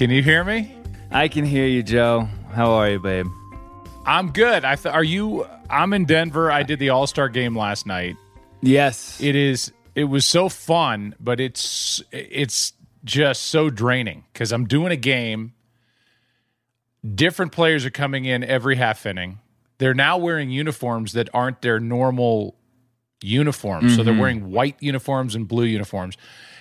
Can 0.00 0.08
you 0.08 0.22
hear 0.22 0.42
me? 0.44 0.74
I 1.10 1.28
can 1.28 1.44
hear 1.44 1.66
you, 1.66 1.82
Joe. 1.82 2.26
How 2.54 2.70
are 2.70 2.88
you, 2.88 2.98
babe? 2.98 3.26
I'm 4.06 4.32
good. 4.32 4.64
I 4.64 4.74
th- 4.74 4.94
are 4.94 5.04
you? 5.04 5.46
I'm 5.68 5.92
in 5.92 6.06
Denver. 6.06 6.50
I 6.50 6.62
did 6.62 6.78
the 6.78 6.88
All 6.88 7.06
Star 7.06 7.28
game 7.28 7.54
last 7.54 7.84
night. 7.84 8.16
Yes. 8.62 9.20
It 9.20 9.36
is. 9.36 9.72
It 9.94 10.04
was 10.04 10.24
so 10.24 10.48
fun, 10.48 11.14
but 11.20 11.38
it's 11.38 12.02
it's 12.12 12.72
just 13.04 13.42
so 13.42 13.68
draining 13.68 14.24
because 14.32 14.52
I'm 14.52 14.64
doing 14.64 14.90
a 14.90 14.96
game. 14.96 15.52
Different 17.14 17.52
players 17.52 17.84
are 17.84 17.90
coming 17.90 18.24
in 18.24 18.42
every 18.42 18.76
half 18.76 19.04
inning. 19.04 19.38
They're 19.76 19.92
now 19.92 20.16
wearing 20.16 20.48
uniforms 20.48 21.12
that 21.12 21.28
aren't 21.34 21.60
their 21.60 21.78
normal 21.78 22.56
uniforms. 23.20 23.96
So 23.96 24.02
they're 24.02 24.14
mm-hmm. 24.14 24.20
wearing 24.22 24.50
white 24.50 24.76
uniforms 24.80 25.34
and 25.34 25.46
blue 25.46 25.64
uniforms. 25.64 26.16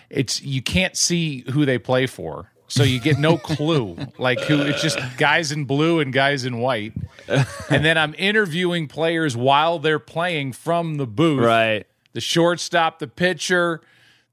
It's 0.10 0.42
you 0.42 0.62
can't 0.62 0.98
see 0.98 1.46
who 1.50 1.66
they 1.66 1.78
play 1.78 2.06
for. 2.06 2.52
So 2.70 2.84
you 2.84 3.00
get 3.00 3.18
no 3.18 3.38
clue 3.38 3.98
like 4.18 4.40
who 4.42 4.62
it's 4.62 4.82
just 4.82 5.00
guys 5.18 5.52
in 5.52 5.66
blue 5.66 6.00
and 6.00 6.14
guys 6.14 6.46
in 6.46 6.60
white. 6.60 6.94
And 7.28 7.84
then 7.84 7.98
I'm 7.98 8.16
interviewing 8.18 8.88
players 8.88 9.36
while 9.36 9.80
they're 9.80 10.00
playing 10.00 10.54
from 10.54 10.96
the 10.96 11.08
booth 11.08 11.44
right. 11.44 11.86
the 12.14 12.22
shortstop, 12.22 13.00
the 13.00 13.08
pitcher, 13.08 13.82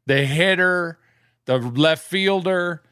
the 0.07 0.25
hitter, 0.25 0.99
the 1.47 1.59
left 1.59 2.05
fielder, 2.05 2.83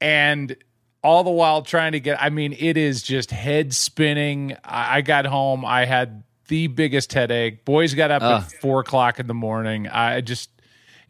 and 0.00 0.56
all 1.02 1.24
the 1.24 1.30
while 1.30 1.62
trying 1.62 1.92
to 1.92 2.00
get. 2.00 2.22
I 2.22 2.30
mean, 2.30 2.54
it 2.58 2.76
is 2.76 3.02
just 3.02 3.30
head 3.30 3.72
spinning. 3.72 4.56
I, 4.64 4.98
I 4.98 5.00
got 5.00 5.24
home, 5.24 5.64
I 5.64 5.84
had 5.84 6.24
the 6.48 6.66
biggest 6.66 7.12
headache. 7.12 7.64
Boys 7.64 7.94
got 7.94 8.10
up 8.10 8.22
Ugh. 8.22 8.42
at 8.42 8.52
four 8.60 8.80
o'clock 8.80 9.20
in 9.20 9.26
the 9.26 9.34
morning. 9.34 9.88
I 9.88 10.20
just. 10.20 10.50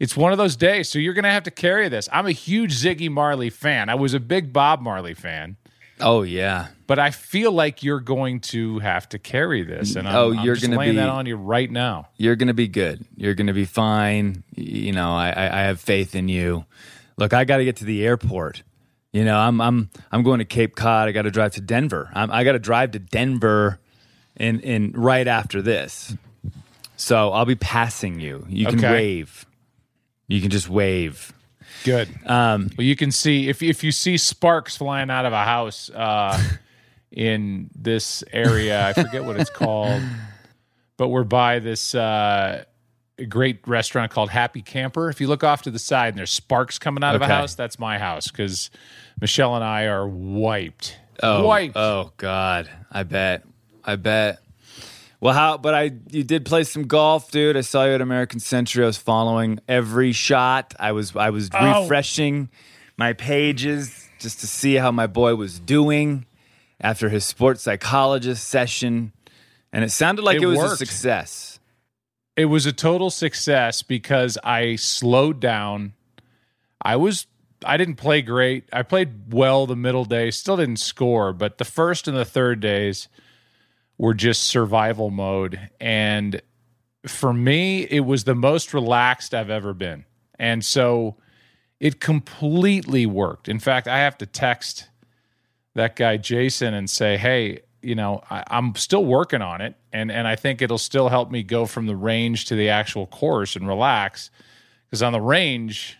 It's 0.01 0.17
one 0.17 0.31
of 0.31 0.39
those 0.39 0.55
days, 0.55 0.89
so 0.89 0.97
you're 0.97 1.13
going 1.13 1.25
to 1.25 1.29
have 1.31 1.43
to 1.43 1.51
carry 1.51 1.87
this. 1.87 2.09
I'm 2.11 2.25
a 2.25 2.31
huge 2.31 2.73
Ziggy 2.73 3.07
Marley 3.09 3.51
fan. 3.51 3.87
I 3.87 3.93
was 3.93 4.15
a 4.15 4.19
big 4.19 4.51
Bob 4.51 4.81
Marley 4.81 5.13
fan, 5.13 5.57
Oh 5.99 6.23
yeah. 6.23 6.69
but 6.87 6.97
I 6.97 7.11
feel 7.11 7.51
like 7.51 7.83
you're 7.83 7.99
going 7.99 8.39
to 8.39 8.79
have 8.79 9.07
to 9.09 9.19
carry 9.19 9.61
this. 9.63 9.95
And 9.95 10.07
I'm, 10.07 10.15
Oh, 10.15 10.31
you're 10.31 10.55
just 10.55 10.65
gonna 10.65 10.79
laying 10.79 10.93
be- 10.93 10.97
that 10.97 11.09
on 11.09 11.27
you 11.27 11.35
right 11.35 11.69
now. 11.69 12.07
You're 12.17 12.35
gonna 12.35 12.55
be 12.55 12.67
good. 12.67 13.05
You're 13.15 13.35
gonna 13.35 13.53
be 13.53 13.65
fine. 13.65 14.43
You 14.55 14.91
know, 14.91 15.11
I, 15.13 15.29
I, 15.29 15.45
I 15.45 15.61
have 15.65 15.79
faith 15.79 16.15
in 16.15 16.27
you. 16.29 16.65
Look, 17.17 17.31
I 17.33 17.43
got 17.43 17.57
to 17.57 17.63
get 17.65 17.75
to 17.75 17.85
the 17.85 18.03
airport. 18.03 18.63
You 19.13 19.23
know, 19.23 19.37
I'm 19.37 19.61
I'm 19.61 19.91
I'm 20.11 20.23
going 20.23 20.39
to 20.39 20.45
Cape 20.45 20.75
Cod. 20.75 21.09
I 21.09 21.11
got 21.11 21.23
to 21.23 21.31
drive 21.31 21.51
to 21.53 21.61
Denver. 21.61 22.09
I'm, 22.15 22.31
I 22.31 22.43
got 22.43 22.53
to 22.53 22.59
drive 22.59 22.91
to 22.91 22.99
Denver, 22.99 23.79
in 24.35 24.61
in 24.61 24.93
right 24.93 25.27
after 25.27 25.61
this. 25.61 26.15
So 26.95 27.31
I'll 27.31 27.45
be 27.45 27.53
passing 27.55 28.19
you. 28.19 28.45
You 28.49 28.65
can 28.67 28.79
Okay. 28.79 28.91
wave. 28.91 29.45
You 30.31 30.39
can 30.39 30.49
just 30.49 30.69
wave. 30.69 31.33
Good. 31.83 32.07
Um, 32.25 32.69
Well, 32.77 32.85
you 32.85 32.95
can 32.95 33.11
see 33.11 33.49
if 33.49 33.61
if 33.61 33.83
you 33.83 33.91
see 33.91 34.17
sparks 34.17 34.77
flying 34.77 35.09
out 35.09 35.25
of 35.25 35.33
a 35.33 35.43
house 35.43 35.89
uh, 35.89 36.41
in 37.11 37.69
this 37.75 38.23
area, 38.31 38.87
I 38.87 38.93
forget 38.93 39.25
what 39.25 39.37
it's 39.37 39.49
called, 39.49 40.01
but 40.95 41.09
we're 41.09 41.25
by 41.25 41.59
this 41.59 41.93
uh, 41.93 42.63
great 43.27 43.67
restaurant 43.67 44.11
called 44.11 44.29
Happy 44.29 44.61
Camper. 44.61 45.09
If 45.09 45.19
you 45.19 45.27
look 45.27 45.43
off 45.43 45.63
to 45.63 45.71
the 45.71 45.79
side 45.79 46.09
and 46.09 46.17
there's 46.17 46.31
sparks 46.31 46.79
coming 46.79 47.03
out 47.03 47.15
of 47.15 47.21
a 47.21 47.27
house, 47.27 47.55
that's 47.55 47.77
my 47.77 47.97
house 47.97 48.31
because 48.31 48.69
Michelle 49.19 49.55
and 49.55 49.65
I 49.65 49.85
are 49.85 50.07
wiped. 50.07 50.97
Oh, 51.21 51.45
wiped. 51.45 51.75
oh 51.75 52.13
God, 52.15 52.69
I 52.89 53.03
bet, 53.03 53.43
I 53.83 53.97
bet. 53.97 54.39
Well, 55.21 55.33
how? 55.35 55.57
But 55.57 55.73
I, 55.75 55.91
you 56.09 56.23
did 56.23 56.45
play 56.45 56.63
some 56.63 56.87
golf, 56.87 57.29
dude. 57.31 57.55
I 57.55 57.61
saw 57.61 57.85
you 57.85 57.91
at 57.93 58.01
American 58.01 58.39
Century. 58.39 58.83
I 58.83 58.87
was 58.87 58.97
following 58.97 59.59
every 59.67 60.11
shot. 60.11 60.73
I 60.79 60.91
was, 60.91 61.15
I 61.15 61.29
was 61.29 61.49
Oh. 61.53 61.83
refreshing 61.83 62.49
my 62.97 63.13
pages 63.13 64.09
just 64.19 64.39
to 64.41 64.47
see 64.47 64.75
how 64.75 64.91
my 64.91 65.07
boy 65.07 65.35
was 65.35 65.59
doing 65.59 66.25
after 66.79 67.09
his 67.09 67.23
sports 67.23 67.61
psychologist 67.61 68.49
session, 68.49 69.13
and 69.71 69.83
it 69.83 69.91
sounded 69.91 70.23
like 70.23 70.37
It 70.37 70.43
it, 70.43 70.47
was 70.47 70.73
a 70.73 70.77
success. 70.77 71.59
It 72.35 72.45
was 72.45 72.65
a 72.65 72.71
total 72.73 73.11
success 73.11 73.83
because 73.83 74.37
I 74.43 74.75
slowed 74.77 75.39
down. 75.39 75.93
I 76.81 76.95
was 76.95 77.27
I 77.63 77.77
didn't 77.77 77.95
play 77.97 78.23
great. 78.23 78.63
I 78.73 78.81
played 78.81 79.31
well 79.31 79.67
the 79.67 79.75
middle 79.75 80.05
day, 80.05 80.31
still 80.31 80.57
didn't 80.57 80.77
score, 80.79 81.31
but 81.33 81.59
the 81.59 81.65
first 81.65 82.07
and 82.07 82.17
the 82.17 82.25
third 82.25 82.59
days 82.59 83.07
were 84.01 84.15
just 84.15 84.45
survival 84.45 85.11
mode 85.11 85.59
and 85.79 86.41
for 87.05 87.31
me 87.31 87.83
it 87.83 87.99
was 87.99 88.23
the 88.23 88.33
most 88.33 88.73
relaxed 88.73 89.35
I've 89.35 89.51
ever 89.51 89.75
been. 89.75 90.05
And 90.39 90.65
so 90.65 91.17
it 91.79 91.99
completely 91.99 93.05
worked. 93.05 93.47
In 93.47 93.59
fact, 93.59 93.87
I 93.87 93.99
have 93.99 94.17
to 94.17 94.25
text 94.25 94.89
that 95.75 95.95
guy 95.95 96.17
Jason 96.17 96.73
and 96.73 96.89
say, 96.89 97.15
"Hey, 97.15 97.59
you 97.83 97.93
know, 97.93 98.23
I, 98.27 98.43
I'm 98.47 98.73
still 98.73 99.05
working 99.05 99.43
on 99.43 99.61
it, 99.61 99.75
and 99.93 100.11
and 100.11 100.27
I 100.27 100.35
think 100.35 100.63
it'll 100.63 100.79
still 100.79 101.09
help 101.09 101.29
me 101.29 101.43
go 101.43 101.67
from 101.67 101.85
the 101.85 101.95
range 101.95 102.45
to 102.45 102.55
the 102.55 102.69
actual 102.69 103.05
course 103.05 103.55
and 103.55 103.67
relax. 103.67 104.31
Because 104.87 105.03
on 105.03 105.13
the 105.13 105.21
range, 105.21 105.99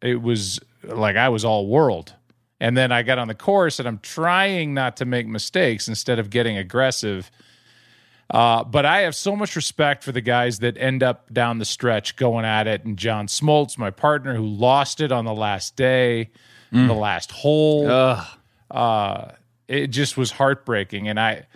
it 0.00 0.22
was 0.22 0.60
like 0.84 1.16
I 1.16 1.28
was 1.28 1.44
all 1.44 1.66
world, 1.66 2.14
and 2.60 2.76
then 2.76 2.92
I 2.92 3.02
got 3.02 3.18
on 3.18 3.28
the 3.28 3.34
course, 3.34 3.78
and 3.78 3.88
I'm 3.88 3.98
trying 3.98 4.74
not 4.74 4.98
to 4.98 5.04
make 5.04 5.26
mistakes 5.26 5.88
instead 5.88 6.18
of 6.18 6.30
getting 6.30 6.58
aggressive. 6.58 7.30
Uh, 8.28 8.62
but 8.62 8.86
I 8.86 9.00
have 9.00 9.16
so 9.16 9.34
much 9.34 9.56
respect 9.56 10.04
for 10.04 10.12
the 10.12 10.20
guys 10.20 10.60
that 10.60 10.76
end 10.76 11.02
up 11.02 11.32
down 11.32 11.58
the 11.58 11.64
stretch 11.64 12.14
going 12.14 12.44
at 12.44 12.68
it. 12.68 12.84
And 12.84 12.96
John 12.96 13.26
Smoltz, 13.26 13.76
my 13.76 13.90
partner, 13.90 14.36
who 14.36 14.46
lost 14.46 15.00
it 15.00 15.10
on 15.10 15.24
the 15.24 15.34
last 15.34 15.74
day, 15.74 16.30
the 16.70 16.94
last 16.94 17.32
hole 17.32 17.90
Ugh. 17.90 18.26
uh, 18.70 19.32
it 19.66 19.88
just 19.88 20.16
was 20.16 20.30
heartbreaking. 20.30 21.08
And 21.08 21.18
I, 21.18 21.46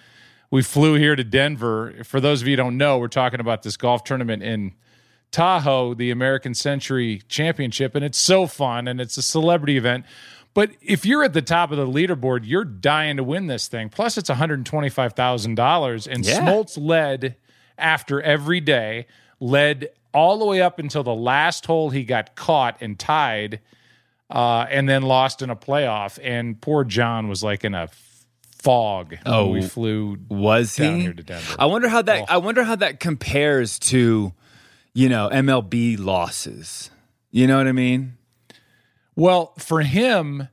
we 0.50 0.62
flew 0.62 0.94
here 0.94 1.14
to 1.14 1.22
Denver. 1.22 1.94
For 2.02 2.20
those 2.20 2.42
of 2.42 2.48
you 2.48 2.52
who 2.52 2.56
don't 2.56 2.76
know, 2.76 2.98
we're 2.98 3.06
talking 3.06 3.38
about 3.38 3.62
this 3.62 3.76
golf 3.76 4.02
tournament 4.02 4.42
in 4.42 4.72
Tahoe, 5.30 5.94
the 5.94 6.10
American 6.10 6.54
Century 6.54 7.22
Championship, 7.28 7.94
and 7.94 8.04
it's 8.04 8.18
so 8.18 8.46
fun 8.48 8.88
and 8.88 9.00
it's 9.00 9.16
a 9.16 9.22
celebrity 9.22 9.76
event. 9.76 10.04
But 10.54 10.70
if 10.80 11.04
you're 11.04 11.24
at 11.24 11.32
the 11.32 11.42
top 11.42 11.72
of 11.72 11.76
the 11.76 11.86
leaderboard, 11.86 12.42
you're 12.44 12.64
dying 12.64 13.16
to 13.16 13.24
win 13.24 13.48
this 13.48 13.66
thing. 13.68 13.88
Plus, 13.88 14.16
it's 14.16 14.30
$125,000. 14.30 16.06
And 16.06 16.24
Yeah. 16.24 16.40
Smoltz 16.40 16.78
led 16.80 17.36
after 17.76 18.22
every 18.22 18.60
day, 18.60 19.06
led 19.40 19.88
all 20.12 20.38
the 20.38 20.44
way 20.44 20.62
up 20.62 20.78
until 20.78 21.02
the 21.02 21.14
last 21.14 21.66
hole 21.66 21.90
he 21.90 22.04
got 22.04 22.36
caught 22.36 22.76
and 22.80 22.98
tied 22.98 23.60
uh, 24.30 24.66
and 24.70 24.88
then 24.88 25.02
lost 25.02 25.42
in 25.42 25.50
a 25.50 25.56
playoff. 25.56 26.18
And 26.22 26.60
poor 26.60 26.84
John 26.84 27.28
was 27.28 27.42
like 27.42 27.64
in 27.64 27.74
a 27.74 27.88
fog. 28.62 29.16
Oh, 29.26 29.46
when 29.46 29.60
we 29.60 29.66
flew. 29.66 30.18
Was 30.28 30.76
down 30.76 30.94
he? 30.96 31.00
here 31.02 31.12
to 31.12 31.22
Denver. 31.22 31.56
I 31.58 31.66
wonder 31.66 31.88
how 31.88 32.02
that. 32.02 32.22
Oh. 32.22 32.26
I 32.28 32.36
wonder 32.38 32.62
how 32.62 32.76
that 32.76 33.00
compares 33.00 33.78
to, 33.80 34.32
you 34.94 35.08
know, 35.08 35.28
MLB 35.30 35.98
losses. 35.98 36.90
You 37.32 37.48
know 37.48 37.58
what 37.58 37.66
I 37.66 37.72
mean? 37.72 38.16
Well, 39.16 39.54
for 39.58 39.82
him, 39.82 40.48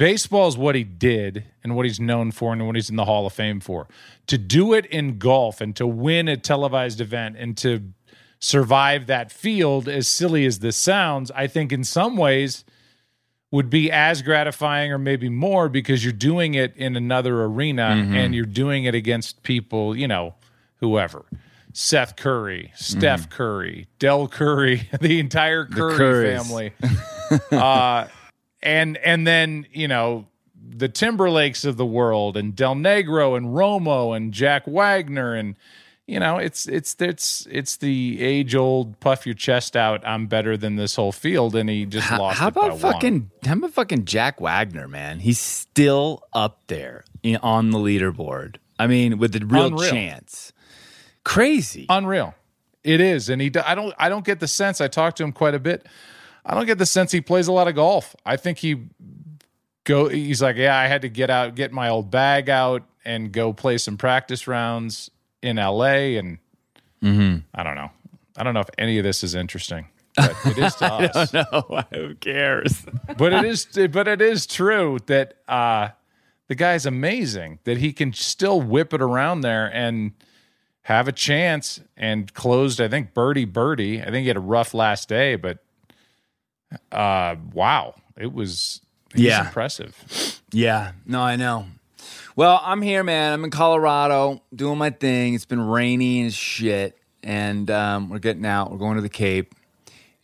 Baseball 0.00 0.48
is 0.48 0.56
what 0.56 0.74
he 0.74 0.82
did 0.82 1.44
and 1.62 1.76
what 1.76 1.84
he's 1.84 2.00
known 2.00 2.30
for 2.30 2.54
and 2.54 2.66
what 2.66 2.74
he's 2.74 2.88
in 2.88 2.96
the 2.96 3.04
Hall 3.04 3.26
of 3.26 3.34
Fame 3.34 3.60
for. 3.60 3.86
To 4.28 4.38
do 4.38 4.72
it 4.72 4.86
in 4.86 5.18
golf 5.18 5.60
and 5.60 5.76
to 5.76 5.86
win 5.86 6.26
a 6.26 6.38
televised 6.38 7.02
event 7.02 7.36
and 7.36 7.54
to 7.58 7.82
survive 8.38 9.08
that 9.08 9.30
field, 9.30 9.90
as 9.90 10.08
silly 10.08 10.46
as 10.46 10.60
this 10.60 10.78
sounds, 10.78 11.30
I 11.32 11.48
think 11.48 11.70
in 11.70 11.84
some 11.84 12.16
ways 12.16 12.64
would 13.50 13.68
be 13.68 13.92
as 13.92 14.22
gratifying 14.22 14.90
or 14.90 14.96
maybe 14.96 15.28
more 15.28 15.68
because 15.68 16.02
you're 16.02 16.14
doing 16.14 16.54
it 16.54 16.74
in 16.78 16.96
another 16.96 17.44
arena 17.44 17.94
mm-hmm. 17.94 18.14
and 18.14 18.34
you're 18.34 18.46
doing 18.46 18.84
it 18.84 18.94
against 18.94 19.42
people, 19.42 19.94
you 19.94 20.08
know, 20.08 20.34
whoever. 20.76 21.26
Seth 21.74 22.16
Curry, 22.16 22.72
Steph 22.74 23.24
mm-hmm. 23.24 23.32
Curry, 23.32 23.86
Dell 23.98 24.28
Curry, 24.28 24.88
the 25.02 25.20
entire 25.20 25.66
Curry 25.66 25.98
Currys. 25.98 26.38
family. 26.38 26.72
uh, 27.52 28.06
and 28.62 28.96
and 28.98 29.26
then, 29.26 29.66
you 29.72 29.88
know, 29.88 30.26
the 30.68 30.88
Timberlakes 30.88 31.64
of 31.64 31.76
the 31.76 31.86
world 31.86 32.36
and 32.36 32.54
Del 32.54 32.74
Negro 32.74 33.36
and 33.36 33.46
Romo 33.48 34.16
and 34.16 34.32
Jack 34.32 34.66
Wagner 34.66 35.34
and 35.34 35.56
you 36.06 36.18
know, 36.18 36.38
it's 36.38 36.66
it's 36.66 36.96
it's 36.98 37.46
it's 37.52 37.76
the 37.76 38.20
age 38.20 38.56
old 38.56 38.98
puff 38.98 39.26
your 39.26 39.34
chest 39.36 39.76
out. 39.76 40.04
I'm 40.04 40.26
better 40.26 40.56
than 40.56 40.74
this 40.74 40.96
whole 40.96 41.12
field, 41.12 41.54
and 41.54 41.70
he 41.70 41.86
just 41.86 42.08
How, 42.08 42.18
lost. 42.18 42.38
how 42.40 42.48
about 42.48 42.70
one. 42.72 42.78
fucking 42.80 43.30
how 43.44 43.52
about 43.52 43.70
fucking 43.70 44.06
Jack 44.06 44.40
Wagner, 44.40 44.88
man? 44.88 45.20
He's 45.20 45.38
still 45.38 46.24
up 46.32 46.66
there 46.66 47.04
on 47.42 47.70
the 47.70 47.78
leaderboard. 47.78 48.56
I 48.76 48.88
mean, 48.88 49.18
with 49.18 49.34
the 49.38 49.46
real 49.46 49.66
Unreal. 49.66 49.88
chance. 49.88 50.52
Crazy. 51.22 51.86
unreal? 51.88 52.34
It 52.82 53.00
is, 53.00 53.28
and 53.28 53.40
he. 53.40 53.52
I 53.64 53.76
don't. 53.76 53.94
I 53.96 54.08
don't 54.08 54.24
get 54.24 54.40
the 54.40 54.48
sense. 54.48 54.80
I 54.80 54.88
talked 54.88 55.18
to 55.18 55.22
him 55.22 55.30
quite 55.30 55.54
a 55.54 55.60
bit. 55.60 55.86
I 56.44 56.54
don't 56.54 56.66
get 56.66 56.78
the 56.78 56.86
sense 56.86 57.12
he 57.12 57.20
plays 57.20 57.48
a 57.48 57.52
lot 57.52 57.68
of 57.68 57.74
golf. 57.74 58.14
I 58.24 58.36
think 58.36 58.58
he 58.58 58.86
go. 59.84 60.08
He's 60.08 60.40
like, 60.42 60.56
yeah, 60.56 60.76
I 60.76 60.86
had 60.86 61.02
to 61.02 61.08
get 61.08 61.30
out, 61.30 61.54
get 61.54 61.72
my 61.72 61.88
old 61.88 62.10
bag 62.10 62.48
out, 62.48 62.82
and 63.04 63.30
go 63.32 63.52
play 63.52 63.78
some 63.78 63.96
practice 63.96 64.46
rounds 64.46 65.10
in 65.42 65.58
L.A. 65.58 66.16
And 66.16 66.38
Mm-hmm. 67.02 67.38
I 67.54 67.62
don't 67.62 67.76
know. 67.76 67.90
I 68.36 68.42
don't 68.42 68.52
know 68.52 68.60
if 68.60 68.68
any 68.76 68.98
of 68.98 69.04
this 69.04 69.24
is 69.24 69.34
interesting, 69.34 69.86
but 70.16 70.36
it 70.44 70.58
is 70.58 70.74
to 70.76 70.92
us. 70.92 71.32
no, 71.32 71.82
who 71.94 72.14
cares? 72.16 72.84
but 73.16 73.32
it 73.32 73.44
is 73.44 73.66
but 73.90 74.06
it 74.06 74.20
is 74.20 74.46
true 74.46 74.98
that 75.06 75.34
uh 75.48 75.88
the 76.48 76.54
guy's 76.54 76.84
amazing 76.84 77.58
that 77.64 77.78
he 77.78 77.92
can 77.94 78.12
still 78.12 78.60
whip 78.60 78.92
it 78.92 79.00
around 79.00 79.40
there 79.40 79.66
and 79.74 80.12
have 80.82 81.08
a 81.08 81.12
chance 81.12 81.80
and 81.96 82.34
closed 82.34 82.80
i 82.80 82.88
think 82.88 83.14
birdie 83.14 83.44
birdie 83.44 84.00
i 84.02 84.06
think 84.06 84.22
he 84.22 84.28
had 84.28 84.36
a 84.36 84.40
rough 84.40 84.74
last 84.74 85.08
day 85.08 85.36
but 85.36 85.58
uh 86.92 87.36
wow 87.52 87.94
it 88.16 88.32
was 88.32 88.80
it 89.10 89.16
was 89.16 89.22
Yeah. 89.24 89.46
impressive 89.46 90.40
Yeah, 90.52 90.92
no, 91.06 91.20
I 91.20 91.36
know. 91.36 91.66
Well, 92.34 92.60
I'm 92.64 92.82
here, 92.82 93.04
man. 93.04 93.32
I'm 93.34 93.44
in 93.44 93.50
Colorado 93.50 94.42
doing 94.52 94.78
my 94.78 94.90
thing. 94.90 95.34
It's 95.34 95.44
been 95.44 95.60
rainy 95.60 96.20
and 96.22 96.32
shit, 96.34 96.98
and 97.22 97.70
um, 97.70 98.08
we're 98.08 98.18
getting 98.18 98.44
out. 98.46 98.72
We're 98.72 98.78
going 98.78 98.96
to 98.96 99.00
the 99.02 99.08
Cape, 99.08 99.54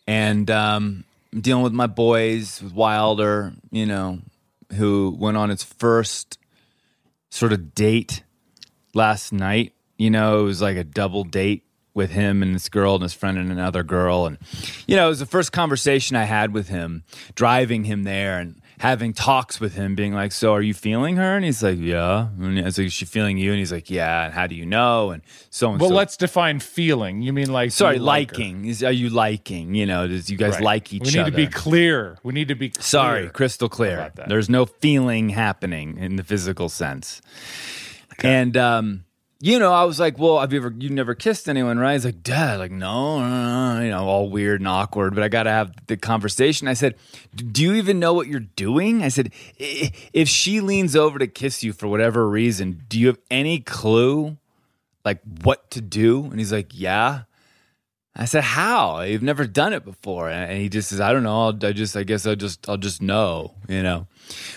and 0.06 0.50
um, 0.50 1.04
I'm 1.32 1.40
dealing 1.42 1.62
with 1.62 1.72
my 1.74 1.86
boys, 1.86 2.60
with 2.60 2.72
Wilder, 2.72 3.52
you 3.70 3.86
know, 3.86 4.18
who 4.74 5.16
went 5.16 5.36
on 5.36 5.50
its 5.52 5.62
first 5.62 6.38
sort 7.30 7.52
of 7.52 7.72
date 7.74 8.22
last 8.94 9.32
night. 9.32 9.74
You 9.96 10.10
know, 10.10 10.40
it 10.40 10.44
was 10.44 10.60
like 10.60 10.76
a 10.76 10.84
double 10.84 11.22
date 11.22 11.62
with 11.96 12.10
him 12.10 12.42
and 12.42 12.54
this 12.54 12.68
girl 12.68 12.94
and 12.94 13.02
his 13.02 13.14
friend 13.14 13.38
and 13.38 13.50
another 13.50 13.82
girl. 13.82 14.26
And, 14.26 14.38
you 14.86 14.94
know, 14.94 15.06
it 15.06 15.08
was 15.10 15.18
the 15.18 15.26
first 15.26 15.50
conversation 15.50 16.16
I 16.16 16.24
had 16.24 16.52
with 16.52 16.68
him, 16.68 17.02
driving 17.34 17.84
him 17.84 18.04
there 18.04 18.38
and 18.38 18.60
having 18.78 19.14
talks 19.14 19.58
with 19.58 19.74
him, 19.74 19.94
being 19.94 20.12
like, 20.12 20.32
So 20.32 20.52
are 20.52 20.60
you 20.60 20.74
feeling 20.74 21.16
her? 21.16 21.34
And 21.34 21.44
he's 21.44 21.62
like, 21.62 21.78
Yeah. 21.78 22.28
And 22.38 22.58
I 22.58 22.64
was 22.64 22.76
like, 22.76 22.88
Is 22.88 22.92
she 22.92 23.06
feeling 23.06 23.38
you? 23.38 23.50
And 23.50 23.58
he's 23.58 23.72
like, 23.72 23.88
Yeah. 23.88 24.26
And 24.26 24.34
how 24.34 24.46
do 24.46 24.54
you 24.54 24.66
know? 24.66 25.10
And 25.10 25.22
so 25.48 25.70
and 25.70 25.80
so. 25.80 25.84
well 25.84 25.88
so. 25.88 25.96
let's 25.96 26.18
define 26.18 26.60
feeling 26.60 27.22
you 27.22 27.32
mean 27.32 27.50
like 27.50 27.72
Sorry, 27.72 27.98
like 27.98 28.32
liking. 28.32 28.66
Is, 28.66 28.84
are 28.84 28.92
you 28.92 29.08
liking? 29.08 29.74
You 29.74 29.86
know, 29.86 30.06
does 30.06 30.28
you 30.28 30.36
guys 30.36 30.54
Right. 30.54 30.62
like 30.62 30.92
each 30.92 31.00
other? 31.00 31.08
we 31.08 31.12
need 31.14 31.20
other? 31.20 31.30
to 31.30 31.36
be 31.36 31.46
clear 31.46 32.18
we 32.22 32.34
need 32.34 32.48
to 32.48 32.54
be 32.54 32.68
clear. 32.68 32.82
Sorry, 32.82 33.28
crystal 33.30 33.70
clear. 33.70 33.94
about 33.94 34.16
that. 34.16 34.28
There's 34.28 34.50
no 34.50 34.66
feeling 34.66 35.30
happening 35.30 35.96
in 35.96 36.16
the 36.16 36.24
physical 36.24 36.68
sense. 36.68 37.22
And 38.22 38.56
um, 38.56 39.05
you 39.40 39.58
know, 39.58 39.72
I 39.72 39.84
was 39.84 40.00
like, 40.00 40.18
"Well, 40.18 40.40
have 40.40 40.52
you 40.52 40.60
ever 40.60 40.74
you 40.78 40.88
never 40.88 41.14
kissed 41.14 41.48
anyone, 41.48 41.78
right?" 41.78 41.92
He's 41.92 42.06
like, 42.06 42.22
"Dad, 42.22 42.58
like 42.58 42.70
no, 42.70 43.18
no, 43.20 43.28
no, 43.28 43.74
no," 43.74 43.82
you 43.82 43.90
know, 43.90 44.06
all 44.06 44.30
weird 44.30 44.60
and 44.60 44.68
awkward. 44.68 45.14
But 45.14 45.24
I 45.24 45.28
got 45.28 45.42
to 45.42 45.50
have 45.50 45.74
the 45.88 45.96
conversation. 45.96 46.68
I 46.68 46.72
said, 46.72 46.94
"Do 47.34 47.62
you 47.62 47.74
even 47.74 47.98
know 47.98 48.14
what 48.14 48.28
you're 48.28 48.40
doing?" 48.40 49.02
I 49.02 49.08
said, 49.08 49.32
"If 49.58 50.28
she 50.28 50.60
leans 50.60 50.96
over 50.96 51.18
to 51.18 51.26
kiss 51.26 51.62
you 51.62 51.74
for 51.74 51.86
whatever 51.86 52.28
reason, 52.28 52.84
do 52.88 52.98
you 52.98 53.08
have 53.08 53.18
any 53.30 53.60
clue, 53.60 54.38
like 55.04 55.20
what 55.42 55.70
to 55.72 55.82
do?" 55.82 56.24
And 56.24 56.38
he's 56.38 56.52
like, 56.52 56.70
"Yeah." 56.72 57.22
I 58.18 58.24
said, 58.24 58.44
"How? 58.44 59.02
You've 59.02 59.22
never 59.22 59.46
done 59.46 59.74
it 59.74 59.84
before." 59.84 60.30
And 60.30 60.58
he 60.58 60.70
just 60.70 60.88
says, 60.88 61.00
"I 61.00 61.12
don't 61.12 61.24
know. 61.24 61.48
I'll, 61.48 61.66
I 61.66 61.72
just, 61.72 61.94
I 61.94 62.04
guess, 62.04 62.26
I'll 62.26 62.36
just, 62.36 62.66
I'll 62.70 62.78
just 62.78 63.02
know, 63.02 63.54
you 63.68 63.82
know." 63.82 64.06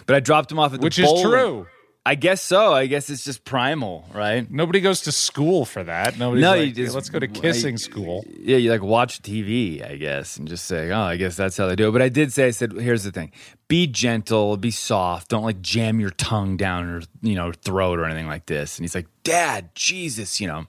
But 0.05 0.15
I 0.15 0.21
dropped 0.21 0.49
him 0.49 0.59
off 0.59 0.73
at 0.73 0.79
the 0.79 0.85
which 0.85 0.99
is 0.99 1.21
true 1.21 1.67
I 2.09 2.15
guess 2.15 2.41
so. 2.41 2.73
I 2.73 2.87
guess 2.87 3.11
it's 3.11 3.23
just 3.23 3.45
primal, 3.45 4.03
right? 4.13 4.49
nobody 4.49 4.81
goes 4.81 5.01
to 5.01 5.11
school 5.11 5.63
for 5.63 5.83
that 5.83 6.17
nobody's 6.17 6.41
No, 6.41 6.51
like, 6.55 6.65
you 6.65 6.71
just- 6.71 6.95
let's 6.95 7.09
go 7.09 7.19
to 7.19 7.27
I- 7.27 7.39
kissing 7.41 7.77
school 7.77 8.25
Yeah, 8.39 8.57
you 8.57 8.71
like 8.71 8.81
watch 8.81 9.21
TV, 9.21 9.83
I 9.83 9.95
guess, 9.95 10.37
and 10.37 10.47
just 10.47 10.65
say, 10.65 10.89
"Oh, 10.89 11.01
I 11.01 11.17
guess 11.17 11.35
that's 11.35 11.55
how 11.55 11.67
they 11.67 11.75
do 11.75 11.87
it." 11.89 11.91
But 11.91 12.01
I 12.01 12.09
did 12.09 12.33
say, 12.33 12.47
I 12.47 12.51
said, 12.51 12.71
"Here's 12.73 13.03
the 13.03 13.11
thing: 13.11 13.31
be 13.67 13.85
gentle, 13.85 14.57
be 14.57 14.71
soft. 14.71 15.29
Don't 15.29 15.43
like 15.43 15.61
jam 15.61 15.99
your 15.99 16.09
tongue 16.09 16.57
down 16.57 16.87
her, 16.87 17.01
you 17.21 17.35
know, 17.35 17.51
throat 17.51 17.99
or 17.99 18.05
anything 18.05 18.27
like 18.27 18.47
this." 18.47 18.77
And 18.79 18.83
he's 18.85 18.95
like, 18.95 19.07
"Dad, 19.23 19.69
Jesus, 19.75 20.41
you 20.41 20.47
know." 20.47 20.65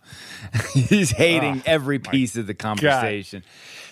he's 0.75 1.13
hating 1.13 1.63
ah, 1.65 1.75
every 1.77 1.99
piece 1.99 2.37
of 2.37 2.47
the 2.49 2.55
conversation. 2.55 3.43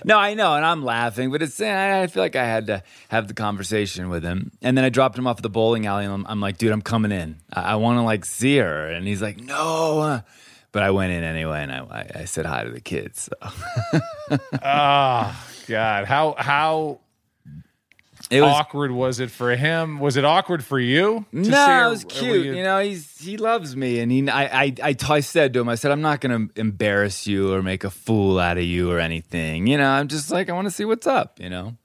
No, 0.04 0.18
I 0.18 0.34
know, 0.34 0.54
and 0.54 0.64
I'm 0.64 0.84
laughing, 0.84 1.30
but 1.30 1.42
it's 1.42 1.60
eh, 1.60 2.02
I 2.02 2.06
feel 2.06 2.22
like 2.22 2.36
I 2.36 2.44
had 2.44 2.66
to 2.68 2.82
have 3.08 3.28
the 3.28 3.34
conversation 3.34 4.08
with 4.08 4.22
him. 4.22 4.52
And 4.62 4.76
then 4.76 4.84
I 4.84 4.88
dropped 4.88 5.18
him 5.18 5.26
off 5.26 5.38
at 5.38 5.42
the 5.42 5.50
bowling 5.50 5.86
alley, 5.86 6.04
and 6.04 6.12
I'm, 6.12 6.26
I'm 6.26 6.40
like, 6.40 6.58
"Dude, 6.58 6.72
I'm 6.72 6.82
coming 6.82 7.12
in. 7.12 7.36
I, 7.52 7.72
I 7.72 7.74
want 7.76 7.98
to 7.98 8.02
like 8.02 8.24
see 8.24 8.58
her." 8.58 8.86
And 8.88 9.06
he's 9.06 9.22
like, 9.22 9.38
"No." 9.38 10.00
uh," 10.00 10.20
But 10.70 10.82
I 10.82 10.90
went 10.90 11.12
in 11.12 11.24
anyway, 11.24 11.62
and 11.62 11.72
I, 11.72 11.78
I, 11.78 12.20
I 12.20 12.24
said 12.26 12.44
hi 12.46 12.64
to 12.64 12.70
the 12.70 12.80
kids. 12.80 13.28
So. 13.42 14.40
Oh 14.62 15.46
God, 15.66 16.04
how 16.04 16.34
how 16.36 17.00
It 18.30 18.42
was 18.42 18.52
awkward 18.52 18.90
was 18.90 19.20
it 19.20 19.30
for 19.30 19.54
him? 19.56 20.00
Was 20.00 20.16
it 20.16 20.24
awkward 20.24 20.62
for 20.62 20.78
you? 20.78 21.24
no, 21.32 21.50
her? 21.66 21.86
it 21.86 21.90
was 21.90 22.04
cute. 22.04 22.46
You, 22.46 22.62
know, 22.62 22.78
he's 22.80 23.18
he 23.18 23.36
loves 23.38 23.74
me, 23.74 24.00
and 24.00 24.12
he 24.12 24.28
I 24.28 24.74
I 24.82 24.96
I, 25.08 25.20
said 25.20 25.54
to 25.54 25.60
him, 25.60 25.68
I 25.68 25.76
said, 25.76 25.92
I'm 25.92 26.02
not 26.02 26.20
going 26.20 26.48
to 26.48 26.60
embarrass 26.60 27.26
you 27.26 27.52
or 27.54 27.62
make 27.62 27.84
a 27.84 27.90
fool 27.90 28.38
out 28.38 28.58
of 28.58 28.64
you 28.64 28.90
or 28.90 28.98
anything. 28.98 29.66
You 29.66 29.78
know, 29.78 29.88
I'm 29.88 30.08
just 30.08 30.30
like 30.30 30.50
I 30.50 30.52
want 30.52 30.66
to 30.66 30.70
see 30.70 30.84
what's 30.84 31.06
up. 31.06 31.40
You 31.40 31.48
know. 31.48 31.76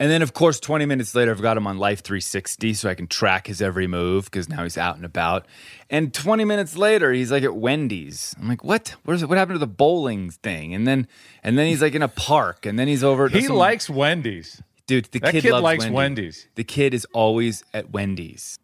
And 0.00 0.10
then, 0.10 0.22
of 0.22 0.34
course, 0.34 0.58
20 0.58 0.86
minutes 0.86 1.14
later, 1.14 1.30
I've 1.30 1.40
got 1.40 1.56
him 1.56 1.68
on 1.68 1.78
Life 1.78 2.02
360 2.02 2.74
so 2.74 2.90
I 2.90 2.94
can 2.94 3.06
track 3.06 3.46
his 3.46 3.62
every 3.62 3.86
move 3.86 4.24
because 4.24 4.48
now 4.48 4.64
he's 4.64 4.76
out 4.76 4.96
and 4.96 5.04
about. 5.04 5.46
And 5.88 6.12
20 6.12 6.44
minutes 6.44 6.76
later, 6.76 7.12
he's 7.12 7.30
like 7.30 7.44
at 7.44 7.54
Wendy's. 7.54 8.34
I'm 8.40 8.48
like, 8.48 8.64
what? 8.64 8.96
Where's 9.04 9.22
it? 9.22 9.28
What 9.28 9.38
happened 9.38 9.54
to 9.54 9.60
the 9.60 9.68
bowling 9.68 10.30
thing? 10.30 10.74
And 10.74 10.84
then, 10.84 11.06
and 11.44 11.56
then 11.56 11.68
he's 11.68 11.80
like 11.80 11.94
in 11.94 12.02
a 12.02 12.08
park. 12.08 12.66
And 12.66 12.76
then 12.76 12.88
he's 12.88 13.04
over. 13.04 13.26
at 13.26 13.32
he 13.32 13.42
some- 13.42 13.54
likes 13.54 13.88
Wendy's. 13.88 14.60
Dude. 14.86 15.06
The 15.06 15.18
that 15.20 15.32
kid, 15.32 15.50
likes 15.50 15.84
Wendy. 15.84 15.94
Wendy's. 15.96 16.48
The 16.54 16.64
kid 16.64 16.94
is 16.94 17.06
always 17.12 17.62
at 17.72 17.90
Wendy's. 17.90 18.58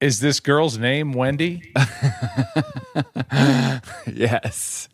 Is 0.00 0.20
this 0.20 0.40
girl's 0.40 0.76
name 0.78 1.12
Wendy? 1.12 1.72
Yes, 4.06 4.88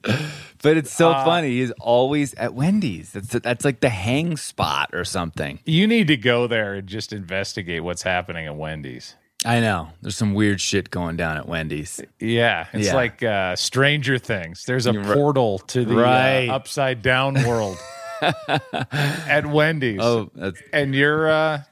but 0.63 0.77
it's 0.77 0.93
so 0.93 1.11
Uh, 1.11 1.25
funny. 1.25 1.51
He's 1.51 1.71
always 1.73 2.35
at 2.35 2.55
Wendy's. 2.55 3.13
That's 3.13 3.29
that's 3.29 3.65
like 3.65 3.81
the 3.81 3.89
hang 3.89 4.37
spot 4.37 4.91
or 4.93 5.05
something. 5.05 5.59
you 5.65 5.87
need 5.87 6.09
to 6.09 6.17
go 6.17 6.47
there 6.47 6.75
and 6.75 6.87
just 6.89 7.13
investigate 7.13 7.85
what's 7.85 8.03
happening 8.03 8.47
at 8.47 8.57
Wendy's. 8.57 9.15
I 9.45 9.61
know. 9.61 9.89
There's 10.01 10.17
some 10.17 10.35
weird 10.35 10.61
shit 10.61 10.91
going 10.91 11.17
down 11.17 11.37
at 11.37 11.47
Wendy's. 11.49 12.01
Yeah, 12.21 12.67
it's 12.73 12.87
Yeah. 12.89 12.95
like 12.95 13.23
uh, 13.23 13.57
Stranger 13.57 14.19
Things. 14.19 14.65
There's 14.67 14.87
a 14.87 14.95
portal 14.95 15.59
to 15.69 15.85
the 15.85 15.97
Right. 15.97 16.49
uh, 16.49 16.55
upside 16.55 17.03
down 17.03 17.35
world 17.47 17.77
at 18.93 19.47
Wendy's. 19.47 20.01
Oh, 20.01 20.31
that's 20.35 20.61
and 20.73 20.95
you're, 20.95 21.29
uh, 21.31 21.63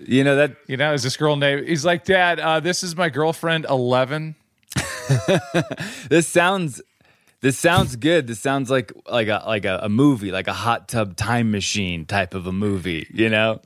you 0.00 0.24
know 0.24 0.36
that 0.36 0.56
you 0.66 0.76
know, 0.76 0.92
is 0.92 1.02
this 1.02 1.16
girl 1.16 1.36
named? 1.36 1.66
He's 1.66 1.84
like, 1.84 2.04
Dad, 2.04 2.38
uh, 2.38 2.60
this 2.60 2.82
is 2.82 2.96
my 2.96 3.08
girlfriend, 3.08 3.66
Eleven. 3.68 4.36
this 6.08 6.28
sounds 6.28 6.80
this 7.40 7.58
sounds 7.58 7.96
good. 7.96 8.26
This 8.26 8.40
sounds 8.40 8.70
like 8.70 8.92
like 9.10 9.28
a 9.28 9.42
like 9.46 9.64
a, 9.64 9.80
a 9.82 9.88
movie, 9.88 10.30
like 10.32 10.48
a 10.48 10.52
hot 10.52 10.88
tub 10.88 11.16
time 11.16 11.50
machine 11.50 12.04
type 12.04 12.34
of 12.34 12.46
a 12.46 12.52
movie. 12.52 13.06
You 13.12 13.28
know? 13.28 13.60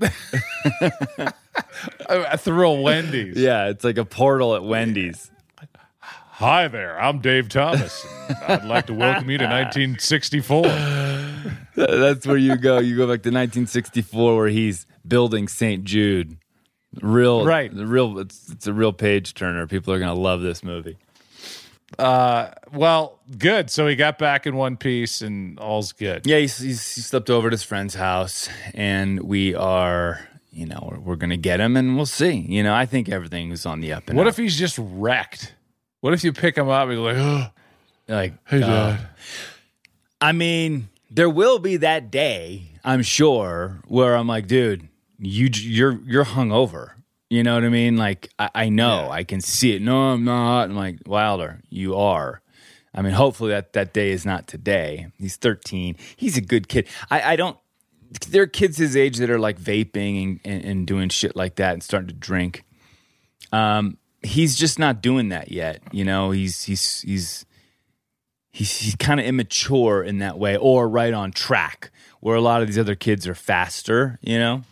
Through 2.39 2.69
a 2.71 2.81
Wendy's. 2.81 3.37
yeah, 3.37 3.69
it's 3.69 3.85
like 3.85 3.99
a 3.99 4.05
portal 4.05 4.55
at 4.55 4.63
Wendy's. 4.63 5.31
Hi 6.37 6.67
there, 6.69 7.01
I'm 7.01 7.21
Dave 7.21 7.49
Thomas. 7.49 8.05
I'd 8.49 8.65
like 8.65 8.87
to 8.87 8.95
welcome 8.95 9.31
you 9.31 9.39
to 9.39 9.45
1964. 9.45 10.63
That's 11.77 12.27
where 12.27 12.37
you 12.37 12.57
go. 12.57 12.79
You 12.79 12.97
go 12.97 13.05
back 13.07 13.23
to 13.23 13.29
1964, 13.31 14.37
where 14.37 14.49
he's 14.49 14.87
building 15.07 15.49
St. 15.49 15.85
Jude. 15.85 16.37
Real, 17.01 17.45
Right. 17.47 17.75
The 17.75 17.87
real. 17.87 18.19
It's, 18.19 18.51
it's 18.51 18.67
a 18.67 18.73
real 18.73 18.93
page 18.93 19.35
turner. 19.35 19.67
People 19.67 19.93
are 19.95 19.99
gonna 19.99 20.15
love 20.15 20.43
this 20.43 20.63
movie. 20.63 20.99
Uh, 21.99 22.51
well, 22.73 23.19
good. 23.39 23.71
So 23.71 23.87
he 23.87 23.97
got 23.97 24.19
back 24.19 24.47
in 24.47 24.57
one 24.57 24.77
piece, 24.77 25.21
and 25.23 25.59
all's 25.59 25.93
good. 25.93 26.27
Yeah, 26.27 26.39
he's, 26.39 26.59
he's, 26.59 26.95
he 26.95 27.01
slept 27.03 27.29
over 27.31 27.49
at 27.49 27.53
his 27.53 27.63
friend's 27.63 27.95
house, 27.95 28.49
and 28.75 29.21
we 29.23 29.55
are, 29.55 30.27
you 30.53 30.67
know, 30.67 30.89
we're, 30.91 30.99
we're 31.01 31.17
gonna 31.17 31.37
get 31.37 31.61
him, 31.61 31.77
and 31.77 31.97
we'll 31.97 32.07
see. 32.07 32.33
You 32.49 32.63
know, 32.63 32.75
I 32.75 32.87
think 32.87 33.09
everything 33.09 33.51
is 33.53 33.67
on 33.67 33.81
the 33.81 33.93
up 33.93 34.09
and 34.09 34.17
What 34.17 34.27
up. 34.27 34.33
if 34.33 34.37
he's 34.39 34.59
just 34.59 34.79
wrecked? 34.79 35.55
What 36.01 36.13
if 36.15 36.25
you 36.25 36.33
pick 36.33 36.57
him 36.57 36.69
up 36.69 36.89
and 36.89 36.99
you're 36.99 37.13
like, 37.13 37.19
oh, 37.23 37.47
like, 38.09 38.35
hey, 38.49 38.63
uh, 38.63 38.67
dad? 38.67 39.09
I 40.21 40.33
mean, 40.33 40.89
there 41.15 41.29
will 41.29 41.59
be 41.59 41.77
that 41.77 42.11
day, 42.11 42.71
I'm 42.83 43.03
sure, 43.03 43.81
where 43.87 44.17
I'm 44.17 44.27
like, 44.27 44.47
dude, 44.47 44.89
you 45.19 45.49
you're 45.53 46.01
you're 46.05 46.25
hungover. 46.25 46.93
You 47.29 47.43
know 47.43 47.55
what 47.55 47.65
I 47.65 47.69
mean? 47.69 47.97
Like, 47.97 48.29
I, 48.39 48.51
I 48.55 48.69
know, 48.69 49.09
I 49.11 49.25
can 49.25 49.41
see 49.41 49.75
it. 49.75 49.83
No, 49.83 50.11
I'm 50.11 50.25
not. 50.25 50.65
I'm 50.65 50.77
like, 50.77 51.01
Wilder, 51.07 51.61
you 51.71 51.97
are. 51.97 52.43
I 52.95 53.03
mean, 53.03 53.13
hopefully 53.13 53.51
that 53.51 53.73
that 53.75 53.93
day 53.93 54.11
is 54.11 54.27
not 54.27 54.47
today. 54.47 55.09
He's 55.19 55.37
13. 55.37 55.97
He's 56.17 56.37
a 56.37 56.43
good 56.43 56.69
kid. 56.69 56.89
I, 57.11 57.33
I 57.33 57.37
don't. 57.37 57.57
There 58.29 58.43
are 58.43 58.47
kids 58.47 58.77
his 58.77 58.97
age 58.97 59.19
that 59.19 59.31
are 59.31 59.39
like 59.39 59.59
vaping 59.59 60.23
and, 60.23 60.41
and, 60.45 60.65
and 60.65 60.87
doing 60.87 61.09
shit 61.09 61.35
like 61.35 61.57
that 61.57 61.73
and 61.73 61.83
starting 61.83 62.09
to 62.09 62.15
drink. 62.15 62.65
Um, 63.51 63.97
he's 64.23 64.57
just 64.57 64.79
not 64.79 65.03
doing 65.03 65.31
that 65.31 65.51
yet. 65.51 65.83
You 65.93 66.05
know, 66.05 66.31
he's 66.31 66.65
he's 66.65 67.01
he's 67.03 67.47
he's, 68.53 68.79
he's 68.79 68.95
kind 68.97 69.19
of 69.19 69.27
immature 69.27 70.03
in 70.03 70.19
that 70.19 70.39
way 70.39 70.57
or 70.57 70.89
right 70.89 71.13
on 71.13 71.33
track 71.33 71.91
where 72.21 72.37
a 72.37 72.41
lot 72.41 72.61
of 72.61 72.69
these 72.69 72.79
other 72.79 72.95
kids 72.95 73.27
are 73.27 73.35
faster, 73.35 74.19
you 74.23 74.39
know? 74.39 74.63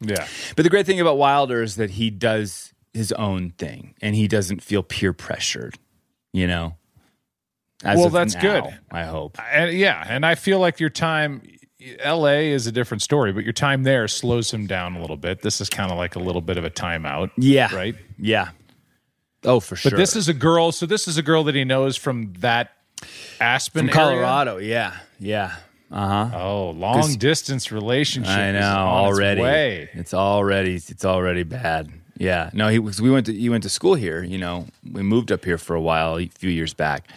Yeah. 0.00 0.26
But 0.54 0.62
the 0.62 0.70
great 0.70 0.86
thing 0.86 1.00
about 1.00 1.18
Wilder 1.18 1.62
is 1.62 1.76
that 1.76 1.90
he 1.90 2.10
does 2.10 2.72
his 2.92 3.10
own 3.12 3.50
thing 3.50 3.94
and 4.00 4.14
he 4.14 4.28
doesn't 4.28 4.62
feel 4.62 4.82
peer 4.82 5.12
pressured, 5.12 5.76
you 6.32 6.46
know? 6.46 6.76
As 7.82 7.98
Well, 7.98 8.10
that's 8.10 8.34
now, 8.34 8.40
good. 8.40 8.78
I 8.90 9.04
hope. 9.04 9.38
And 9.52 9.72
yeah, 9.72 10.04
and 10.08 10.26
I 10.26 10.34
feel 10.34 10.58
like 10.58 10.80
your 10.80 10.90
time 10.90 11.42
LA 12.04 12.40
is 12.40 12.66
a 12.66 12.72
different 12.72 13.02
story, 13.02 13.32
but 13.32 13.44
your 13.44 13.52
time 13.52 13.84
there 13.84 14.08
slows 14.08 14.52
him 14.52 14.66
down 14.66 14.96
a 14.96 15.00
little 15.00 15.16
bit. 15.16 15.42
This 15.42 15.60
is 15.60 15.68
kind 15.68 15.90
of 15.92 15.96
like 15.96 16.16
a 16.16 16.18
little 16.18 16.40
bit 16.42 16.56
of 16.56 16.64
a 16.64 16.70
timeout. 16.70 17.30
Yeah. 17.36 17.74
Right? 17.74 17.94
Yeah. 18.18 18.50
Oh, 19.44 19.60
for 19.60 19.76
sure. 19.76 19.92
But 19.92 19.96
this 19.96 20.16
is 20.16 20.28
a 20.28 20.34
girl, 20.34 20.72
so 20.72 20.86
this 20.86 21.06
is 21.06 21.18
a 21.18 21.22
girl 21.22 21.44
that 21.44 21.54
he 21.54 21.64
knows 21.64 21.96
from 21.96 22.32
that 22.40 22.72
Aspen 23.40 23.88
from 23.88 23.98
area? 23.98 24.20
Colorado. 24.20 24.58
Yeah. 24.58 24.96
Yeah. 25.18 25.56
Uh 25.90 26.26
huh. 26.28 26.38
Oh, 26.38 26.70
long 26.70 27.14
distance 27.14 27.72
relationship. 27.72 28.30
I 28.30 28.52
know 28.52 28.58
its 28.58 28.66
already. 28.66 29.40
way. 29.40 29.90
It's 29.94 30.12
already 30.12 30.74
it's 30.74 31.04
already 31.04 31.44
bad. 31.44 31.90
Yeah. 32.18 32.50
No, 32.52 32.68
he 32.68 32.78
was. 32.78 33.00
We 33.00 33.10
went 33.10 33.26
to 33.26 33.32
he 33.32 33.48
went 33.48 33.62
to 33.62 33.70
school 33.70 33.94
here. 33.94 34.22
You 34.22 34.38
know, 34.38 34.66
we 34.90 35.02
moved 35.02 35.32
up 35.32 35.44
here 35.44 35.56
for 35.56 35.74
a 35.74 35.80
while, 35.80 36.18
a 36.18 36.26
few 36.26 36.50
years 36.50 36.74
back. 36.74 37.08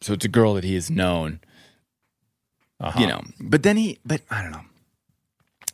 So 0.00 0.12
it's 0.12 0.24
a 0.24 0.28
girl 0.28 0.54
that 0.54 0.64
he 0.64 0.74
has 0.74 0.90
known. 0.90 1.40
Uh-huh. 2.78 3.00
You 3.00 3.06
know, 3.06 3.22
but 3.40 3.62
then 3.62 3.76
he. 3.76 3.98
But 4.04 4.22
I 4.30 4.42
don't 4.42 4.52
know. 4.52 4.64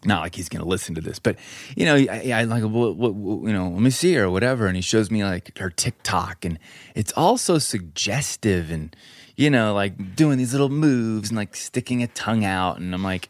Not 0.05 0.23
like 0.23 0.37
he's 0.37 0.49
going 0.49 0.63
to 0.63 0.69
listen 0.69 0.95
to 0.95 1.01
this, 1.01 1.19
but 1.19 1.37
you 1.77 1.85
know, 1.85 1.97
I, 1.97 2.31
I 2.33 2.45
like, 2.45 2.63
what, 2.63 2.95
what, 2.97 3.15
you 3.15 3.53
know, 3.53 3.69
let 3.69 3.83
me 3.83 3.91
see 3.91 4.15
her 4.15 4.25
or 4.25 4.31
whatever, 4.31 4.69
and 4.69 4.77
he 4.77 4.83
shows 4.83 5.11
me 5.11 5.25
like 5.25 5.59
her 5.59 5.71
TikTok, 5.71 6.45
and 6.45 6.59
it's 6.95 7.13
all 7.17 7.37
so 7.37 7.59
suggestive, 7.59 8.71
and 8.71 8.95
you 9.37 9.51
know, 9.51 9.75
like 9.75 10.15
doing 10.15 10.39
these 10.39 10.53
little 10.53 10.69
moves 10.69 11.31
and 11.31 11.37
like 11.37 11.57
sticking 11.57 12.03
a 12.03 12.07
tongue 12.07 12.45
out, 12.45 12.79
and 12.79 12.95
I'm 12.95 13.03
like, 13.03 13.29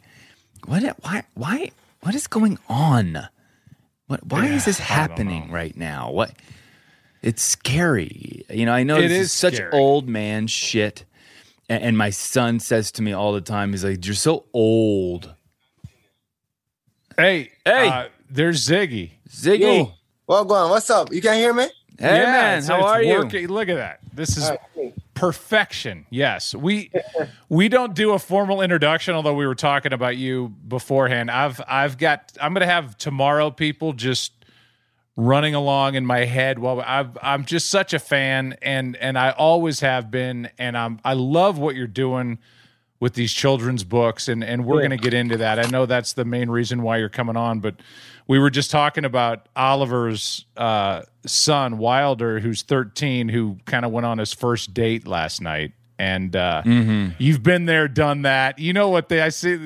what? 0.67 0.83
Why? 1.03 1.23
Why? 1.35 1.71
What 2.03 2.15
is 2.15 2.27
going 2.27 2.59
on? 2.69 3.29
What? 4.07 4.27
Why 4.27 4.47
is 4.47 4.67
this 4.67 4.79
happening 4.79 5.51
right 5.51 5.77
now? 5.77 6.11
What? 6.11 6.33
It's 7.23 7.43
scary. 7.43 8.45
You 8.51 8.67
know, 8.67 8.73
I 8.73 8.83
know 8.83 8.97
It 8.97 9.09
this 9.09 9.13
is 9.13 9.27
is 9.27 9.33
such 9.33 9.61
old 9.73 10.07
man 10.07 10.47
shit, 10.47 11.05
and, 11.69 11.83
and 11.83 11.99
my 11.99 12.11
son 12.11 12.61
says 12.61 12.93
to 12.93 13.03
me 13.03 13.13
all 13.13 13.33
the 13.33 13.41
time, 13.41 13.71
he's 13.71 13.85
like, 13.85 14.05
"You're 14.05 14.15
so 14.15 14.45
old." 14.53 15.35
Hey, 17.19 17.51
Hey. 17.65 17.89
uh, 17.89 18.09
there's 18.31 18.65
Ziggy. 18.65 19.11
Ziggy. 19.29 19.59
Yo, 19.59 19.93
what 20.27 20.45
going? 20.45 20.71
What's 20.71 20.89
up? 20.89 21.13
You 21.13 21.21
can't 21.21 21.39
hear 21.39 21.53
me? 21.53 21.65
Hey 21.99 22.21
Yeah, 22.21 22.25
man, 22.27 22.63
how 22.63 22.77
it's 22.79 22.87
are 22.87 23.03
you? 23.03 23.49
Look 23.49 23.69
at 23.69 23.75
that. 23.75 23.99
This 24.15 24.37
is 24.37 24.45
All 24.45 24.57
right. 24.77 24.95
perfection. 25.15 26.07
Yes, 26.11 26.55
we 26.55 26.93
we 27.49 27.69
don't 27.69 27.93
do 27.97 28.13
a 28.13 28.21
formal 28.21 28.63
introduction, 28.63 29.17
although 29.17 29.35
we 29.35 29.49
were 29.49 29.57
talking 29.57 29.93
about 29.93 30.17
you 30.17 30.55
beforehand. 30.69 31.29
I've 31.29 31.61
I've 31.67 31.99
got. 31.99 32.33
I'm 32.41 32.55
going 32.55 32.61
to 32.65 32.73
have 32.73 32.97
tomorrow 32.99 33.51
people 33.51 33.95
just 33.95 34.33
running 35.17 35.57
along 35.57 35.97
in 35.97 36.07
my 36.07 36.25
head 36.25 36.61
while 36.61 36.81
I've, 36.81 37.19
I'm 37.21 37.45
just 37.45 37.69
such 37.69 37.93
a 37.95 37.99
fan, 37.99 38.57
and 38.63 38.95
and 38.99 39.19
I 39.19 39.31
always 39.31 39.81
have 39.81 40.09
been, 40.09 40.51
and 40.57 40.79
I'm 40.79 41.01
I 41.05 41.15
love 41.15 41.59
what 41.59 41.75
you're 41.75 41.89
doing 41.89 42.39
with 43.01 43.15
these 43.15 43.33
children's 43.33 43.85
books 43.85 44.29
and 44.29 44.43
and 44.43 44.65
we're 44.65 44.79
going 44.79 44.91
to 44.91 44.97
get 44.97 45.15
into 45.15 45.37
that. 45.37 45.59
I 45.59 45.69
know 45.69 45.87
that's 45.87 46.15
the 46.15 46.25
main 46.25 46.51
reason 46.51 46.83
why 46.83 46.97
you're 46.99 47.09
coming 47.09 47.37
on, 47.37 47.61
but 47.61 47.77
we 48.27 48.39
were 48.39 48.51
just 48.51 48.71
talking 48.71 49.05
about 49.05 49.49
Oliver's 49.57 50.45
uh, 50.57 51.03
son 51.27 51.79
Wilder 51.79 52.41
who's 52.41 52.63
13 52.63 53.29
who 53.29 53.59
kind 53.65 53.85
of 53.85 53.93
went 53.93 54.07
on 54.07 54.19
his 54.19 54.33
first 54.33 54.75
date 54.75 55.07
last 55.07 55.41
night. 55.41 55.73
And 56.01 56.37
uh, 56.37 56.63
you've 57.19 57.43
been 57.43 57.65
there, 57.65 57.89
done 57.89 58.23
that. 58.23 58.61
You 58.61 58.73
know 58.73 58.89
what 58.89 59.09
they? 59.09 59.21
I 59.21 59.31
see 59.31 59.59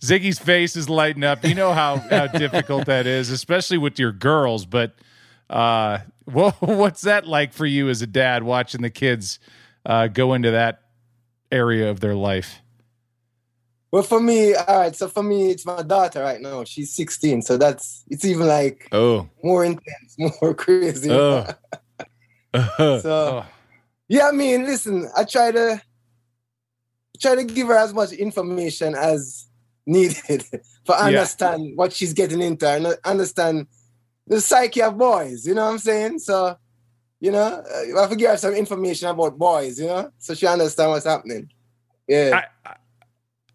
Ziggy's 0.00 0.38
face 0.38 0.76
is 0.76 0.88
lighting 0.88 1.24
up. 1.24 1.44
You 1.44 1.54
know 1.54 1.74
how, 1.74 1.98
how 1.98 2.26
difficult 2.38 2.86
that 2.86 3.06
is, 3.06 3.28
especially 3.28 3.76
with 3.76 3.98
your 3.98 4.10
girls. 4.10 4.64
But 4.64 4.94
uh, 5.50 5.98
what's 6.24 7.02
that 7.02 7.26
like 7.26 7.52
for 7.52 7.66
you 7.66 7.90
as 7.90 8.00
a 8.00 8.06
dad 8.06 8.44
watching 8.44 8.80
the 8.80 8.88
kids 8.88 9.38
uh, 9.84 10.06
go 10.06 10.32
into 10.32 10.52
that 10.52 10.84
area 11.52 11.90
of 11.90 12.00
their 12.00 12.14
life? 12.14 12.62
Well, 13.94 14.02
for 14.02 14.18
me, 14.18 14.56
all 14.56 14.76
right. 14.80 14.96
So 14.96 15.06
for 15.06 15.22
me, 15.22 15.52
it's 15.52 15.64
my 15.64 15.80
daughter 15.80 16.20
right 16.20 16.40
now. 16.40 16.64
She's 16.64 16.92
16, 16.96 17.42
so 17.42 17.56
that's 17.56 18.02
it's 18.08 18.24
even 18.24 18.48
like 18.48 18.88
Oh. 18.90 19.28
more 19.40 19.64
intense, 19.64 20.16
more 20.42 20.52
crazy. 20.52 21.12
Oh. 21.12 21.46
so 22.76 23.00
Oh, 23.06 23.46
yeah, 24.08 24.26
I 24.26 24.32
mean, 24.32 24.64
listen, 24.64 25.08
I 25.16 25.22
try 25.22 25.52
to 25.52 25.80
try 27.20 27.36
to 27.36 27.44
give 27.44 27.68
her 27.68 27.76
as 27.76 27.94
much 27.94 28.10
information 28.10 28.96
as 28.96 29.46
needed 29.86 30.44
for 30.84 30.96
understand 30.96 31.76
what 31.76 31.92
she's 31.92 32.14
getting 32.14 32.42
into 32.42 32.68
and 32.68 32.96
understand 33.04 33.68
the 34.26 34.40
psyche 34.40 34.82
of 34.82 34.98
boys. 34.98 35.46
You 35.46 35.54
know 35.54 35.66
what 35.66 35.70
I'm 35.70 35.78
saying? 35.78 36.18
So, 36.18 36.56
you 37.20 37.30
know, 37.30 37.38
uh, 37.44 37.96
I 37.96 38.00
have 38.00 38.10
to 38.10 38.16
give 38.16 38.30
her 38.30 38.36
some 38.38 38.54
information 38.54 39.06
about 39.08 39.38
boys. 39.38 39.78
You 39.78 39.86
know, 39.86 40.10
so 40.18 40.34
she 40.34 40.48
understand 40.48 40.90
what's 40.90 41.06
happening. 41.06 41.48
Yeah. 42.08 42.40
I, 42.64 42.68
I- 42.70 42.74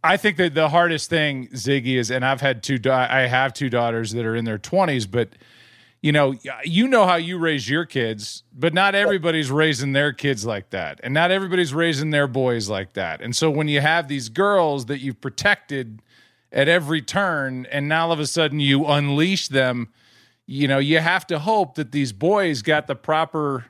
I 0.03 0.17
think 0.17 0.37
that 0.37 0.53
the 0.53 0.69
hardest 0.69 1.09
thing, 1.09 1.47
Ziggy, 1.49 1.95
is, 1.97 2.09
and 2.09 2.23
I've 2.23 2.41
had 2.41 2.63
two, 2.63 2.79
I 2.89 3.27
have 3.27 3.53
two 3.53 3.69
daughters 3.69 4.11
that 4.11 4.25
are 4.25 4.35
in 4.35 4.45
their 4.45 4.57
twenties, 4.57 5.05
but 5.05 5.29
you 6.01 6.13
know, 6.13 6.35
you 6.63 6.87
know 6.87 7.05
how 7.05 7.15
you 7.15 7.37
raise 7.37 7.69
your 7.69 7.85
kids, 7.85 8.43
but 8.53 8.73
not 8.73 8.95
everybody's 8.95 9.51
raising 9.51 9.91
their 9.91 10.13
kids 10.13 10.45
like 10.45 10.69
that, 10.69 11.01
and 11.03 11.13
not 11.13 11.31
everybody's 11.31 11.73
raising 11.73 12.11
their 12.11 12.27
boys 12.27 12.69
like 12.69 12.93
that. 12.93 13.21
And 13.21 13.35
so 13.35 13.49
when 13.49 13.67
you 13.67 13.81
have 13.81 14.07
these 14.07 14.29
girls 14.29 14.85
that 14.85 14.99
you've 14.99 15.19
protected 15.19 16.01
at 16.53 16.69
every 16.69 17.01
turn, 17.01 17.65
and 17.69 17.89
now 17.89 18.05
all 18.05 18.11
of 18.13 18.19
a 18.21 18.27
sudden 18.27 18.61
you 18.61 18.85
unleash 18.85 19.49
them, 19.49 19.89
you 20.45 20.69
know, 20.69 20.79
you 20.79 20.99
have 20.99 21.27
to 21.27 21.39
hope 21.39 21.75
that 21.75 21.91
these 21.91 22.13
boys 22.13 22.61
got 22.61 22.87
the 22.87 22.95
proper 22.95 23.65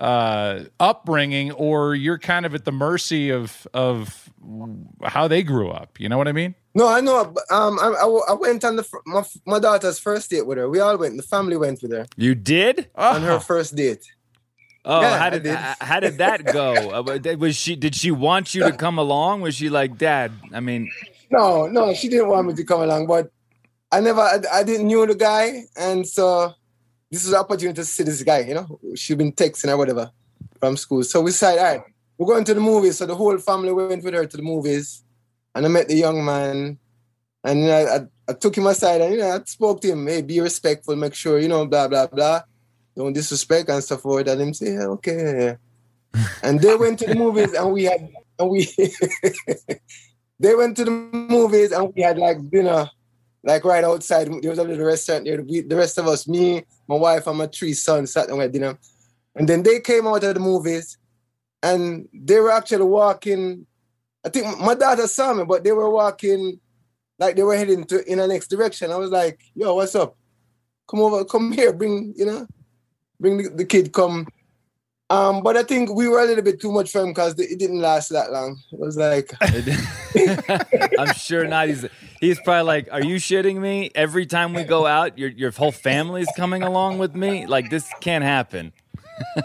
uh, 0.00 0.64
upbringing, 0.80 1.52
or 1.52 1.94
you're 1.94 2.18
kind 2.18 2.46
of 2.46 2.54
at 2.54 2.64
the 2.64 2.72
mercy 2.72 3.30
of 3.30 3.66
of 3.74 4.30
how 5.04 5.28
they 5.28 5.42
grew 5.42 5.70
up. 5.70 6.00
You 6.00 6.08
know 6.08 6.18
what 6.18 6.26
I 6.28 6.32
mean? 6.32 6.54
No, 6.74 6.88
I 6.88 7.00
know. 7.00 7.34
Um, 7.50 7.78
I, 7.80 7.88
I, 8.00 8.20
I 8.30 8.32
went 8.34 8.64
on 8.64 8.76
the 8.76 8.86
my, 9.06 9.22
my 9.46 9.58
daughter's 9.58 9.98
first 9.98 10.30
date 10.30 10.46
with 10.46 10.56
her. 10.58 10.68
We 10.68 10.80
all 10.80 10.96
went. 10.96 11.16
The 11.16 11.22
family 11.22 11.56
went 11.56 11.82
with 11.82 11.92
her 11.92 12.06
You 12.16 12.34
did? 12.34 12.88
on 12.94 13.22
her 13.22 13.40
first 13.40 13.76
date. 13.76 14.04
Oh, 14.84 15.02
Yeah, 15.02 15.18
how 15.18 15.28
did, 15.30 15.42
did. 15.42 15.52
h- 15.58 15.76
how 15.82 16.00
did 16.00 16.16
that 16.18 16.44
go? 16.46 16.72
Uh, 16.94 17.36
Was 17.38 17.54
she 17.56 17.76
did 17.76 17.94
she 17.94 18.10
want 18.10 18.54
you 18.54 18.62
to 18.62 18.72
come 18.72 18.96
along? 18.98 19.42
Was 19.42 19.54
she 19.56 19.68
like, 19.68 19.98
"Dad, 19.98 20.32
I 20.54 20.60
mean, 20.60 20.90
No, 21.30 21.66
no, 21.66 21.92
she 21.92 22.08
didn't 22.08 22.28
want 22.28 22.46
me 22.48 22.54
to 22.54 22.64
come 22.64 22.80
along, 22.80 23.06
but 23.06 23.30
I 23.92 24.00
never, 24.00 24.20
I, 24.22 24.38
I 24.52 24.62
didn't 24.62 24.86
knew 24.86 25.04
the 25.06 25.14
guy, 25.16 25.64
and 25.76 26.06
so 26.08 26.54
this 27.10 27.24
is 27.24 27.32
an 27.32 27.38
opportunity 27.38 27.76
to 27.76 27.84
see 27.84 28.04
this 28.04 28.22
guy. 28.22 28.40
You 28.40 28.54
know, 28.54 28.80
she'd 28.94 29.18
been 29.18 29.32
texting 29.32 29.68
or 29.68 29.76
whatever 29.76 30.10
from 30.58 30.76
school. 30.76 31.02
So 31.02 31.20
we 31.20 31.30
said, 31.32 31.58
all 31.58 31.64
right, 31.64 31.82
we're 32.16 32.26
going 32.26 32.44
to 32.44 32.54
the 32.54 32.60
movies. 32.60 32.98
So 32.98 33.06
the 33.06 33.14
whole 33.14 33.38
family 33.38 33.72
went 33.72 34.04
with 34.04 34.14
her 34.14 34.26
to 34.26 34.36
the 34.36 34.42
movies, 34.42 35.02
and 35.54 35.66
I 35.66 35.68
met 35.68 35.88
the 35.88 35.96
young 35.96 36.24
man, 36.24 36.78
and 37.42 37.60
know, 37.62 38.08
I, 38.28 38.30
I 38.30 38.34
took 38.34 38.56
him 38.56 38.66
aside 38.66 39.00
and 39.00 39.14
you 39.14 39.20
know, 39.20 39.30
I 39.30 39.40
spoke 39.44 39.80
to 39.80 39.88
him. 39.88 40.06
Hey, 40.06 40.22
be 40.22 40.40
respectful, 40.40 40.94
make 40.96 41.14
sure 41.14 41.38
you 41.38 41.48
know, 41.48 41.66
blah 41.66 41.88
blah 41.88 42.06
blah, 42.06 42.42
don't 42.96 43.12
disrespect 43.12 43.68
and 43.70 43.82
stuff 43.82 44.04
like 44.04 44.26
that. 44.26 44.32
And 44.32 44.42
him 44.42 44.54
say, 44.54 44.74
yeah, 44.74 44.86
okay, 44.86 45.56
and 46.42 46.60
they 46.60 46.76
went 46.76 46.98
to 47.00 47.06
the 47.06 47.14
movies, 47.14 47.52
and 47.54 47.72
we 47.72 47.84
had, 47.84 48.08
and 48.38 48.50
we. 48.50 48.68
they 50.40 50.54
went 50.54 50.74
to 50.74 50.84
the 50.84 50.90
movies 50.90 51.70
and 51.70 51.92
we 51.94 52.02
had 52.02 52.18
like 52.18 52.38
dinner 52.50 52.90
like 53.42 53.64
right 53.64 53.84
outside. 53.84 54.28
There 54.42 54.50
was 54.50 54.58
a 54.58 54.64
little 54.64 54.86
restaurant 54.86 55.24
there. 55.24 55.42
We, 55.42 55.60
the 55.60 55.76
rest 55.76 55.98
of 55.98 56.06
us, 56.06 56.28
me, 56.28 56.64
my 56.86 56.96
wife, 56.96 57.26
and 57.26 57.38
my 57.38 57.46
three 57.46 57.72
sons, 57.72 58.12
sat 58.12 58.28
down 58.28 58.40
at 58.40 58.52
dinner. 58.52 58.78
And 59.34 59.48
then 59.48 59.62
they 59.62 59.80
came 59.80 60.06
out 60.06 60.24
of 60.24 60.34
the 60.34 60.40
movies, 60.40 60.98
and 61.62 62.08
they 62.12 62.40
were 62.40 62.50
actually 62.50 62.84
walking. 62.84 63.66
I 64.24 64.28
think 64.28 64.58
my 64.58 64.74
daughter 64.74 65.06
saw 65.06 65.32
me, 65.32 65.44
but 65.44 65.64
they 65.64 65.72
were 65.72 65.88
walking 65.88 66.60
like 67.18 67.36
they 67.36 67.42
were 67.42 67.56
heading 67.56 67.84
to 67.84 68.04
in 68.10 68.18
the 68.18 68.26
next 68.26 68.48
direction. 68.48 68.90
I 68.90 68.96
was 68.96 69.10
like, 69.10 69.40
"Yo, 69.54 69.74
what's 69.74 69.94
up? 69.94 70.16
Come 70.88 71.00
over, 71.00 71.24
come 71.24 71.52
here, 71.52 71.72
bring 71.72 72.12
you 72.16 72.26
know, 72.26 72.46
bring 73.20 73.36
the, 73.36 73.48
the 73.50 73.64
kid, 73.64 73.92
come." 73.92 74.26
Um, 75.10 75.42
but 75.42 75.56
I 75.56 75.64
think 75.64 75.92
we 75.92 76.06
were 76.06 76.20
a 76.20 76.24
little 76.24 76.44
bit 76.44 76.60
too 76.60 76.70
much 76.70 76.92
for 76.92 77.00
him 77.00 77.08
because 77.08 77.36
it 77.38 77.58
didn't 77.58 77.80
last 77.80 78.10
that 78.10 78.30
long. 78.30 78.62
It 78.70 78.78
was 78.78 78.96
like, 78.96 79.34
I'm 80.98 81.12
sure 81.14 81.48
not. 81.48 81.66
He's 81.66 81.84
he's 82.20 82.40
probably 82.40 82.62
like, 82.62 82.88
"Are 82.92 83.02
you 83.02 83.16
shitting 83.16 83.56
me? 83.56 83.90
Every 83.96 84.24
time 84.24 84.54
we 84.54 84.62
go 84.62 84.86
out, 84.86 85.18
your 85.18 85.30
your 85.30 85.50
whole 85.50 85.72
family's 85.72 86.28
coming 86.36 86.62
along 86.62 86.98
with 86.98 87.16
me. 87.16 87.46
Like 87.46 87.70
this 87.70 87.90
can't 88.00 88.22
happen." 88.22 88.72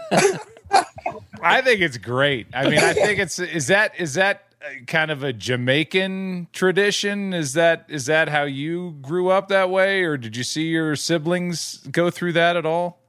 I 1.42 1.60
think 1.62 1.80
it's 1.80 1.98
great. 1.98 2.46
I 2.54 2.68
mean, 2.68 2.78
I 2.78 2.92
think 2.92 3.18
it's 3.18 3.40
is 3.40 3.66
that 3.66 3.92
is 3.98 4.14
that 4.14 4.44
kind 4.86 5.10
of 5.10 5.24
a 5.24 5.32
Jamaican 5.32 6.46
tradition? 6.52 7.34
Is 7.34 7.54
that 7.54 7.86
is 7.88 8.06
that 8.06 8.28
how 8.28 8.44
you 8.44 8.96
grew 9.02 9.30
up 9.30 9.48
that 9.48 9.68
way, 9.68 10.02
or 10.02 10.16
did 10.16 10.36
you 10.36 10.44
see 10.44 10.68
your 10.68 10.94
siblings 10.94 11.78
go 11.90 12.08
through 12.10 12.34
that 12.34 12.56
at 12.56 12.64
all? 12.64 13.00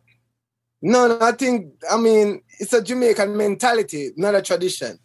No, 0.82 1.08
no, 1.08 1.20
I 1.22 1.32
think 1.32 1.74
I 1.92 1.98
mean 1.98 2.42
it's 2.60 2.74
a 2.74 2.82
Jamaican 2.82 3.36
mentality, 3.36 4.12
not 4.18 4.36
a 4.36 4.42
tradition. 4.42 5.00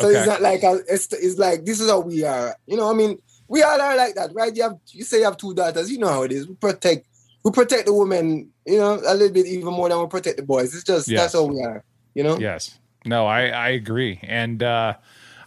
So 0.00 0.08
okay. 0.08 0.18
it's 0.18 0.28
not 0.28 0.40
like 0.40 0.62
a, 0.62 0.80
it's, 0.88 1.12
it's 1.12 1.38
like 1.38 1.64
this 1.64 1.80
is 1.80 1.90
how 1.90 2.00
we 2.00 2.24
are. 2.24 2.54
You 2.66 2.76
know, 2.76 2.90
I 2.90 2.94
mean, 2.94 3.18
we 3.48 3.62
all 3.62 3.80
are 3.80 3.96
like 3.96 4.14
that, 4.14 4.30
right? 4.34 4.54
You 4.54 4.62
have 4.64 4.78
you 4.90 5.04
say 5.04 5.18
you 5.18 5.24
have 5.24 5.36
two 5.36 5.54
daughters, 5.54 5.90
you 5.90 5.98
know 5.98 6.08
how 6.08 6.22
it 6.22 6.32
is. 6.32 6.46
We 6.46 6.54
protect 6.54 7.06
we 7.44 7.50
protect 7.50 7.86
the 7.86 7.94
women, 7.94 8.50
you 8.66 8.78
know, 8.78 8.94
a 8.94 9.14
little 9.14 9.32
bit 9.32 9.46
even 9.46 9.72
more 9.72 9.88
than 9.88 9.98
we 9.98 10.06
protect 10.06 10.36
the 10.36 10.42
boys. 10.42 10.74
It's 10.74 10.84
just 10.84 11.08
yes. 11.08 11.20
that's 11.20 11.32
how 11.32 11.44
we 11.44 11.60
are, 11.62 11.82
you 12.14 12.22
know? 12.22 12.38
Yes. 12.38 12.78
No, 13.04 13.26
I 13.26 13.48
I 13.48 13.68
agree. 13.70 14.20
And 14.22 14.62
uh 14.62 14.94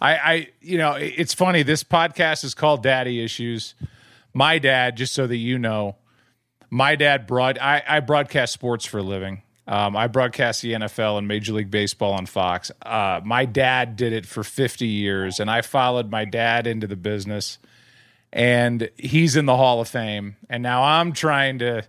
I 0.02 0.16
I 0.16 0.48
you 0.60 0.78
know, 0.78 0.94
it's 0.94 1.34
funny 1.34 1.64
this 1.64 1.84
podcast 1.84 2.44
is 2.44 2.54
called 2.54 2.84
Daddy 2.84 3.24
Issues. 3.24 3.76
My 4.34 4.60
dad, 4.60 4.98
just 4.98 5.14
so 5.14 5.28
that 5.28 5.38
you 5.38 5.60
know, 5.60 5.98
my 6.70 6.96
dad 6.96 7.28
brought 7.28 7.62
I, 7.62 7.84
I 7.88 8.00
broadcast 8.00 8.54
sports 8.54 8.86
for 8.86 8.98
a 8.98 9.04
living. 9.04 9.44
Um, 9.68 9.96
I 9.96 10.08
broadcast 10.08 10.62
the 10.62 10.74
NFL 10.74 11.18
and 11.18 11.28
Major 11.28 11.54
League 11.54 11.72
Baseball 11.72 12.14
on 12.14 12.26
Fox. 12.26 12.72
Uh, 12.82 13.22
my 13.24 13.46
dad 13.46 13.96
did 13.96 14.12
it 14.12 14.26
for 14.26 14.44
50 14.44 14.88
years, 14.88 15.40
and 15.40 15.52
I 15.52 15.62
followed 15.62 16.10
my 16.10 16.26
dad 16.26 16.68
into 16.68 16.88
the 16.88 16.96
business. 16.96 17.60
And 18.34 18.90
he's 18.98 19.36
in 19.36 19.46
the 19.46 19.56
Hall 19.58 19.82
of 19.82 19.88
Fame. 19.88 20.38
And 20.50 20.64
now 20.64 20.84
I'm 20.84 21.12
trying 21.14 21.60
to, 21.60 21.84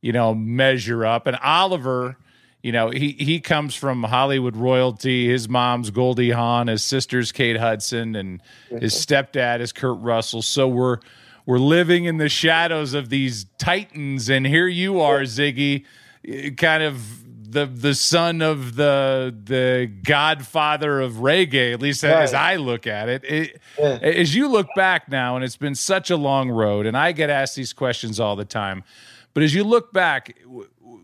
you 0.00 0.12
know, 0.12 0.34
measure 0.34 1.04
up. 1.04 1.26
And 1.26 1.36
Oliver, 1.36 2.16
you 2.62 2.72
know, 2.72 2.90
he 2.90 3.12
he 3.12 3.40
comes 3.40 3.74
from 3.74 4.02
Hollywood 4.02 4.54
royalty. 4.54 5.28
His 5.28 5.48
mom's 5.48 5.90
Goldie 5.90 6.30
Hawn, 6.30 6.66
his 6.66 6.82
sister's 6.84 7.32
Kate 7.32 7.56
Hudson, 7.56 8.16
and 8.16 8.42
his 8.68 8.94
stepdad 8.94 9.60
is 9.60 9.72
Kurt 9.72 9.98
Russell. 10.00 10.42
So 10.42 10.68
we're 10.68 10.98
we're 11.46 11.58
living 11.58 12.04
in 12.04 12.18
the 12.18 12.28
shadows 12.28 12.92
of 12.92 13.08
these 13.08 13.46
titans, 13.56 14.28
and 14.28 14.46
here 14.46 14.68
you 14.68 15.00
are, 15.00 15.20
Ziggy 15.20 15.84
kind 16.56 16.82
of 16.82 17.52
the 17.52 17.66
the 17.66 17.94
son 17.94 18.42
of 18.42 18.76
the 18.76 19.34
the 19.44 19.90
godfather 20.04 21.00
of 21.00 21.14
reggae 21.14 21.72
at 21.72 21.80
least 21.80 22.02
right. 22.02 22.12
as 22.12 22.34
i 22.34 22.56
look 22.56 22.86
at 22.86 23.08
it, 23.08 23.24
it 23.24 23.60
yeah. 23.78 23.98
as 24.02 24.34
you 24.34 24.48
look 24.48 24.66
back 24.76 25.08
now 25.08 25.34
and 25.34 25.44
it's 25.44 25.56
been 25.56 25.74
such 25.74 26.10
a 26.10 26.16
long 26.16 26.50
road 26.50 26.84
and 26.84 26.96
i 26.96 27.12
get 27.12 27.30
asked 27.30 27.56
these 27.56 27.72
questions 27.72 28.20
all 28.20 28.36
the 28.36 28.44
time 28.44 28.84
but 29.32 29.42
as 29.42 29.54
you 29.54 29.64
look 29.64 29.92
back 29.92 30.38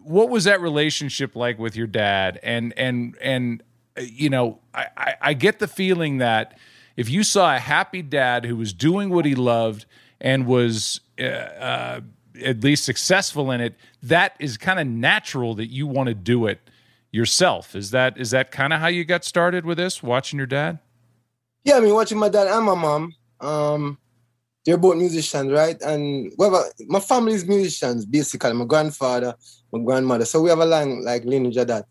what 0.02 0.28
was 0.28 0.45
that 0.45 0.61
relationship 0.61 1.35
like 1.35 1.59
with 1.59 1.76
your 1.76 1.87
dad 1.87 2.38
and 2.43 2.75
and 2.76 3.16
and 3.23 3.62
you 3.99 4.28
know 4.28 4.59
i 4.75 4.87
i, 4.97 5.14
I 5.20 5.35
get 5.35 5.59
the 5.61 5.68
feeling 5.68 6.18
that 6.18 6.59
if 6.96 7.09
you 7.09 7.25
saw 7.25 7.57
a 7.57 7.59
happy 7.59 8.03
dad 8.03 8.44
who 8.44 8.57
was 8.57 8.72
doing 8.72 9.09
what 9.09 9.25
he 9.25 9.35
loved 9.35 9.87
and 10.20 10.46
was 10.46 11.01
uh, 11.18 11.25
uh, 11.25 12.01
at 12.42 12.62
least 12.62 12.85
successful 12.85 13.51
in 13.51 13.61
it, 13.61 13.77
that 14.03 14.37
is 14.40 14.57
kind 14.57 14.81
of 14.81 14.87
natural 14.87 15.55
that 15.55 15.68
you 15.68 15.87
want 15.87 16.09
to 16.09 16.14
do 16.14 16.47
it 16.47 16.61
yourself. 17.12 17.77
Is 17.77 17.90
that 17.92 18.18
is 18.18 18.31
that 18.33 18.51
kind 18.51 18.73
of 18.73 18.81
how 18.81 18.88
you 18.88 19.05
got 19.05 19.25
started 19.25 19.64
with 19.64 19.79
this? 19.79 20.03
Watching 20.03 20.38
your 20.38 20.47
dad? 20.47 20.79
Yeah, 21.64 21.77
I 21.77 21.81
mean, 21.81 21.94
watching 21.94 22.18
my 22.18 22.29
dad 22.29 22.49
and 22.49 22.66
my 22.66 22.75
mom. 22.75 23.14
Um, 23.40 23.99
they're 24.64 24.79
both 24.79 24.97
musicians, 24.97 25.53
right? 25.53 25.81
And 25.83 26.33
well, 26.38 26.68
my 26.87 27.01
family's 27.01 27.47
musicians, 27.47 28.07
basically. 28.07 28.53
My 28.53 28.64
grandfather, 28.64 29.35
my 29.73 29.81
grandmother. 29.83 30.25
So 30.25 30.40
we 30.40 30.51
have 30.51 30.59
a 30.59 30.64
long 30.64 31.05
like 31.05 31.25
lineage 31.25 31.57
of 31.57 31.68
that. 31.68 31.87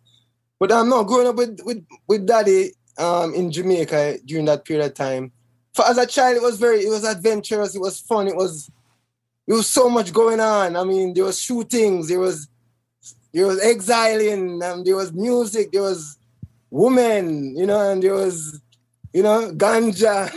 But 0.59 0.71
I'm 0.71 0.81
um, 0.81 0.89
not 0.89 1.03
growing 1.03 1.27
up 1.27 1.35
with 1.35 1.59
with 1.63 1.85
with 2.07 2.25
daddy 2.25 2.71
um 2.97 3.33
in 3.33 3.51
Jamaica 3.51 4.19
during 4.25 4.45
that 4.45 4.65
period 4.65 4.85
of 4.85 4.93
time. 4.93 5.31
For 5.73 5.85
as 5.85 5.97
a 5.97 6.05
child, 6.05 6.37
it 6.37 6.43
was 6.43 6.59
very, 6.59 6.81
it 6.81 6.89
was 6.89 7.03
adventurous, 7.03 7.75
it 7.75 7.81
was 7.81 7.99
fun, 7.99 8.27
it 8.27 8.35
was 8.35 8.69
there 9.47 9.57
was 9.57 9.69
so 9.69 9.89
much 9.89 10.13
going 10.13 10.39
on. 10.39 10.75
I 10.75 10.83
mean, 10.83 11.13
there 11.13 11.25
was 11.25 11.39
shootings, 11.39 12.07
there 12.07 12.19
was 12.19 12.47
there 13.33 13.47
was 13.47 13.59
exiling, 13.61 14.61
um, 14.63 14.83
there 14.83 14.95
was 14.95 15.11
music, 15.11 15.71
there 15.71 15.81
was 15.81 16.17
women, 16.69 17.55
you 17.57 17.65
know, 17.65 17.91
and 17.91 18.01
there 18.01 18.13
was, 18.13 18.61
you 19.11 19.23
know, 19.23 19.51
ganja. 19.53 20.29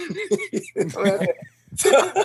so, 1.76 2.24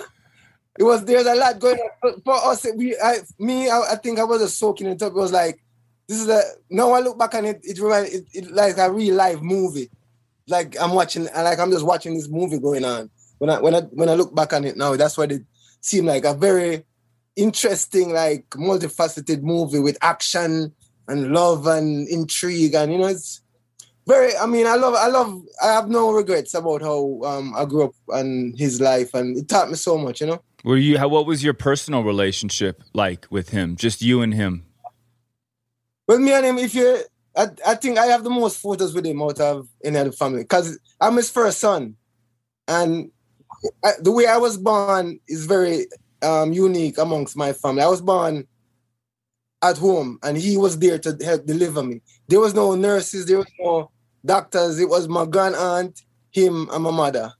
it 0.78 0.82
was 0.82 1.04
there's 1.04 1.26
a 1.26 1.34
lot 1.34 1.58
going 1.58 1.78
on. 1.78 2.20
For 2.22 2.34
us, 2.34 2.66
we 2.76 2.96
I 2.98 3.18
me, 3.38 3.68
I, 3.68 3.92
I 3.92 3.96
think 3.96 4.18
I 4.18 4.24
was 4.24 4.40
just 4.40 4.58
soaking 4.58 4.88
it 4.88 5.02
up. 5.02 5.12
It 5.12 5.16
was 5.16 5.32
like 5.32 5.62
this 6.08 6.20
is 6.20 6.28
a 6.28 6.42
now 6.70 6.92
I 6.92 7.00
look 7.00 7.18
back 7.18 7.34
on 7.34 7.44
it, 7.44 7.60
it 7.62 7.78
reminds 7.78 8.12
it, 8.12 8.26
it 8.32 8.50
like 8.50 8.78
a 8.78 8.90
real 8.90 9.14
life 9.14 9.40
movie. 9.40 9.90
Like 10.48 10.74
I'm 10.80 10.92
watching 10.92 11.24
like 11.24 11.58
I'm 11.58 11.70
just 11.70 11.84
watching 11.84 12.14
this 12.14 12.28
movie 12.28 12.58
going 12.58 12.84
on. 12.84 13.10
When 13.38 13.50
I 13.50 13.60
when 13.60 13.74
I 13.74 13.80
when 13.80 14.08
I 14.08 14.14
look 14.14 14.34
back 14.34 14.52
on 14.52 14.64
it 14.64 14.76
now, 14.76 14.96
that's 14.96 15.16
what 15.16 15.32
it 15.32 15.42
seemed 15.82 16.06
like 16.06 16.24
a 16.24 16.32
very 16.32 16.84
interesting, 17.36 18.12
like 18.12 18.48
multifaceted 18.50 19.42
movie 19.42 19.80
with 19.80 19.98
action 20.00 20.72
and 21.08 21.32
love 21.32 21.66
and 21.66 22.08
intrigue, 22.08 22.74
and 22.74 22.92
you 22.92 22.98
know, 22.98 23.06
it's 23.06 23.42
very. 24.06 24.34
I 24.36 24.46
mean, 24.46 24.66
I 24.66 24.76
love, 24.76 24.94
I 24.94 25.08
love, 25.08 25.42
I 25.62 25.66
have 25.66 25.88
no 25.88 26.12
regrets 26.12 26.54
about 26.54 26.80
how 26.80 27.20
um, 27.24 27.54
I 27.54 27.64
grew 27.64 27.84
up 27.84 27.94
and 28.08 28.58
his 28.58 28.80
life, 28.80 29.12
and 29.14 29.36
it 29.36 29.48
taught 29.48 29.68
me 29.68 29.74
so 29.74 29.98
much, 29.98 30.20
you 30.20 30.28
know. 30.28 30.42
Were 30.64 30.76
you? 30.76 30.98
How, 30.98 31.08
what 31.08 31.26
was 31.26 31.42
your 31.42 31.54
personal 31.54 32.04
relationship 32.04 32.82
like 32.94 33.26
with 33.30 33.50
him? 33.50 33.76
Just 33.76 34.00
you 34.00 34.22
and 34.22 34.32
him. 34.32 34.64
With 36.06 36.20
me 36.20 36.32
and 36.32 36.46
him, 36.46 36.58
if 36.58 36.74
you, 36.74 36.98
I, 37.36 37.48
I 37.66 37.74
think 37.74 37.98
I 37.98 38.06
have 38.06 38.24
the 38.24 38.30
most 38.30 38.58
photos 38.60 38.94
with 38.94 39.06
him 39.06 39.22
out 39.22 39.40
of 39.40 39.68
any 39.84 39.98
other 39.98 40.12
family 40.12 40.42
because 40.42 40.78
I'm 41.00 41.16
his 41.16 41.30
first 41.30 41.58
son, 41.58 41.96
and 42.68 43.10
I, 43.84 43.92
the 44.00 44.12
way 44.12 44.26
I 44.26 44.36
was 44.36 44.56
born 44.56 45.20
is 45.28 45.46
very 45.46 45.86
um, 46.22 46.52
unique 46.52 46.98
amongst 46.98 47.36
my 47.36 47.52
family. 47.52 47.82
I 47.82 47.88
was 47.88 48.00
born 48.00 48.46
at 49.62 49.78
home, 49.78 50.18
and 50.22 50.36
he 50.36 50.56
was 50.56 50.78
there 50.78 50.98
to 50.98 51.16
help 51.24 51.46
deliver 51.46 51.82
me. 51.82 52.00
There 52.28 52.40
was 52.40 52.54
no 52.54 52.74
nurses, 52.74 53.26
there 53.26 53.38
was 53.38 53.50
no 53.58 53.90
doctors. 54.24 54.78
It 54.78 54.88
was 54.88 55.08
my 55.08 55.26
grand 55.26 55.54
aunt, 55.56 56.02
him, 56.30 56.68
and 56.72 56.82
my 56.82 56.90
mother. 56.90 57.32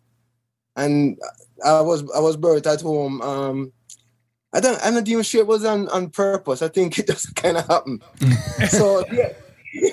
And 0.77 1.19
I 1.65 1.81
was 1.81 2.03
I 2.15 2.21
was 2.21 2.37
birthed 2.37 2.73
at 2.73 2.81
home. 2.81 3.21
Um, 3.23 3.73
I 4.53 4.61
don't 4.61 4.79
I'm 4.85 4.95
not 4.95 5.09
even 5.09 5.23
sure 5.23 5.41
it 5.41 5.47
was 5.47 5.65
on, 5.65 5.89
on 5.89 6.11
purpose. 6.11 6.63
I 6.63 6.69
think 6.69 6.99
it 6.99 7.07
just 7.07 7.35
kind 7.37 7.57
of 7.57 7.67
happened. 7.67 8.03
so 8.69 9.05
yeah. 9.13 9.33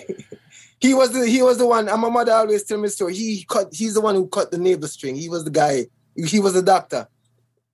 he 0.79 0.93
was 0.93 1.11
the 1.11 1.27
he 1.27 1.41
was 1.41 1.57
the 1.57 1.67
one. 1.67 1.89
And 1.89 2.01
my 2.01 2.09
mother 2.09 2.31
always 2.31 2.63
tell 2.63 2.77
me 2.77 2.87
story. 2.89 3.15
He 3.15 3.45
cut. 3.47 3.69
He's 3.73 3.95
the 3.95 4.01
one 4.01 4.15
who 4.15 4.27
cut 4.27 4.51
the 4.51 4.57
navel 4.57 4.87
string. 4.87 5.15
He 5.15 5.29
was 5.29 5.43
the 5.43 5.51
guy 5.51 5.87
he 6.15 6.39
was 6.39 6.55
a 6.55 6.61
doctor. 6.61 7.07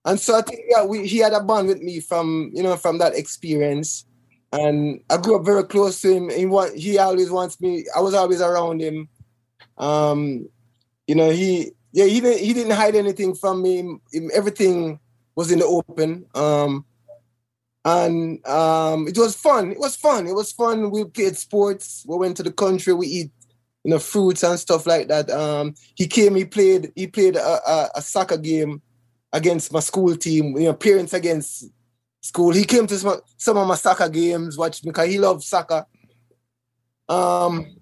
And 0.05 0.19
so 0.19 0.37
I 0.37 0.41
think 0.41 0.61
yeah, 0.69 0.85
we, 0.85 1.07
he 1.07 1.17
had 1.17 1.33
a 1.33 1.41
bond 1.41 1.67
with 1.67 1.81
me 1.81 1.99
from, 1.99 2.51
you 2.53 2.61
know, 2.61 2.75
from 2.75 2.99
that 2.99 3.15
experience. 3.15 4.05
And 4.51 5.01
I 5.09 5.17
grew 5.17 5.37
up 5.37 5.45
very 5.45 5.63
close 5.63 5.99
to 6.01 6.13
him. 6.13 6.29
He 6.29 6.45
want, 6.45 6.77
he 6.77 6.97
always 6.97 7.31
wants 7.31 7.59
me, 7.59 7.85
I 7.95 8.01
was 8.01 8.13
always 8.13 8.41
around 8.41 8.81
him. 8.81 9.09
Um, 9.77 10.47
you 11.07 11.15
know, 11.15 11.29
he 11.29 11.71
yeah, 11.95 12.05
he 12.05 12.19
didn't 12.19 12.39
he 12.39 12.53
didn't 12.53 12.75
hide 12.75 12.95
anything 12.95 13.33
from 13.35 13.61
me. 13.61 13.99
Everything 14.33 14.99
was 15.35 15.49
in 15.49 15.59
the 15.59 15.65
open. 15.65 16.25
Um, 16.35 16.85
and 17.85 18.45
um, 18.45 19.07
it 19.07 19.17
was 19.17 19.35
fun. 19.35 19.71
It 19.71 19.79
was 19.79 19.95
fun. 19.95 20.27
It 20.27 20.33
was 20.33 20.51
fun. 20.51 20.91
We 20.91 21.05
played 21.05 21.37
sports. 21.37 22.03
We 22.05 22.17
went 22.17 22.35
to 22.37 22.43
the 22.43 22.51
country. 22.51 22.93
We 22.93 23.07
eat 23.07 23.31
you 23.85 23.91
know, 23.91 23.99
fruits 23.99 24.41
and 24.41 24.59
stuff 24.59 24.87
like 24.87 25.07
that. 25.09 25.29
Um, 25.29 25.75
he 25.93 26.07
came, 26.07 26.33
he 26.33 26.43
played, 26.43 26.91
he 26.95 27.05
played 27.05 27.35
a, 27.35 27.69
a, 27.69 27.89
a, 27.97 28.01
soccer 28.01 28.35
game 28.35 28.81
against 29.31 29.71
my 29.71 29.79
school 29.79 30.15
team, 30.15 30.57
you 30.57 30.63
know, 30.63 30.73
parents 30.73 31.13
against 31.13 31.65
school. 32.19 32.51
He 32.51 32.63
came 32.63 32.87
to 32.87 32.97
some, 32.97 33.21
some 33.37 33.57
of 33.57 33.67
my 33.67 33.75
soccer 33.75 34.09
games, 34.09 34.57
watched 34.57 34.83
me 34.83 34.89
because 34.89 35.07
he 35.07 35.19
loves 35.19 35.45
soccer. 35.45 35.85
Um, 37.07 37.77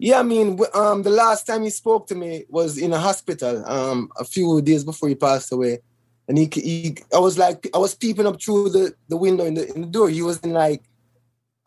yeah, 0.00 0.18
I 0.18 0.24
mean, 0.24 0.58
um, 0.74 1.04
the 1.04 1.10
last 1.10 1.46
time 1.46 1.62
he 1.62 1.70
spoke 1.70 2.08
to 2.08 2.16
me 2.16 2.44
was 2.48 2.76
in 2.76 2.92
a 2.92 2.98
hospital, 2.98 3.64
um, 3.64 4.10
a 4.18 4.24
few 4.24 4.60
days 4.60 4.82
before 4.82 5.08
he 5.08 5.14
passed 5.14 5.52
away. 5.52 5.78
and 6.26 6.36
he, 6.36 6.50
he 6.52 6.96
I 7.14 7.20
was 7.20 7.38
like 7.38 7.68
I 7.72 7.78
was 7.78 7.94
peeping 7.94 8.26
up 8.26 8.42
through 8.42 8.70
the, 8.70 8.92
the 9.08 9.16
window 9.16 9.44
in 9.44 9.54
the 9.54 9.72
in 9.72 9.82
the 9.82 9.86
door. 9.86 10.10
He 10.10 10.22
was 10.22 10.40
in 10.40 10.52
like 10.52 10.82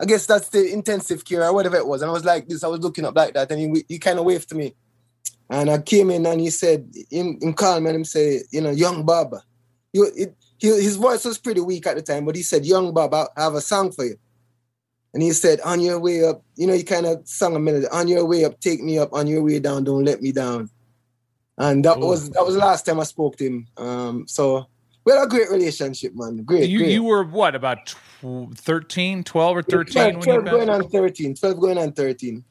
I 0.00 0.06
guess 0.06 0.26
that's 0.26 0.48
the 0.48 0.72
intensive 0.72 1.24
care 1.24 1.44
or 1.44 1.52
whatever 1.52 1.76
it 1.76 1.86
was. 1.86 2.02
And 2.02 2.10
I 2.10 2.12
was 2.12 2.24
like 2.24 2.48
this, 2.48 2.64
I 2.64 2.68
was 2.68 2.80
looking 2.80 3.04
up 3.04 3.14
like 3.14 3.34
that, 3.34 3.50
and 3.50 3.60
he 3.60 3.84
he 3.88 3.98
kind 3.98 4.18
of 4.18 4.24
waved 4.24 4.48
to 4.48 4.54
me. 4.54 4.74
And 5.50 5.68
I 5.68 5.78
came 5.78 6.10
in 6.10 6.24
and 6.26 6.40
he 6.40 6.48
said, 6.48 6.88
in, 7.10 7.36
in 7.42 7.54
calm 7.54 7.84
and 7.86 7.96
him 7.96 8.04
say, 8.04 8.42
you 8.52 8.60
know, 8.60 8.70
young 8.70 9.04
Bob. 9.04 9.34
You, 9.92 10.08
it, 10.16 10.36
he, 10.58 10.68
his 10.68 10.94
voice 10.94 11.24
was 11.24 11.38
pretty 11.38 11.60
weak 11.60 11.88
at 11.88 11.96
the 11.96 12.02
time, 12.02 12.24
but 12.24 12.36
he 12.36 12.42
said, 12.42 12.64
young 12.64 12.94
Bob, 12.94 13.12
I 13.12 13.26
have 13.36 13.54
a 13.54 13.60
song 13.60 13.90
for 13.90 14.04
you. 14.04 14.16
And 15.12 15.24
he 15.24 15.32
said, 15.32 15.60
on 15.62 15.80
your 15.80 15.98
way 15.98 16.24
up, 16.24 16.44
you 16.54 16.68
know, 16.68 16.72
he 16.72 16.84
kind 16.84 17.04
of 17.04 17.26
sung 17.26 17.56
a 17.56 17.58
melody, 17.58 17.88
on 17.88 18.06
your 18.06 18.24
way 18.26 18.44
up, 18.44 18.60
take 18.60 18.80
me 18.80 18.96
up, 19.00 19.12
on 19.12 19.26
your 19.26 19.42
way 19.42 19.58
down, 19.58 19.82
don't 19.82 20.04
let 20.04 20.22
me 20.22 20.30
down. 20.30 20.70
And 21.58 21.84
that 21.84 21.98
Ooh. 21.98 22.06
was 22.06 22.30
that 22.30 22.46
was 22.46 22.54
the 22.54 22.60
last 22.60 22.86
time 22.86 23.00
I 23.00 23.04
spoke 23.04 23.36
to 23.38 23.44
him. 23.44 23.66
Um, 23.76 24.28
so 24.28 24.66
we 25.04 25.12
had 25.12 25.24
a 25.24 25.26
great 25.26 25.50
relationship, 25.50 26.12
man. 26.14 26.44
Great. 26.44 26.70
You, 26.70 26.78
great. 26.78 26.92
you 26.92 27.02
were 27.02 27.24
what, 27.24 27.56
about 27.56 27.92
13, 28.20 29.24
12 29.24 29.56
or 29.56 29.62
13? 29.62 30.20
12, 30.20 30.24
12 30.24 30.44
going 30.44 30.70
on 30.70 30.88
13. 30.88 31.34
12 31.34 31.60
going 31.60 31.78
on 31.78 31.92
13. 31.92 32.44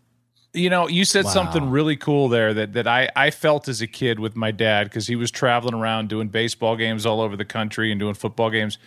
You 0.54 0.70
know, 0.70 0.88
you 0.88 1.06
said 1.06 1.26
wow. 1.26 1.32
something 1.32 1.70
really 1.70 1.96
cool 1.96 2.28
there 2.28 2.54
that, 2.56 2.74
that 2.74 2.88
I, 2.88 3.10
I 3.16 3.30
felt 3.30 3.68
as 3.68 3.82
a 3.82 3.88
kid 3.88 4.20
with 4.20 4.36
my 4.36 4.50
dad 4.50 4.86
because 4.86 5.06
he 5.06 5.16
was 5.16 5.30
traveling 5.30 5.76
around 5.76 6.10
doing 6.10 6.28
baseball 6.30 6.76
games 6.76 7.06
all 7.06 7.22
over 7.22 7.38
the 7.38 7.46
country 7.46 7.92
and 7.92 8.00
doing 8.00 8.16
football 8.16 8.50
games. 8.50 8.80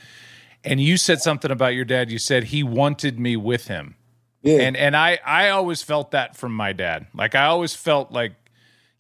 And 0.65 0.81
you 0.81 0.97
said 0.97 1.21
something 1.21 1.51
about 1.51 1.75
your 1.75 1.85
dad. 1.85 2.11
You 2.11 2.19
said 2.19 2.45
he 2.45 2.63
wanted 2.65 3.21
me 3.21 3.37
with 3.37 3.69
him. 3.69 3.95
Yeah. 4.43 4.61
And 4.63 4.77
and 4.77 4.97
I 4.97 5.21
I 5.25 5.51
always 5.51 5.83
felt 5.83 6.11
that 6.11 6.37
from 6.37 6.53
my 6.53 6.73
dad. 6.73 7.07
Like 7.15 7.35
I 7.35 7.47
always 7.47 7.75
felt 7.75 8.11
like, 8.11 8.33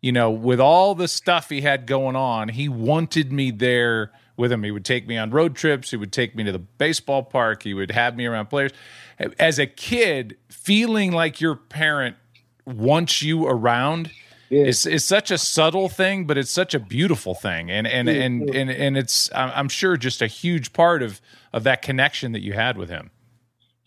you 0.00 0.12
know, 0.12 0.30
with 0.30 0.60
all 0.60 0.94
the 0.94 1.08
stuff 1.08 1.48
he 1.48 1.62
had 1.62 1.86
going 1.86 2.14
on, 2.14 2.48
he 2.48 2.68
wanted 2.68 3.32
me 3.32 3.50
there 3.50 4.12
with 4.36 4.52
him. 4.52 4.62
He 4.62 4.70
would 4.70 4.84
take 4.84 5.06
me 5.06 5.16
on 5.16 5.30
road 5.30 5.54
trips. 5.54 5.90
He 5.90 5.96
would 5.96 6.12
take 6.12 6.34
me 6.34 6.44
to 6.44 6.52
the 6.52 6.58
baseball 6.58 7.22
park. 7.22 7.62
He 7.62 7.74
would 7.74 7.90
have 7.90 8.16
me 8.16 8.26
around 8.26 8.46
players. 8.46 8.72
As 9.38 9.58
a 9.58 9.66
kid, 9.66 10.36
feeling 10.48 11.12
like 11.12 11.40
your 11.40 11.54
parent 11.54 12.16
wants 12.66 13.22
you 13.22 13.46
around 13.46 14.10
yeah. 14.52 14.64
is 14.64 14.84
is 14.84 15.04
such 15.04 15.30
a 15.30 15.38
subtle 15.38 15.88
thing, 15.88 16.26
but 16.26 16.36
it's 16.36 16.50
such 16.50 16.74
a 16.74 16.78
beautiful 16.78 17.34
thing, 17.34 17.70
and 17.70 17.86
and 17.86 18.08
yeah, 18.08 18.14
and, 18.14 18.48
yeah. 18.48 18.60
and 18.60 18.70
and 18.70 18.96
it's 18.98 19.30
I'm 19.34 19.68
sure 19.68 19.96
just 19.96 20.20
a 20.20 20.26
huge 20.26 20.72
part 20.72 21.02
of 21.02 21.20
of 21.52 21.64
that 21.64 21.82
connection 21.82 22.32
that 22.32 22.42
you 22.42 22.52
had 22.52 22.76
with 22.76 22.90
him. 22.90 23.10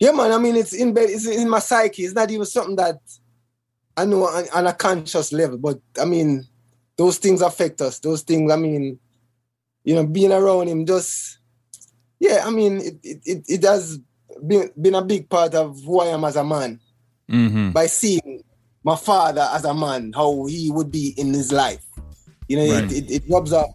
Yeah, 0.00 0.12
man. 0.12 0.32
I 0.32 0.38
mean, 0.38 0.56
it's 0.56 0.72
in 0.72 0.92
bed. 0.92 1.08
It's 1.08 1.26
in 1.26 1.48
my 1.48 1.60
psyche. 1.60 2.02
It's 2.02 2.14
not 2.14 2.30
even 2.30 2.46
something 2.46 2.76
that 2.76 2.98
I 3.96 4.04
know 4.04 4.26
on, 4.26 4.44
on 4.52 4.66
a 4.66 4.72
conscious 4.72 5.32
level, 5.32 5.56
but 5.56 5.80
I 6.00 6.04
mean, 6.04 6.44
those 6.98 7.18
things 7.18 7.42
affect 7.42 7.80
us. 7.80 8.00
Those 8.00 8.22
things. 8.22 8.50
I 8.50 8.56
mean, 8.56 8.98
you 9.86 9.94
know, 9.94 10.04
being 10.04 10.32
around 10.32 10.66
him 10.66 10.84
just, 10.84 11.38
yeah. 12.18 12.42
I 12.44 12.50
mean, 12.50 12.80
it 12.80 12.98
it 13.24 13.44
it, 13.46 13.62
has 13.62 14.00
been 14.44 14.68
been 14.78 14.96
a 14.96 15.02
big 15.02 15.30
part 15.30 15.54
of 15.54 15.80
who 15.84 16.00
I 16.00 16.06
am 16.06 16.24
as 16.24 16.34
a 16.34 16.42
man 16.44 16.80
mm-hmm. 17.30 17.70
by 17.70 17.86
seeing 17.86 18.42
my 18.82 18.96
father 18.96 19.48
as 19.52 19.64
a 19.64 19.72
man, 19.72 20.12
how 20.12 20.44
he 20.46 20.70
would 20.72 20.90
be 20.90 21.14
in 21.16 21.32
his 21.32 21.52
life. 21.52 21.86
You 22.48 22.56
know, 22.58 22.74
right. 22.74 22.84
it, 22.90 23.10
it, 23.10 23.10
it 23.10 23.22
rubs 23.30 23.52
up. 23.52 23.70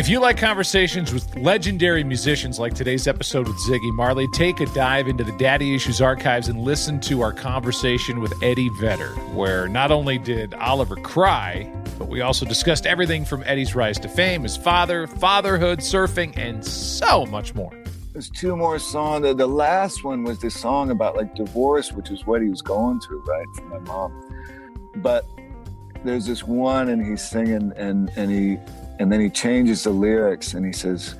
If 0.00 0.08
you 0.08 0.18
like 0.18 0.38
conversations 0.38 1.12
with 1.12 1.36
legendary 1.36 2.04
musicians 2.04 2.58
like 2.58 2.72
today's 2.72 3.06
episode 3.06 3.46
with 3.46 3.58
Ziggy 3.58 3.92
Marley, 3.92 4.26
take 4.28 4.58
a 4.60 4.66
dive 4.68 5.08
into 5.08 5.24
the 5.24 5.32
Daddy 5.32 5.74
Issues 5.74 6.00
archives 6.00 6.48
and 6.48 6.58
listen 6.58 7.00
to 7.00 7.20
our 7.20 7.34
conversation 7.34 8.22
with 8.22 8.32
Eddie 8.42 8.70
Vedder, 8.80 9.10
where 9.34 9.68
not 9.68 9.90
only 9.90 10.16
did 10.16 10.54
Oliver 10.54 10.96
cry, 10.96 11.70
but 11.98 12.08
we 12.08 12.22
also 12.22 12.46
discussed 12.46 12.86
everything 12.86 13.26
from 13.26 13.42
Eddie's 13.44 13.74
rise 13.74 13.98
to 13.98 14.08
fame, 14.08 14.42
his 14.42 14.56
father, 14.56 15.06
fatherhood, 15.06 15.80
surfing, 15.80 16.34
and 16.38 16.64
so 16.64 17.26
much 17.26 17.54
more. 17.54 17.70
There's 18.14 18.30
two 18.30 18.56
more 18.56 18.78
songs. 18.78 19.24
The, 19.24 19.34
the 19.34 19.46
last 19.46 20.02
one 20.02 20.24
was 20.24 20.38
this 20.38 20.58
song 20.58 20.90
about 20.90 21.14
like 21.14 21.34
divorce, 21.34 21.92
which 21.92 22.10
is 22.10 22.24
what 22.24 22.40
he 22.40 22.48
was 22.48 22.62
going 22.62 23.00
through, 23.00 23.22
right, 23.24 23.46
from 23.54 23.68
my 23.68 23.78
mom. 23.80 24.90
But 24.96 25.26
there's 26.04 26.24
this 26.24 26.42
one, 26.42 26.88
and 26.88 27.04
he's 27.04 27.22
singing, 27.22 27.74
and 27.76 28.10
and 28.16 28.30
he 28.30 28.58
and 29.00 29.10
then 29.10 29.18
he 29.18 29.30
changes 29.30 29.84
the 29.84 29.90
lyrics, 29.90 30.52
and 30.52 30.64
he 30.64 30.72
says, 30.72 31.16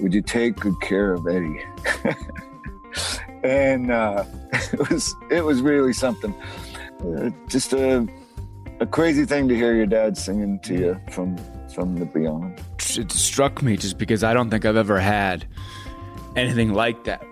"Would 0.00 0.12
you 0.12 0.20
take 0.20 0.56
good 0.56 0.78
care 0.82 1.14
of 1.14 1.26
Eddie?" 1.28 1.62
and 3.44 3.90
uh, 3.90 4.24
it 4.52 4.90
was 4.90 5.14
it 5.30 5.44
was 5.44 5.62
really 5.62 5.92
something. 5.92 6.34
Uh, 7.00 7.30
just 7.48 7.72
a 7.72 8.06
a 8.80 8.86
crazy 8.86 9.24
thing 9.24 9.48
to 9.48 9.54
hear 9.54 9.74
your 9.74 9.86
dad 9.86 10.18
singing 10.18 10.58
to 10.60 10.74
you 10.74 11.00
from 11.10 11.38
from 11.72 11.96
the 11.96 12.04
beyond. 12.04 12.60
It 12.96 13.12
struck 13.12 13.62
me 13.62 13.76
just 13.76 13.96
because 13.96 14.24
I 14.24 14.34
don't 14.34 14.50
think 14.50 14.64
I've 14.64 14.76
ever 14.76 14.98
had 14.98 15.46
anything 16.34 16.74
like 16.74 17.04
that 17.04 17.22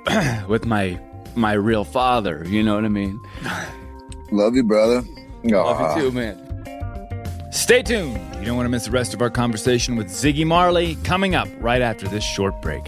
with 0.49 0.65
my 0.65 1.01
my 1.35 1.55
real 1.55 1.85
father. 1.85 2.45
You 2.47 2.63
know 2.63 2.77
what 2.77 2.85
I 2.85 2.89
mean? 2.89 3.21
Love 4.31 4.55
you, 4.55 4.63
brother. 4.63 5.03
Love 5.43 5.97
you 5.97 6.03
too, 6.03 6.13
man. 6.13 6.48
Stay 7.51 7.83
tuned. 7.83 8.17
You 8.37 8.45
don't 8.45 8.57
want 8.57 8.67
to 8.67 8.71
miss 8.71 8.85
the 8.85 8.91
rest 8.91 9.15
of 9.15 9.23
our 9.23 9.31
conversation 9.31 9.97
with 9.97 10.09
Ziggy 10.09 10.47
Marley 10.47 10.97
coming 10.97 11.35
up 11.35 11.49
right 11.61 11.81
after 11.81 12.07
this 12.07 12.23
short 12.23 12.61
break. 12.61 12.85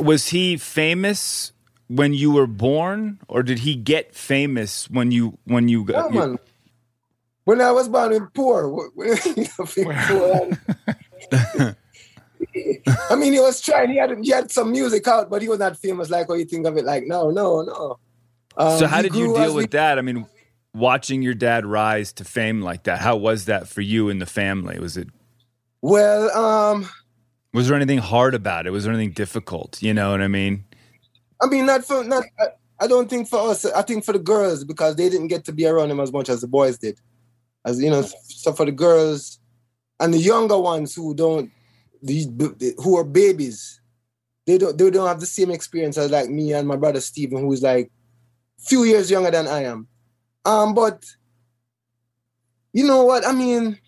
Was 0.00 0.28
he 0.28 0.56
famous 0.56 1.52
when 1.88 2.14
you 2.14 2.30
were 2.30 2.46
born, 2.46 3.18
or 3.26 3.42
did 3.42 3.60
he 3.60 3.74
get 3.74 4.14
famous 4.14 4.88
when 4.88 5.10
you 5.10 5.38
when 5.44 5.68
you 5.68 5.82
got? 5.84 6.14
Yeah, 6.14 6.36
when 7.44 7.60
I 7.60 7.72
was 7.72 7.88
born 7.88 8.12
in 8.12 8.28
poor, 8.28 8.70
poor 10.06 10.50
I 13.10 13.16
mean, 13.16 13.32
he 13.32 13.40
was 13.40 13.60
trying. 13.60 13.90
He 13.90 13.96
had 13.96 14.18
he 14.22 14.30
had 14.30 14.50
some 14.50 14.72
music 14.72 15.06
out, 15.06 15.30
but 15.30 15.42
he 15.42 15.48
was 15.48 15.58
not 15.58 15.76
famous 15.76 16.10
like 16.10 16.28
what 16.28 16.38
you 16.38 16.44
think 16.44 16.66
of 16.66 16.76
it. 16.76 16.84
Like, 16.84 17.04
no, 17.06 17.30
no, 17.30 17.62
no. 17.62 17.98
Um, 18.56 18.78
so 18.78 18.86
how 18.86 19.02
did 19.02 19.14
you 19.14 19.34
deal 19.34 19.54
with 19.54 19.64
we, 19.72 19.78
that? 19.78 19.98
I 19.98 20.02
mean, 20.02 20.26
watching 20.74 21.22
your 21.22 21.34
dad 21.34 21.66
rise 21.66 22.12
to 22.14 22.24
fame 22.24 22.60
like 22.62 22.84
that. 22.84 23.00
How 23.00 23.16
was 23.16 23.46
that 23.46 23.68
for 23.68 23.80
you 23.80 24.08
and 24.08 24.20
the 24.20 24.26
family? 24.26 24.78
Was 24.78 24.96
it? 24.96 25.08
Well, 25.80 26.30
um, 26.36 26.88
was 27.52 27.68
there 27.68 27.76
anything 27.76 27.98
hard 27.98 28.34
about 28.34 28.66
it? 28.66 28.70
Was 28.70 28.84
there 28.84 28.92
anything 28.92 29.12
difficult? 29.12 29.82
You 29.82 29.94
know 29.94 30.10
what 30.10 30.22
I 30.22 30.28
mean? 30.28 30.64
I 31.40 31.46
mean, 31.46 31.66
not 31.66 31.84
for 31.84 32.04
not. 32.04 32.24
I, 32.38 32.46
I 32.80 32.86
don't 32.86 33.08
think 33.08 33.28
for 33.28 33.50
us. 33.50 33.64
I 33.64 33.82
think 33.82 34.04
for 34.04 34.12
the 34.12 34.18
girls 34.18 34.64
because 34.64 34.96
they 34.96 35.08
didn't 35.08 35.28
get 35.28 35.44
to 35.46 35.52
be 35.52 35.66
around 35.66 35.90
him 35.90 36.00
as 36.00 36.12
much 36.12 36.28
as 36.28 36.40
the 36.40 36.48
boys 36.48 36.78
did 36.78 37.00
as 37.64 37.80
you 37.80 37.90
know 37.90 38.02
so 38.02 38.52
for 38.52 38.64
the 38.64 38.72
girls 38.72 39.38
and 40.00 40.14
the 40.14 40.18
younger 40.18 40.58
ones 40.58 40.94
who 40.94 41.14
don't 41.14 41.50
these 42.02 42.28
who 42.78 42.96
are 42.96 43.04
babies 43.04 43.80
they 44.48 44.56
don't 44.56 44.78
they 44.78 44.90
don't 44.90 45.06
have 45.06 45.20
the 45.20 45.26
same 45.26 45.50
experience 45.50 45.98
as 45.98 46.10
like 46.10 46.30
me 46.30 46.54
and 46.54 46.66
my 46.66 46.74
brother 46.76 47.02
Stephen 47.02 47.44
who's 47.44 47.62
like 47.62 47.90
few 48.58 48.84
years 48.84 49.10
younger 49.10 49.30
than 49.30 49.46
I 49.46 49.64
am. 49.64 49.86
Um 50.46 50.74
but 50.74 51.04
you 52.72 52.86
know 52.86 53.04
what? 53.04 53.26
I 53.26 53.32
mean 53.32 53.78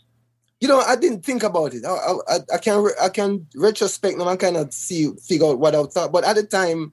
you 0.61 0.69
know 0.69 0.81
I 0.81 0.97
didn't 0.97 1.25
think 1.25 1.43
about 1.45 1.73
it. 1.73 1.85
I 1.87 2.15
I, 2.29 2.39
I 2.55 2.59
can 2.59 2.87
I 3.01 3.09
can 3.09 3.47
retrospect 3.57 4.19
now 4.19 4.29
and 4.29 4.57
of 4.59 4.75
see 4.75 5.11
figure 5.27 5.47
out 5.47 5.59
what 5.59 5.75
I 5.75 5.83
thought. 5.85 6.13
But 6.13 6.25
at 6.25 6.37
the 6.37 6.43
time 6.43 6.93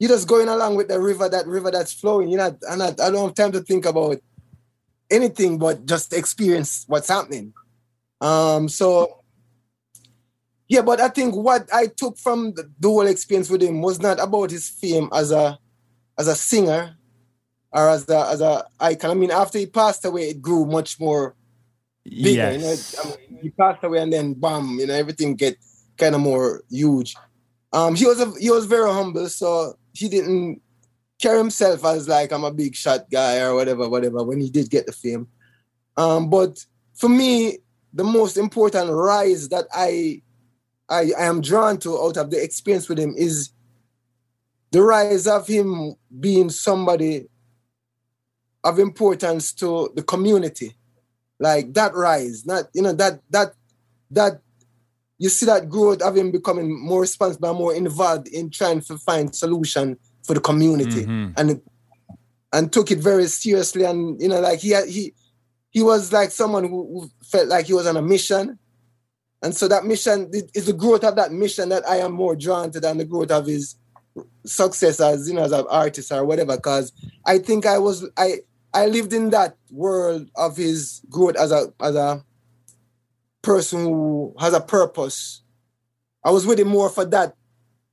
you're 0.00 0.08
just 0.10 0.26
going 0.26 0.48
along 0.48 0.74
with 0.74 0.88
the 0.88 0.98
river 1.00 1.28
that 1.28 1.46
river 1.46 1.70
that's 1.70 1.92
flowing. 1.92 2.30
You 2.30 2.38
know 2.38 2.58
and 2.68 2.82
I, 2.82 2.88
I 2.88 3.10
don't 3.10 3.26
have 3.26 3.34
time 3.34 3.52
to 3.52 3.60
think 3.60 3.86
about 3.86 4.18
anything 5.08 5.56
but 5.56 5.86
just 5.86 6.12
experience 6.12 6.84
what's 6.88 7.08
happening. 7.08 7.54
Um, 8.20 8.68
so 8.68 9.21
yeah, 10.68 10.82
but 10.82 11.00
I 11.00 11.08
think 11.08 11.34
what 11.34 11.68
I 11.72 11.86
took 11.86 12.18
from 12.18 12.54
the, 12.54 12.70
the 12.78 12.88
whole 12.88 13.06
experience 13.06 13.50
with 13.50 13.62
him 13.62 13.82
was 13.82 14.00
not 14.00 14.20
about 14.20 14.50
his 14.50 14.68
fame 14.68 15.08
as 15.12 15.30
a 15.30 15.58
as 16.18 16.28
a 16.28 16.34
singer 16.34 16.96
or 17.72 17.88
as 17.88 18.08
a 18.08 18.26
as 18.28 18.40
a 18.40 18.64
icon. 18.80 19.10
I 19.10 19.14
mean, 19.14 19.30
after 19.30 19.58
he 19.58 19.66
passed 19.66 20.04
away, 20.04 20.30
it 20.30 20.42
grew 20.42 20.64
much 20.66 20.98
more 21.00 21.34
bigger. 22.04 22.52
Yes. 22.52 22.94
You 22.94 22.98
know, 22.98 23.16
I 23.16 23.30
mean, 23.30 23.40
he 23.42 23.50
passed 23.50 23.84
away 23.84 24.00
and 24.00 24.12
then 24.12 24.34
bam, 24.34 24.78
you 24.78 24.86
know, 24.86 24.94
everything 24.94 25.34
get 25.34 25.56
kind 25.96 26.14
of 26.14 26.20
more 26.20 26.62
huge. 26.70 27.16
Um, 27.72 27.94
he 27.94 28.06
was 28.06 28.20
a, 28.20 28.32
he 28.38 28.50
was 28.50 28.66
very 28.66 28.90
humble, 28.90 29.28
so 29.28 29.74
he 29.92 30.08
didn't 30.08 30.60
carry 31.20 31.38
himself 31.38 31.84
as 31.84 32.08
like 32.08 32.32
I'm 32.32 32.44
a 32.44 32.52
big 32.52 32.74
shot 32.74 33.08
guy 33.10 33.38
or 33.40 33.54
whatever, 33.54 33.88
whatever, 33.88 34.22
when 34.24 34.40
he 34.40 34.50
did 34.50 34.68
get 34.68 34.86
the 34.86 34.92
fame. 34.92 35.28
Um, 35.96 36.28
but 36.28 36.64
for 36.94 37.08
me, 37.08 37.58
the 37.94 38.04
most 38.04 38.36
important 38.36 38.90
rise 38.90 39.48
that 39.50 39.66
I, 39.72 40.22
I 40.92 41.12
I 41.18 41.24
am 41.24 41.40
drawn 41.40 41.78
to 41.78 41.98
out 41.98 42.16
of 42.16 42.30
the 42.30 42.42
experience 42.42 42.88
with 42.88 42.98
him 42.98 43.14
is 43.16 43.50
the 44.70 44.82
rise 44.82 45.26
of 45.26 45.46
him 45.46 45.94
being 46.20 46.50
somebody 46.50 47.26
of 48.64 48.78
importance 48.78 49.52
to 49.54 49.90
the 49.94 50.02
community. 50.02 50.74
Like 51.38 51.74
that 51.74 51.94
rise, 51.94 52.46
not 52.46 52.64
you 52.74 52.82
know, 52.82 52.92
that 52.92 53.20
that 53.30 53.54
that 54.10 54.40
you 55.18 55.28
see 55.28 55.46
that 55.46 55.68
growth 55.68 56.02
of 56.02 56.16
him 56.16 56.30
becoming 56.30 56.78
more 56.80 57.00
responsible, 57.00 57.54
more 57.54 57.74
involved 57.74 58.28
in 58.28 58.50
trying 58.50 58.80
to 58.82 58.98
find 58.98 59.34
solution 59.34 59.94
for 59.94 60.32
for 60.32 60.34
the 60.34 60.40
community, 60.40 61.02
mm-hmm. 61.02 61.32
and 61.36 61.60
and 62.52 62.72
took 62.72 62.90
it 62.90 62.98
very 62.98 63.26
seriously. 63.26 63.84
And 63.84 64.20
you 64.20 64.28
know, 64.28 64.40
like 64.40 64.60
he 64.60 64.74
he 64.86 65.14
he 65.70 65.82
was 65.82 66.12
like 66.12 66.30
someone 66.30 66.64
who, 66.64 67.00
who 67.00 67.10
felt 67.24 67.48
like 67.48 67.66
he 67.66 67.72
was 67.72 67.86
on 67.86 67.96
a 67.96 68.02
mission, 68.02 68.58
and 69.42 69.54
so 69.54 69.66
that 69.68 69.84
mission 69.84 70.30
is 70.54 70.66
the 70.66 70.72
growth 70.72 71.02
of 71.02 71.16
that 71.16 71.32
mission 71.32 71.68
that 71.70 71.86
I 71.88 71.96
am 71.96 72.12
more 72.12 72.36
drawn 72.36 72.70
to 72.70 72.80
than 72.80 72.98
the 72.98 73.04
growth 73.04 73.32
of 73.32 73.46
his 73.46 73.74
success 74.46 75.00
as 75.00 75.28
you 75.28 75.34
know 75.34 75.42
as 75.42 75.52
an 75.52 75.66
artist 75.68 76.12
or 76.12 76.24
whatever. 76.24 76.56
Because 76.56 76.92
I 77.26 77.38
think 77.38 77.66
I 77.66 77.78
was 77.78 78.08
I 78.16 78.36
I 78.72 78.86
lived 78.86 79.12
in 79.12 79.30
that 79.30 79.56
world 79.70 80.30
of 80.36 80.56
his 80.56 81.02
growth 81.10 81.36
as 81.36 81.50
a 81.50 81.72
as 81.80 81.96
a 81.96 82.24
person 83.42 83.84
who 83.84 84.34
has 84.38 84.54
a 84.54 84.60
purpose. 84.60 85.42
I 86.24 86.30
was 86.30 86.46
with 86.46 86.60
him 86.60 86.68
more 86.68 86.88
for 86.88 87.04
that 87.06 87.34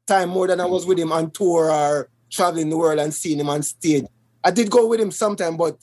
time 0.06 0.30
more 0.30 0.46
than 0.46 0.62
I 0.62 0.66
was 0.66 0.86
with 0.86 1.00
him 1.00 1.12
on 1.12 1.32
tour 1.32 1.72
or 1.72 2.10
traveling 2.32 2.70
the 2.70 2.78
world 2.78 3.00
and 3.00 3.12
seeing 3.12 3.40
him 3.40 3.50
on 3.50 3.64
stage. 3.64 4.06
I 4.44 4.52
did 4.52 4.70
go 4.70 4.86
with 4.86 5.00
him 5.00 5.10
sometime, 5.10 5.58
but 5.58 5.78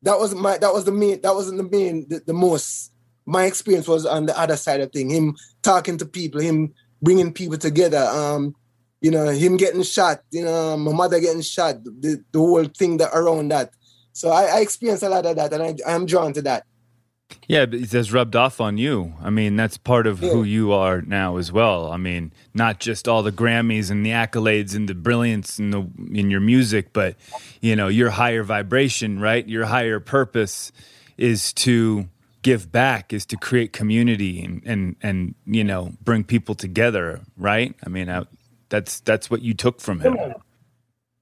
that 0.00 0.18
was 0.18 0.34
my 0.34 0.56
that 0.56 0.72
was 0.72 0.86
the 0.86 0.92
main 0.92 1.20
that 1.20 1.34
wasn't 1.34 1.58
the 1.58 1.76
main 1.76 2.08
the, 2.08 2.22
the 2.26 2.32
most 2.32 2.93
my 3.26 3.44
experience 3.44 3.88
was 3.88 4.06
on 4.06 4.26
the 4.26 4.38
other 4.38 4.56
side 4.56 4.80
of 4.80 4.92
thing. 4.92 5.10
Him 5.10 5.36
talking 5.62 5.98
to 5.98 6.06
people, 6.06 6.40
him 6.40 6.74
bringing 7.02 7.32
people 7.32 7.58
together. 7.58 8.04
Um, 8.04 8.54
you 9.00 9.10
know, 9.10 9.28
him 9.28 9.56
getting 9.56 9.82
shot. 9.82 10.22
You 10.30 10.44
know, 10.44 10.76
my 10.76 10.92
mother 10.92 11.20
getting 11.20 11.42
shot. 11.42 11.84
The, 11.84 12.22
the 12.32 12.38
whole 12.38 12.64
thing 12.64 12.98
that 12.98 13.10
around 13.12 13.50
that. 13.50 13.70
So 14.12 14.30
I, 14.30 14.44
I 14.44 14.60
experienced 14.60 15.02
a 15.02 15.08
lot 15.08 15.26
of 15.26 15.36
that, 15.36 15.52
and 15.52 15.62
I, 15.62 15.74
I'm 15.86 16.06
drawn 16.06 16.32
to 16.34 16.42
that. 16.42 16.64
Yeah, 17.48 17.66
but 17.66 17.80
it 17.80 17.92
has 17.92 18.12
rubbed 18.12 18.36
off 18.36 18.60
on 18.60 18.78
you. 18.78 19.14
I 19.22 19.30
mean, 19.30 19.56
that's 19.56 19.76
part 19.76 20.06
of 20.06 20.22
yeah. 20.22 20.30
who 20.30 20.44
you 20.44 20.72
are 20.72 21.02
now 21.02 21.36
as 21.36 21.50
well. 21.50 21.90
I 21.90 21.96
mean, 21.96 22.32
not 22.54 22.80
just 22.80 23.08
all 23.08 23.22
the 23.22 23.32
Grammys 23.32 23.90
and 23.90 24.04
the 24.04 24.10
accolades 24.10 24.74
and 24.74 24.88
the 24.88 24.94
brilliance 24.94 25.58
in 25.58 25.70
the 25.70 25.86
in 26.12 26.30
your 26.30 26.40
music, 26.40 26.92
but 26.92 27.16
you 27.60 27.76
know, 27.76 27.88
your 27.88 28.10
higher 28.10 28.42
vibration, 28.42 29.20
right? 29.20 29.46
Your 29.46 29.66
higher 29.66 30.00
purpose 30.00 30.72
is 31.16 31.52
to 31.54 32.08
give 32.44 32.70
back, 32.70 33.12
is 33.12 33.26
to 33.26 33.36
create 33.36 33.72
community 33.72 34.44
and 34.44 34.62
and 34.64 34.94
and 35.02 35.34
you 35.44 35.64
know, 35.64 35.94
bring 36.00 36.22
people 36.22 36.54
together, 36.54 37.22
right? 37.36 37.74
I 37.84 37.88
mean, 37.88 38.08
I, 38.08 38.26
that's 38.68 39.00
that's 39.00 39.28
what 39.28 39.42
you 39.42 39.54
took 39.54 39.80
from 39.80 39.98
him. 40.00 40.16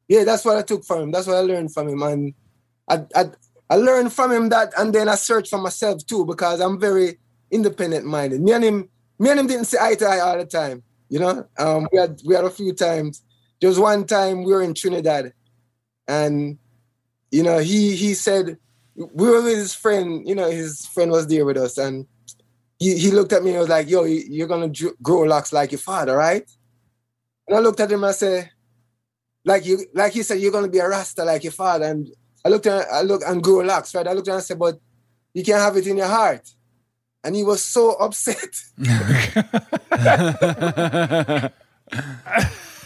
Yeah, 0.09 0.25
that's 0.25 0.45
what 0.45 0.59
I 0.59 0.63
took 0.63 0.85
from 0.85 1.05
him. 1.05 1.11
That's 1.11 1.27
what 1.27 1.37
I 1.37 1.41
learned 1.41 1.73
from 1.73 1.89
him, 1.89 2.03
and 2.03 2.35
I, 2.89 3.07
I 3.15 3.31
I 3.71 3.77
learned 3.77 4.13
from 4.13 4.31
him 4.31 4.51
that, 4.51 4.75
and 4.77 4.95
then 4.95 5.09
I 5.09 5.15
searched 5.15 5.49
for 5.49 5.59
myself 5.59 6.05
too 6.05 6.27
because 6.27 6.61
I'm 6.61 6.79
very 6.79 7.19
independent 7.51 8.05
minded. 8.05 8.43
Me 8.43 8.53
and 8.53 8.65
him, 8.65 8.89
me 9.19 9.31
and 9.31 9.41
him 9.41 9.47
didn't 9.47 9.65
say 9.65 9.79
eye 9.81 9.95
to 9.95 10.05
eye 10.05 10.21
all 10.21 10.37
the 10.37 10.45
time. 10.45 10.83
You 11.09 11.21
know, 11.21 11.47
um, 11.59 11.89
we 11.91 11.99
had 11.99 12.21
we 12.27 12.35
had 12.35 12.45
a 12.45 12.51
few 12.51 12.75
times. 12.75 13.23
There 13.61 13.69
was 13.71 13.79
one 13.79 14.05
time 14.05 14.43
we 14.43 14.53
were 14.53 14.63
in 14.63 14.75
Trinidad, 14.75 15.33
and 16.09 16.59
you 17.31 17.43
know 17.43 17.59
he 17.59 17.95
he 17.97 18.13
said 18.15 18.59
we 18.95 19.29
were 19.29 19.43
with 19.43 19.57
his 19.57 19.75
friend. 19.75 20.27
You 20.29 20.35
know, 20.35 20.51
his 20.51 20.87
friend 20.87 21.11
was 21.11 21.27
there 21.27 21.45
with 21.45 21.57
us, 21.57 21.79
and 21.79 22.07
he, 22.79 22.99
he 22.99 23.11
looked 23.11 23.33
at 23.33 23.43
me 23.43 23.51
and 23.51 23.61
was 23.61 23.69
like, 23.69 23.89
"Yo, 23.89 24.05
you're 24.05 24.49
gonna 24.49 24.73
grow 25.03 25.21
locks 25.21 25.53
like 25.53 25.73
your 25.73 25.79
father, 25.79 26.17
right?" 26.17 26.49
And 27.47 27.57
I 27.57 27.61
looked 27.61 27.81
at 27.81 27.91
him 27.91 28.05
and 28.05 28.11
I 28.11 28.13
said, 28.13 28.51
"Like 29.45 29.67
you, 29.67 29.85
like 29.95 30.13
he 30.13 30.23
said, 30.23 30.41
you're 30.41 30.53
gonna 30.53 30.69
be 30.69 30.79
a 30.79 30.89
rasta 30.89 31.25
like 31.25 31.45
your 31.45 31.53
father." 31.53 31.87
And 31.87 32.09
I 32.45 32.49
looked 32.49 32.67
at 32.67 32.87
I 32.93 33.03
looked 33.03 33.25
and 33.25 33.43
grew 33.43 33.61
relaxed, 33.61 33.95
right? 33.95 34.07
I 34.07 34.13
looked 34.13 34.29
at 34.29 34.33
him 34.33 34.37
and 34.37 34.43
I 34.43 34.45
said, 34.45 34.59
but 34.59 34.79
you 35.35 35.45
can't 35.45 35.61
have 35.61 35.77
it 35.77 35.87
in 35.87 35.97
your 35.97 36.09
heart. 36.09 36.49
And 37.25 37.37
he 37.37 37.45
was 37.45 37.63
so 37.63 37.93
upset. 37.93 38.37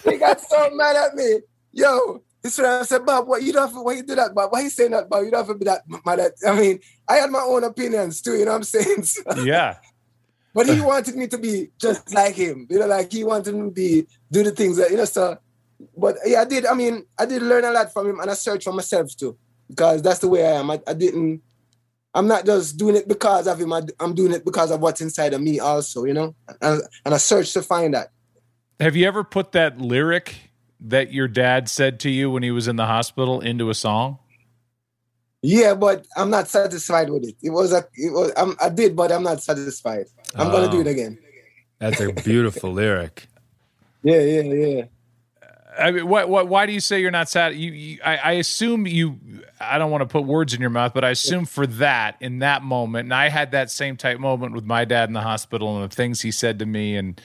he 0.04 0.18
got 0.18 0.40
so 0.40 0.70
mad 0.74 0.96
at 0.96 1.14
me. 1.14 1.40
Yo, 1.72 2.22
this 2.46 2.58
one 2.58 2.66
I 2.66 2.82
said, 2.82 3.04
Bob, 3.04 3.26
what 3.26 3.42
you 3.42 3.52
don't 3.52 3.66
have 3.66 3.74
to, 3.74 3.82
why 3.82 3.94
you 3.94 4.02
do 4.02 4.14
that, 4.14 4.34
Bob? 4.34 4.52
Why 4.52 4.60
you 4.62 4.70
saying 4.70 4.92
that, 4.92 5.08
Bob? 5.08 5.24
You 5.24 5.30
don't 5.30 5.40
have 5.40 5.48
to 5.48 5.54
be 5.54 5.64
that 5.64 5.82
mad 6.04 6.20
at 6.20 6.32
I 6.46 6.56
mean, 6.56 6.78
I 7.08 7.16
had 7.16 7.30
my 7.30 7.40
own 7.40 7.64
opinions 7.64 8.22
too, 8.22 8.34
you 8.36 8.44
know 8.44 8.52
what 8.52 8.58
I'm 8.58 8.62
saying? 8.64 9.02
So, 9.04 9.22
yeah. 9.42 9.76
But 10.54 10.66
he 10.68 10.80
wanted 10.80 11.16
me 11.16 11.26
to 11.26 11.36
be 11.36 11.68
just 11.78 12.14
like 12.14 12.34
him. 12.34 12.66
You 12.70 12.78
know, 12.78 12.86
like 12.86 13.12
he 13.12 13.24
wanted 13.24 13.54
me 13.54 13.64
to 13.64 13.70
be 13.70 14.06
do 14.32 14.42
the 14.42 14.52
things 14.52 14.78
that, 14.78 14.90
you 14.90 14.96
know, 14.96 15.04
so 15.04 15.36
but 15.96 16.16
yeah, 16.24 16.40
I 16.40 16.44
did. 16.44 16.66
I 16.66 16.74
mean, 16.74 17.04
I 17.18 17.26
did 17.26 17.42
learn 17.42 17.64
a 17.64 17.70
lot 17.70 17.92
from 17.92 18.08
him 18.08 18.20
and 18.20 18.30
I 18.30 18.34
searched 18.34 18.64
for 18.64 18.72
myself 18.72 19.14
too 19.16 19.36
because 19.68 20.02
that's 20.02 20.20
the 20.20 20.28
way 20.28 20.46
I 20.46 20.52
am. 20.52 20.70
I, 20.70 20.80
I 20.86 20.94
didn't. 20.94 21.42
I'm 22.14 22.26
not 22.26 22.46
just 22.46 22.78
doing 22.78 22.96
it 22.96 23.06
because 23.06 23.46
of 23.46 23.60
him. 23.60 23.72
I, 23.72 23.82
am 24.00 24.14
doing 24.14 24.32
it 24.32 24.44
because 24.44 24.70
of 24.70 24.80
what's 24.80 25.02
inside 25.02 25.34
of 25.34 25.42
me, 25.42 25.60
also. 25.60 26.04
You 26.04 26.14
know, 26.14 26.34
and, 26.62 26.80
and 27.04 27.14
I 27.14 27.18
searched 27.18 27.52
to 27.54 27.62
find 27.62 27.92
that. 27.94 28.08
Have 28.80 28.96
you 28.96 29.06
ever 29.06 29.24
put 29.24 29.52
that 29.52 29.78
lyric 29.78 30.36
that 30.80 31.12
your 31.12 31.28
dad 31.28 31.68
said 31.68 32.00
to 32.00 32.10
you 32.10 32.30
when 32.30 32.42
he 32.42 32.50
was 32.50 32.68
in 32.68 32.76
the 32.76 32.86
hospital 32.86 33.40
into 33.40 33.70
a 33.70 33.74
song? 33.74 34.18
Yeah, 35.42 35.74
but 35.74 36.06
I'm 36.16 36.30
not 36.30 36.48
satisfied 36.48 37.10
with 37.10 37.24
it. 37.24 37.36
It 37.42 37.50
was 37.50 37.72
a, 37.72 37.86
it 37.94 38.12
was. 38.12 38.32
I'm, 38.36 38.56
i 38.60 38.68
did, 38.68 38.96
but 38.96 39.12
I'm 39.12 39.22
not 39.22 39.42
satisfied. 39.42 40.06
I'm 40.34 40.48
oh, 40.48 40.50
gonna 40.50 40.70
do 40.70 40.80
it 40.80 40.86
oh. 40.86 40.90
again. 40.90 41.18
That's 41.78 42.00
a 42.00 42.12
beautiful 42.12 42.72
lyric. 42.72 43.28
Yeah, 44.02 44.20
yeah, 44.20 44.42
yeah. 44.42 44.84
I 45.78 45.90
mean, 45.90 46.08
what, 46.08 46.28
what, 46.28 46.48
why 46.48 46.64
do 46.64 46.72
you 46.72 46.80
say 46.80 47.00
you're 47.00 47.10
not 47.10 47.28
sad? 47.28 47.54
You, 47.54 47.70
you 47.70 47.98
I, 48.04 48.16
I, 48.16 48.32
assume 48.32 48.86
you. 48.86 49.18
I 49.60 49.78
don't 49.78 49.90
want 49.90 50.02
to 50.02 50.06
put 50.06 50.24
words 50.24 50.54
in 50.54 50.60
your 50.60 50.70
mouth, 50.70 50.94
but 50.94 51.04
I 51.04 51.10
assume 51.10 51.44
for 51.44 51.66
that 51.66 52.16
in 52.20 52.38
that 52.38 52.62
moment, 52.62 53.06
and 53.06 53.14
I 53.14 53.28
had 53.28 53.50
that 53.50 53.70
same 53.70 53.96
type 53.96 54.18
moment 54.18 54.54
with 54.54 54.64
my 54.64 54.84
dad 54.84 55.08
in 55.08 55.12
the 55.12 55.20
hospital 55.20 55.80
and 55.80 55.90
the 55.90 55.94
things 55.94 56.22
he 56.22 56.30
said 56.30 56.58
to 56.60 56.66
me 56.66 56.96
and 56.96 57.20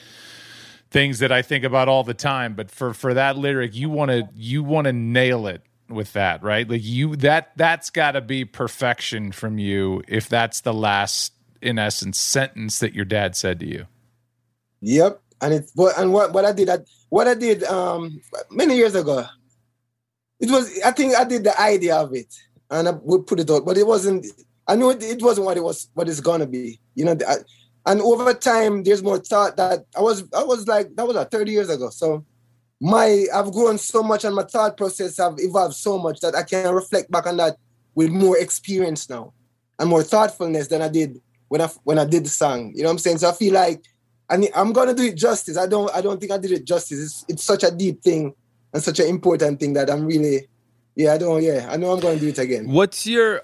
things 0.92 1.18
that 1.20 1.32
I 1.32 1.42
think 1.42 1.64
about 1.64 1.88
all 1.88 2.04
the 2.04 2.14
time. 2.14 2.54
But 2.54 2.70
for 2.70 2.94
for 2.94 3.14
that 3.14 3.36
lyric, 3.36 3.74
you 3.74 3.88
want 3.88 4.10
to 4.10 4.28
you 4.34 4.62
want 4.62 4.86
to 4.86 4.92
nail 4.92 5.46
it 5.46 5.62
with 5.88 6.12
that, 6.12 6.42
right? 6.42 6.68
Like 6.68 6.84
you 6.84 7.16
that 7.16 7.52
that's 7.56 7.90
got 7.90 8.12
to 8.12 8.20
be 8.20 8.44
perfection 8.44 9.32
from 9.32 9.58
you 9.58 10.02
if 10.06 10.28
that's 10.28 10.60
the 10.60 10.74
last, 10.74 11.32
in 11.60 11.78
essence, 11.78 12.18
sentence 12.18 12.78
that 12.78 12.94
your 12.94 13.04
dad 13.04 13.34
said 13.34 13.60
to 13.60 13.66
you. 13.66 13.86
Yep, 14.82 15.20
and 15.40 15.54
it's 15.54 15.72
what 15.74 15.98
and 15.98 16.12
what 16.12 16.32
what 16.32 16.44
I 16.44 16.52
did. 16.52 16.68
I, 16.68 16.78
what 17.08 17.26
I 17.26 17.34
did 17.34 17.64
um, 17.64 18.20
many 18.50 18.76
years 18.76 18.94
ago, 18.94 19.24
it 20.40 20.50
was 20.50 20.80
I 20.84 20.92
think 20.92 21.16
I 21.16 21.24
did 21.24 21.44
the 21.44 21.58
idea 21.60 21.96
of 21.96 22.14
it 22.14 22.32
and 22.70 22.88
I 22.88 22.92
would 22.92 23.26
put 23.26 23.40
it 23.40 23.50
out, 23.50 23.64
but 23.64 23.76
it 23.76 23.86
wasn't. 23.86 24.26
I 24.66 24.76
knew 24.76 24.90
it, 24.90 25.02
it 25.02 25.22
wasn't 25.22 25.46
what 25.46 25.56
it 25.56 25.62
was 25.62 25.88
what 25.94 26.08
it's 26.08 26.20
gonna 26.20 26.46
be. 26.46 26.80
You 26.94 27.04
know, 27.04 27.16
and 27.84 28.00
over 28.00 28.32
time, 28.34 28.82
there's 28.84 29.02
more 29.02 29.18
thought 29.18 29.56
that 29.56 29.86
I 29.96 30.00
was 30.00 30.24
I 30.34 30.44
was 30.44 30.68
like 30.68 30.94
that 30.96 31.06
was 31.06 31.16
like 31.16 31.30
30 31.30 31.50
years 31.50 31.68
ago. 31.68 31.90
So 31.90 32.24
my 32.80 33.26
I've 33.34 33.52
grown 33.52 33.78
so 33.78 34.02
much 34.02 34.24
and 34.24 34.34
my 34.34 34.44
thought 34.44 34.76
process 34.76 35.16
have 35.18 35.34
evolved 35.38 35.74
so 35.74 35.98
much 35.98 36.20
that 36.20 36.34
I 36.34 36.42
can 36.42 36.74
reflect 36.74 37.10
back 37.10 37.26
on 37.26 37.36
that 37.38 37.56
with 37.94 38.10
more 38.10 38.38
experience 38.38 39.10
now 39.10 39.32
and 39.78 39.90
more 39.90 40.02
thoughtfulness 40.02 40.68
than 40.68 40.82
I 40.82 40.88
did 40.88 41.20
when 41.48 41.60
I 41.60 41.68
when 41.84 41.98
I 41.98 42.04
did 42.04 42.24
the 42.24 42.28
song. 42.30 42.72
You 42.74 42.82
know 42.82 42.88
what 42.88 42.92
I'm 42.92 42.98
saying? 42.98 43.18
So 43.18 43.30
I 43.30 43.32
feel 43.32 43.54
like 43.54 43.84
and 44.30 44.48
I'm 44.54 44.72
gonna 44.72 44.94
do 44.94 45.04
it 45.04 45.16
justice. 45.16 45.58
I 45.58 45.66
don't 45.66 45.92
I 45.94 46.00
don't 46.00 46.20
think 46.20 46.32
I 46.32 46.38
did 46.38 46.52
it 46.52 46.64
justice. 46.64 47.00
It's, 47.00 47.24
it's 47.28 47.44
such 47.44 47.64
a 47.64 47.70
deep 47.70 48.02
thing 48.02 48.32
and 48.72 48.82
such 48.82 49.00
an 49.00 49.08
important 49.08 49.58
thing 49.58 49.72
that 49.72 49.90
I'm 49.90 50.06
really 50.06 50.48
yeah, 50.94 51.14
I 51.14 51.18
don't 51.18 51.42
yeah, 51.42 51.68
I 51.70 51.76
know 51.76 51.92
I'm 51.92 52.00
gonna 52.00 52.18
do 52.18 52.28
it 52.28 52.38
again. 52.38 52.70
What's 52.70 53.06
your 53.06 53.42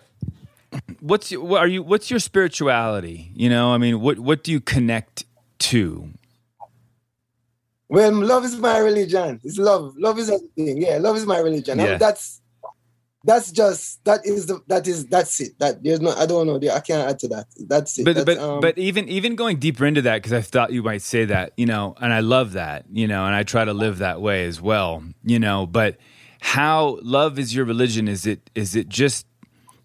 what's 1.00 1.30
your, 1.30 1.42
what 1.42 1.60
are 1.60 1.68
you 1.68 1.82
what's 1.82 2.10
your 2.10 2.20
spirituality? 2.20 3.30
You 3.34 3.48
know, 3.48 3.72
I 3.72 3.78
mean, 3.78 4.00
what 4.00 4.18
what 4.18 4.44
do 4.44 4.52
you 4.52 4.60
connect 4.60 5.24
to? 5.60 6.10
Well, 7.88 8.12
love 8.12 8.44
is 8.44 8.56
my 8.56 8.78
religion. 8.78 9.40
It's 9.42 9.58
love. 9.58 9.94
Love 9.96 10.18
is 10.18 10.28
everything. 10.30 10.82
Yeah, 10.82 10.98
love 10.98 11.16
is 11.16 11.24
my 11.24 11.38
religion. 11.38 11.78
Yeah. 11.78 11.84
I 11.84 11.88
mean, 11.90 11.98
that's 11.98 12.42
that's 13.24 13.50
just 13.50 14.04
that 14.04 14.24
is 14.24 14.46
the 14.46 14.60
that 14.68 14.86
is 14.86 15.06
that's 15.06 15.40
it. 15.40 15.58
That 15.58 15.82
there's 15.82 16.00
no 16.00 16.10
I 16.10 16.26
don't 16.26 16.46
know. 16.46 16.56
I 16.56 16.80
can't 16.80 17.08
add 17.08 17.18
to 17.20 17.28
that. 17.28 17.46
That's 17.66 17.98
it. 17.98 18.04
But 18.04 18.14
that's, 18.14 18.24
but 18.26 18.38
um, 18.38 18.60
but 18.60 18.76
even 18.78 19.08
even 19.08 19.36
going 19.36 19.58
deeper 19.58 19.86
into 19.86 20.02
that 20.02 20.16
because 20.16 20.32
I 20.32 20.42
thought 20.42 20.72
you 20.72 20.82
might 20.82 21.02
say 21.02 21.24
that 21.24 21.52
you 21.56 21.66
know, 21.66 21.94
and 22.00 22.12
I 22.12 22.20
love 22.20 22.52
that 22.52 22.84
you 22.92 23.06
know, 23.06 23.24
and 23.24 23.34
I 23.34 23.42
try 23.42 23.64
to 23.64 23.72
live 23.72 23.98
that 23.98 24.20
way 24.20 24.44
as 24.44 24.60
well. 24.60 25.02
You 25.24 25.38
know, 25.38 25.66
but 25.66 25.96
how 26.40 26.98
love 27.02 27.38
is 27.38 27.54
your 27.54 27.64
religion? 27.64 28.06
Is 28.06 28.26
it 28.26 28.50
is 28.54 28.76
it 28.76 28.88
just 28.88 29.26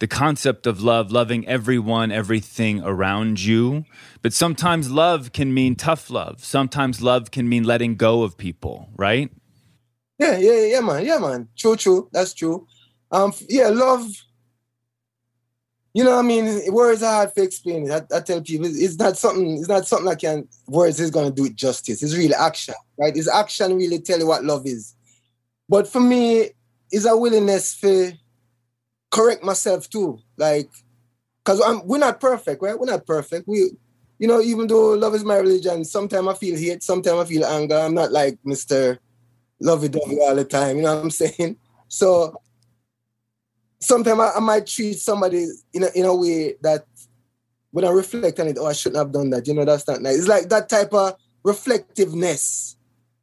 the 0.03 0.07
concept 0.07 0.67
of 0.67 0.81
love, 0.81 1.13
loving 1.13 1.47
everyone, 1.47 2.11
everything 2.11 2.81
around 2.83 3.41
you? 3.41 3.85
But 4.21 4.33
sometimes 4.33 4.91
love 4.91 5.31
can 5.31 5.53
mean 5.53 5.75
tough 5.75 6.09
love. 6.09 6.43
Sometimes 6.43 7.01
love 7.01 7.31
can 7.31 7.47
mean 7.47 7.63
letting 7.63 7.95
go 7.95 8.23
of 8.23 8.37
people, 8.37 8.89
right? 8.97 9.31
Yeah, 10.19 10.35
yeah, 10.35 10.65
yeah, 10.65 10.81
man. 10.81 11.05
Yeah, 11.05 11.19
man. 11.19 11.47
True, 11.57 11.77
true. 11.77 12.09
That's 12.11 12.33
true. 12.33 12.67
Um, 13.11 13.31
yeah, 13.47 13.69
love. 13.69 14.05
You 15.93 16.03
know, 16.03 16.19
I 16.19 16.21
mean, 16.21 16.73
words 16.73 17.01
are 17.01 17.13
hard 17.13 17.35
to 17.35 17.41
explain. 17.41 17.89
I, 17.89 18.01
I 18.13 18.19
tell 18.19 18.41
people 18.41 18.67
it's 18.67 18.97
not 18.97 19.15
something. 19.15 19.57
It's 19.57 19.69
not 19.69 19.87
something 19.87 20.09
I 20.09 20.15
can. 20.15 20.49
Words 20.67 20.99
is 20.99 21.11
to 21.11 21.31
do 21.31 21.45
it 21.45 21.55
justice. 21.55 22.03
It's 22.03 22.17
really 22.17 22.35
action, 22.35 22.75
right? 22.99 23.15
It's 23.15 23.29
action 23.29 23.77
really 23.77 23.99
tell 23.99 24.19
you 24.19 24.27
what 24.27 24.43
love 24.43 24.67
is. 24.67 24.95
But 25.69 25.87
for 25.87 26.01
me, 26.01 26.49
it's 26.91 27.05
a 27.05 27.15
willingness 27.15 27.79
to 27.79 28.11
correct 29.13 29.43
myself 29.43 29.87
too. 29.89 30.19
Like, 30.37 30.69
because 31.43 31.61
we're 31.85 31.99
not 31.99 32.19
perfect, 32.19 32.61
right? 32.63 32.77
We're 32.77 32.87
not 32.87 33.05
perfect. 33.05 33.47
We, 33.47 33.71
you 34.17 34.27
know, 34.27 34.41
even 34.41 34.65
though 34.67 34.93
love 34.93 35.13
is 35.13 35.23
my 35.23 35.37
religion, 35.37 35.85
sometimes 35.85 36.27
I 36.27 36.33
feel 36.33 36.57
hate, 36.57 36.81
sometimes 36.81 37.19
I 37.19 37.25
feel 37.25 37.45
anger. 37.45 37.77
I'm 37.77 37.93
not 37.93 38.11
like 38.11 38.39
Mr 38.45 38.97
lovey 39.59 39.87
dovey 39.87 40.17
all 40.19 40.35
the 40.35 40.43
time. 40.43 40.77
You 40.77 40.83
know 40.83 40.95
what 40.95 41.03
I'm 41.03 41.11
saying? 41.23 41.57
So 41.87 42.41
sometimes 43.79 44.19
I, 44.19 44.31
I, 44.37 44.39
might 44.39 44.65
treat 44.65 44.97
somebody 44.97 45.47
in 45.73 45.83
a, 45.83 45.89
in 45.93 46.05
a 46.05 46.15
way 46.15 46.55
that 46.61 46.85
when 47.71 47.85
I 47.85 47.89
reflect 47.89 48.39
on 48.39 48.47
it, 48.47 48.57
oh, 48.59 48.65
I 48.65 48.73
shouldn't 48.73 48.97
have 48.97 49.11
done 49.11 49.29
that. 49.29 49.47
You 49.47 49.53
know, 49.53 49.65
that's 49.65 49.87
not 49.87 50.01
nice. 50.01 50.19
It's 50.19 50.27
like 50.27 50.49
that 50.49 50.69
type 50.69 50.93
of 50.93 51.15
reflectiveness 51.43 52.77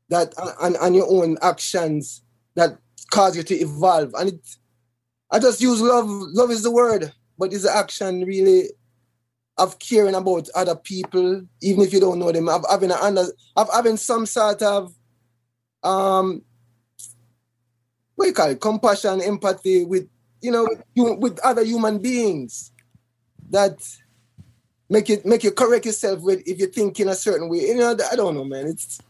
that 0.09 0.35
on, 0.61 0.76
on 0.76 0.94
your 0.94 1.11
own 1.11 1.37
actions 1.42 2.22
that 2.55 2.79
cause 3.11 3.37
you 3.37 3.42
to 3.42 3.55
evolve. 3.55 4.14
And 4.14 4.31
it, 4.31 4.57
I 5.31 5.38
just 5.38 5.61
use 5.61 5.81
love. 5.81 6.09
Love 6.09 6.51
is 6.51 6.62
the 6.62 6.71
word, 6.71 7.12
but 7.38 7.53
is 7.53 7.62
the 7.62 7.75
action 7.75 8.25
really 8.25 8.71
of 9.59 9.79
caring 9.79 10.14
about 10.14 10.49
other 10.55 10.75
people, 10.75 11.43
even 11.62 11.85
if 11.85 11.93
you 11.93 12.01
don't 12.01 12.19
know 12.19 12.33
them, 12.33 12.49
of 12.49 12.64
having 12.69 12.90
a 12.90 12.97
under, 12.97 13.25
of 13.57 13.69
having 13.73 13.97
some 13.97 14.27
sort 14.27 14.62
of 14.62 14.95
um 15.83 16.43
what 18.16 18.27
you 18.27 18.33
call 18.33 18.51
it, 18.51 18.61
compassion, 18.61 19.23
empathy 19.23 19.85
with 19.85 20.09
you 20.40 20.51
know 20.51 20.69
with, 20.97 21.19
with 21.19 21.38
other 21.40 21.64
human 21.64 21.99
beings 21.99 22.73
that 23.51 23.81
make 24.88 25.09
it 25.09 25.25
make 25.25 25.45
you 25.45 25.51
correct 25.51 25.87
yourself 25.87 26.21
with 26.21 26.47
if 26.47 26.59
you 26.59 26.66
think 26.66 26.99
in 27.01 27.09
a 27.09 27.14
certain 27.14 27.49
way. 27.49 27.59
You 27.59 27.77
know, 27.77 27.97
I 28.11 28.16
don't 28.16 28.35
know, 28.35 28.45
man. 28.45 28.66
It's 28.66 29.01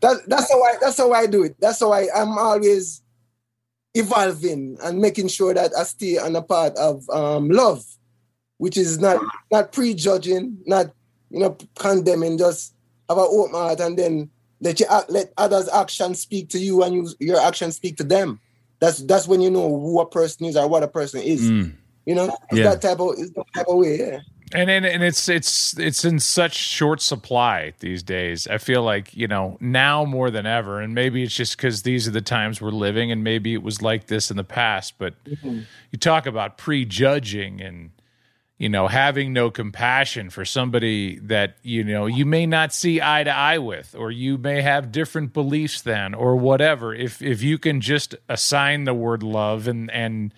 that 0.00 0.28
that's 0.28 0.52
how 0.52 0.62
I 0.62 0.74
that's 0.80 0.98
how 0.98 1.12
I 1.12 1.26
do 1.26 1.44
it. 1.44 1.56
That's 1.60 1.80
how 1.80 1.92
I 1.92 2.08
I'm 2.14 2.36
always 2.38 3.02
evolving 3.94 4.76
and 4.82 4.98
making 4.98 5.28
sure 5.28 5.54
that 5.54 5.72
I 5.76 5.84
stay 5.84 6.18
on 6.18 6.36
a 6.36 6.42
part 6.42 6.76
of 6.76 7.08
um, 7.10 7.48
love, 7.48 7.84
which 8.58 8.76
is 8.76 8.98
not 8.98 9.20
not 9.50 9.72
prejudging, 9.72 10.58
not 10.66 10.86
you 11.30 11.40
know 11.40 11.56
condemning, 11.78 12.38
just 12.38 12.74
have 13.08 13.18
an 13.18 13.26
open 13.28 13.54
heart 13.54 13.80
and 13.80 13.98
then 13.98 14.30
let 14.60 14.80
you 14.80 14.86
let 15.08 15.32
others' 15.36 15.68
actions 15.68 16.20
speak 16.20 16.48
to 16.50 16.58
you 16.58 16.82
and 16.82 16.94
you, 16.94 17.08
your 17.20 17.40
actions 17.40 17.76
speak 17.76 17.96
to 17.96 18.04
them. 18.04 18.40
That's 18.80 18.98
that's 18.98 19.28
when 19.28 19.40
you 19.40 19.50
know 19.50 19.68
who 19.68 20.00
a 20.00 20.06
person 20.06 20.46
is 20.46 20.56
or 20.56 20.68
what 20.68 20.82
a 20.82 20.88
person 20.88 21.20
is. 21.22 21.42
Mm. 21.42 21.74
You 22.06 22.14
know, 22.14 22.36
it's 22.50 22.58
yeah. 22.58 22.64
that 22.70 22.82
type 22.82 23.00
of 23.00 23.14
it's 23.18 23.30
that 23.30 23.46
type 23.54 23.66
of 23.68 23.76
way, 23.76 23.98
yeah 23.98 24.20
and, 24.54 24.70
and 24.70 24.86
and 24.86 25.02
it's 25.02 25.28
it's 25.28 25.76
it's 25.78 26.04
in 26.04 26.20
such 26.20 26.54
short 26.54 27.02
supply 27.02 27.72
these 27.80 28.04
days. 28.04 28.46
I 28.46 28.58
feel 28.58 28.82
like 28.82 29.14
you 29.14 29.26
know 29.26 29.58
now 29.60 30.04
more 30.04 30.30
than 30.30 30.46
ever, 30.46 30.80
and 30.80 30.94
maybe 30.94 31.24
it's 31.24 31.34
just 31.34 31.56
because 31.56 31.82
these 31.82 32.06
are 32.06 32.12
the 32.12 32.20
times 32.20 32.60
we're 32.60 32.70
living, 32.70 33.10
and 33.10 33.24
maybe 33.24 33.52
it 33.52 33.64
was 33.64 33.82
like 33.82 34.06
this 34.06 34.30
in 34.30 34.36
the 34.36 34.44
past. 34.44 34.94
But 34.96 35.22
mm-hmm. 35.24 35.62
you 35.90 35.98
talk 35.98 36.26
about 36.26 36.56
prejudging 36.56 37.60
and 37.60 37.90
you 38.56 38.68
know 38.68 38.86
having 38.86 39.32
no 39.32 39.50
compassion 39.50 40.30
for 40.30 40.44
somebody 40.44 41.18
that 41.18 41.56
you 41.62 41.82
know 41.82 42.06
you 42.06 42.24
may 42.24 42.46
not 42.46 42.72
see 42.72 43.02
eye 43.02 43.24
to 43.24 43.36
eye 43.36 43.58
with, 43.58 43.96
or 43.98 44.12
you 44.12 44.38
may 44.38 44.62
have 44.62 44.92
different 44.92 45.32
beliefs 45.32 45.82
than, 45.82 46.14
or 46.14 46.36
whatever. 46.36 46.94
If 46.94 47.20
if 47.20 47.42
you 47.42 47.58
can 47.58 47.80
just 47.80 48.14
assign 48.28 48.84
the 48.84 48.94
word 48.94 49.24
love 49.24 49.66
and 49.66 49.90
and 49.90 50.32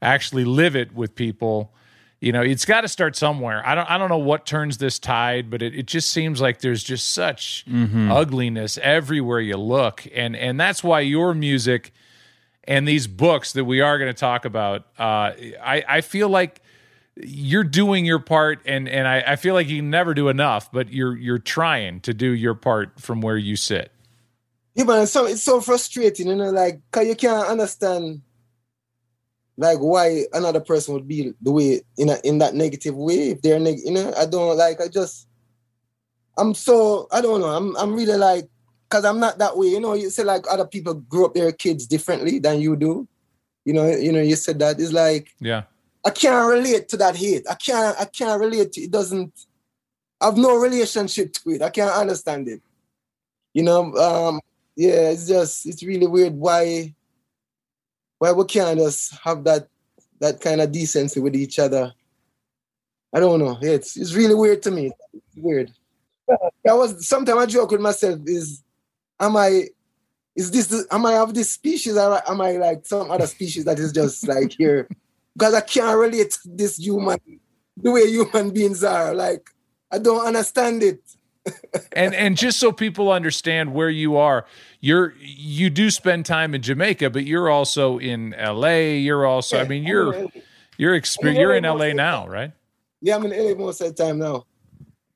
actually 0.00 0.44
live 0.44 0.76
it 0.76 0.94
with 0.94 1.16
people 1.16 1.72
you 2.20 2.32
know 2.32 2.42
it's 2.42 2.64
got 2.64 2.82
to 2.82 2.88
start 2.88 3.16
somewhere. 3.16 3.62
I 3.66 3.74
don't 3.74 3.90
i 3.90 3.98
don't 3.98 4.08
know 4.08 4.18
what 4.18 4.46
turns 4.46 4.78
this 4.78 4.98
tide 4.98 5.50
but 5.50 5.62
it, 5.62 5.74
it 5.74 5.86
just 5.86 6.10
seems 6.10 6.40
like 6.40 6.60
there's 6.60 6.82
just 6.82 7.10
such 7.10 7.64
mm-hmm. 7.68 8.10
ugliness 8.10 8.78
everywhere 8.82 9.40
you 9.40 9.56
look. 9.56 10.06
And 10.14 10.36
and 10.36 10.58
that's 10.58 10.82
why 10.82 11.00
your 11.00 11.34
music 11.34 11.92
and 12.64 12.86
these 12.86 13.06
books 13.06 13.52
that 13.52 13.64
we 13.64 13.80
are 13.80 13.98
going 13.98 14.12
to 14.12 14.18
talk 14.18 14.44
about 14.44 14.82
uh, 14.98 15.32
i 15.62 15.84
i 15.88 16.00
feel 16.00 16.28
like 16.28 16.60
you're 17.16 17.64
doing 17.64 18.04
your 18.04 18.18
part 18.18 18.60
and 18.66 18.88
and 18.88 19.08
I, 19.08 19.24
I 19.26 19.36
feel 19.36 19.54
like 19.54 19.68
you 19.68 19.80
never 19.80 20.12
do 20.12 20.28
enough 20.28 20.70
but 20.70 20.92
you're 20.92 21.16
you're 21.16 21.38
trying 21.38 22.00
to 22.00 22.12
do 22.12 22.30
your 22.30 22.54
part 22.54 23.00
from 23.00 23.20
where 23.20 23.38
you 23.38 23.56
sit. 23.56 23.90
Yeah 24.74 24.84
but 24.84 25.02
it's 25.02 25.12
so 25.12 25.24
it's 25.24 25.42
so 25.42 25.60
frustrating 25.60 26.28
you 26.28 26.36
know 26.36 26.50
like 26.50 26.80
cause 26.90 27.06
you 27.06 27.16
can't 27.16 27.48
understand 27.48 28.20
like 29.56 29.78
why 29.78 30.24
another 30.32 30.60
person 30.60 30.94
would 30.94 31.08
be 31.08 31.32
the 31.40 31.50
way 31.50 31.80
in 31.96 32.10
a, 32.10 32.18
in 32.24 32.38
that 32.38 32.54
negative 32.54 32.94
way 32.94 33.30
if 33.30 33.42
they're 33.42 33.58
neg- 33.58 33.80
you 33.84 33.92
know? 33.92 34.12
I 34.16 34.26
don't 34.26 34.56
like 34.56 34.80
I 34.80 34.88
just 34.88 35.28
I'm 36.38 36.54
so 36.54 37.08
I 37.10 37.20
don't 37.20 37.40
know. 37.40 37.48
I'm 37.48 37.74
I'm 37.76 37.94
really 37.94 38.16
like 38.16 38.48
because 38.88 39.04
I'm 39.04 39.18
not 39.18 39.38
that 39.38 39.56
way 39.56 39.68
you 39.68 39.80
know? 39.80 39.94
You 39.94 40.10
say 40.10 40.24
like 40.24 40.44
other 40.50 40.66
people 40.66 40.94
grow 40.94 41.26
up 41.26 41.34
their 41.34 41.52
kids 41.52 41.86
differently 41.86 42.38
than 42.38 42.60
you 42.60 42.76
do. 42.76 43.08
You 43.64 43.72
know 43.72 43.88
you 43.88 44.12
know 44.12 44.20
you 44.20 44.36
said 44.36 44.58
that. 44.58 44.78
It's 44.78 44.92
like 44.92 45.34
yeah. 45.40 45.62
I 46.04 46.10
can't 46.10 46.48
relate 46.48 46.88
to 46.90 46.96
that 46.98 47.16
hate. 47.16 47.46
I 47.48 47.54
can't 47.54 47.98
I 47.98 48.04
can't 48.04 48.40
relate 48.40 48.72
to 48.72 48.82
it 48.82 48.90
doesn't 48.90 49.32
I 50.20 50.26
have 50.26 50.36
no 50.36 50.56
relationship 50.56 51.32
to 51.32 51.50
it. 51.50 51.62
I 51.62 51.70
can't 51.70 51.92
understand 51.92 52.48
it. 52.48 52.60
You 53.54 53.62
know 53.62 53.94
um 53.94 54.40
yeah 54.76 55.08
it's 55.08 55.26
just 55.26 55.64
it's 55.64 55.82
really 55.82 56.06
weird 56.06 56.34
why 56.34 56.94
why 58.18 58.32
we 58.32 58.44
can't 58.44 58.78
just 58.78 59.14
have 59.22 59.44
that 59.44 59.68
that 60.20 60.40
kind 60.40 60.60
of 60.60 60.72
decency 60.72 61.20
with 61.20 61.34
each 61.34 61.58
other? 61.58 61.92
I 63.14 63.20
don't 63.20 63.38
know. 63.38 63.58
It's 63.60 63.96
it's 63.96 64.14
really 64.14 64.34
weird 64.34 64.62
to 64.62 64.70
me. 64.70 64.92
It's 65.12 65.36
weird. 65.36 65.72
I 66.68 66.72
was 66.72 67.06
sometimes 67.06 67.38
I 67.38 67.46
joke 67.46 67.70
with 67.70 67.80
myself 67.80 68.20
is 68.26 68.62
am 69.20 69.36
I 69.36 69.68
is 70.34 70.50
this 70.50 70.86
am 70.90 71.06
I 71.06 71.18
of 71.18 71.34
this 71.34 71.52
species 71.52 71.96
or 71.96 72.20
am 72.28 72.40
I 72.40 72.52
like 72.52 72.84
some 72.84 73.10
other 73.10 73.26
species 73.26 73.64
that 73.64 73.78
is 73.78 73.92
just 73.92 74.26
like 74.26 74.52
here? 74.58 74.88
Because 75.34 75.54
I 75.54 75.60
can't 75.60 75.98
relate 75.98 76.38
this 76.44 76.76
human 76.76 77.18
the 77.76 77.90
way 77.90 78.08
human 78.10 78.50
beings 78.50 78.82
are. 78.82 79.14
Like 79.14 79.48
I 79.90 79.98
don't 79.98 80.26
understand 80.26 80.82
it. 80.82 81.00
And 81.92 82.14
and 82.14 82.36
just 82.36 82.58
so 82.58 82.72
people 82.72 83.10
understand 83.10 83.72
where 83.74 83.90
you 83.90 84.16
are, 84.16 84.46
you're 84.80 85.14
you 85.18 85.70
do 85.70 85.90
spend 85.90 86.26
time 86.26 86.54
in 86.54 86.62
Jamaica, 86.62 87.10
but 87.10 87.24
you're 87.24 87.48
also 87.48 87.98
in 87.98 88.34
LA. 88.38 88.96
You're 88.96 89.26
also, 89.26 89.56
yeah, 89.56 89.62
I 89.62 89.68
mean, 89.68 89.84
you're 89.84 90.28
you're 90.76 90.98
exper- 90.98 91.36
you're 91.36 91.54
in 91.54 91.64
LA 91.64 91.92
now, 91.92 92.28
right? 92.28 92.52
Yeah, 93.00 93.16
I'm 93.16 93.24
in 93.24 93.30
LA 93.30 93.54
most 93.54 93.80
of 93.80 93.94
the 93.94 94.02
time 94.02 94.18
now. 94.18 94.46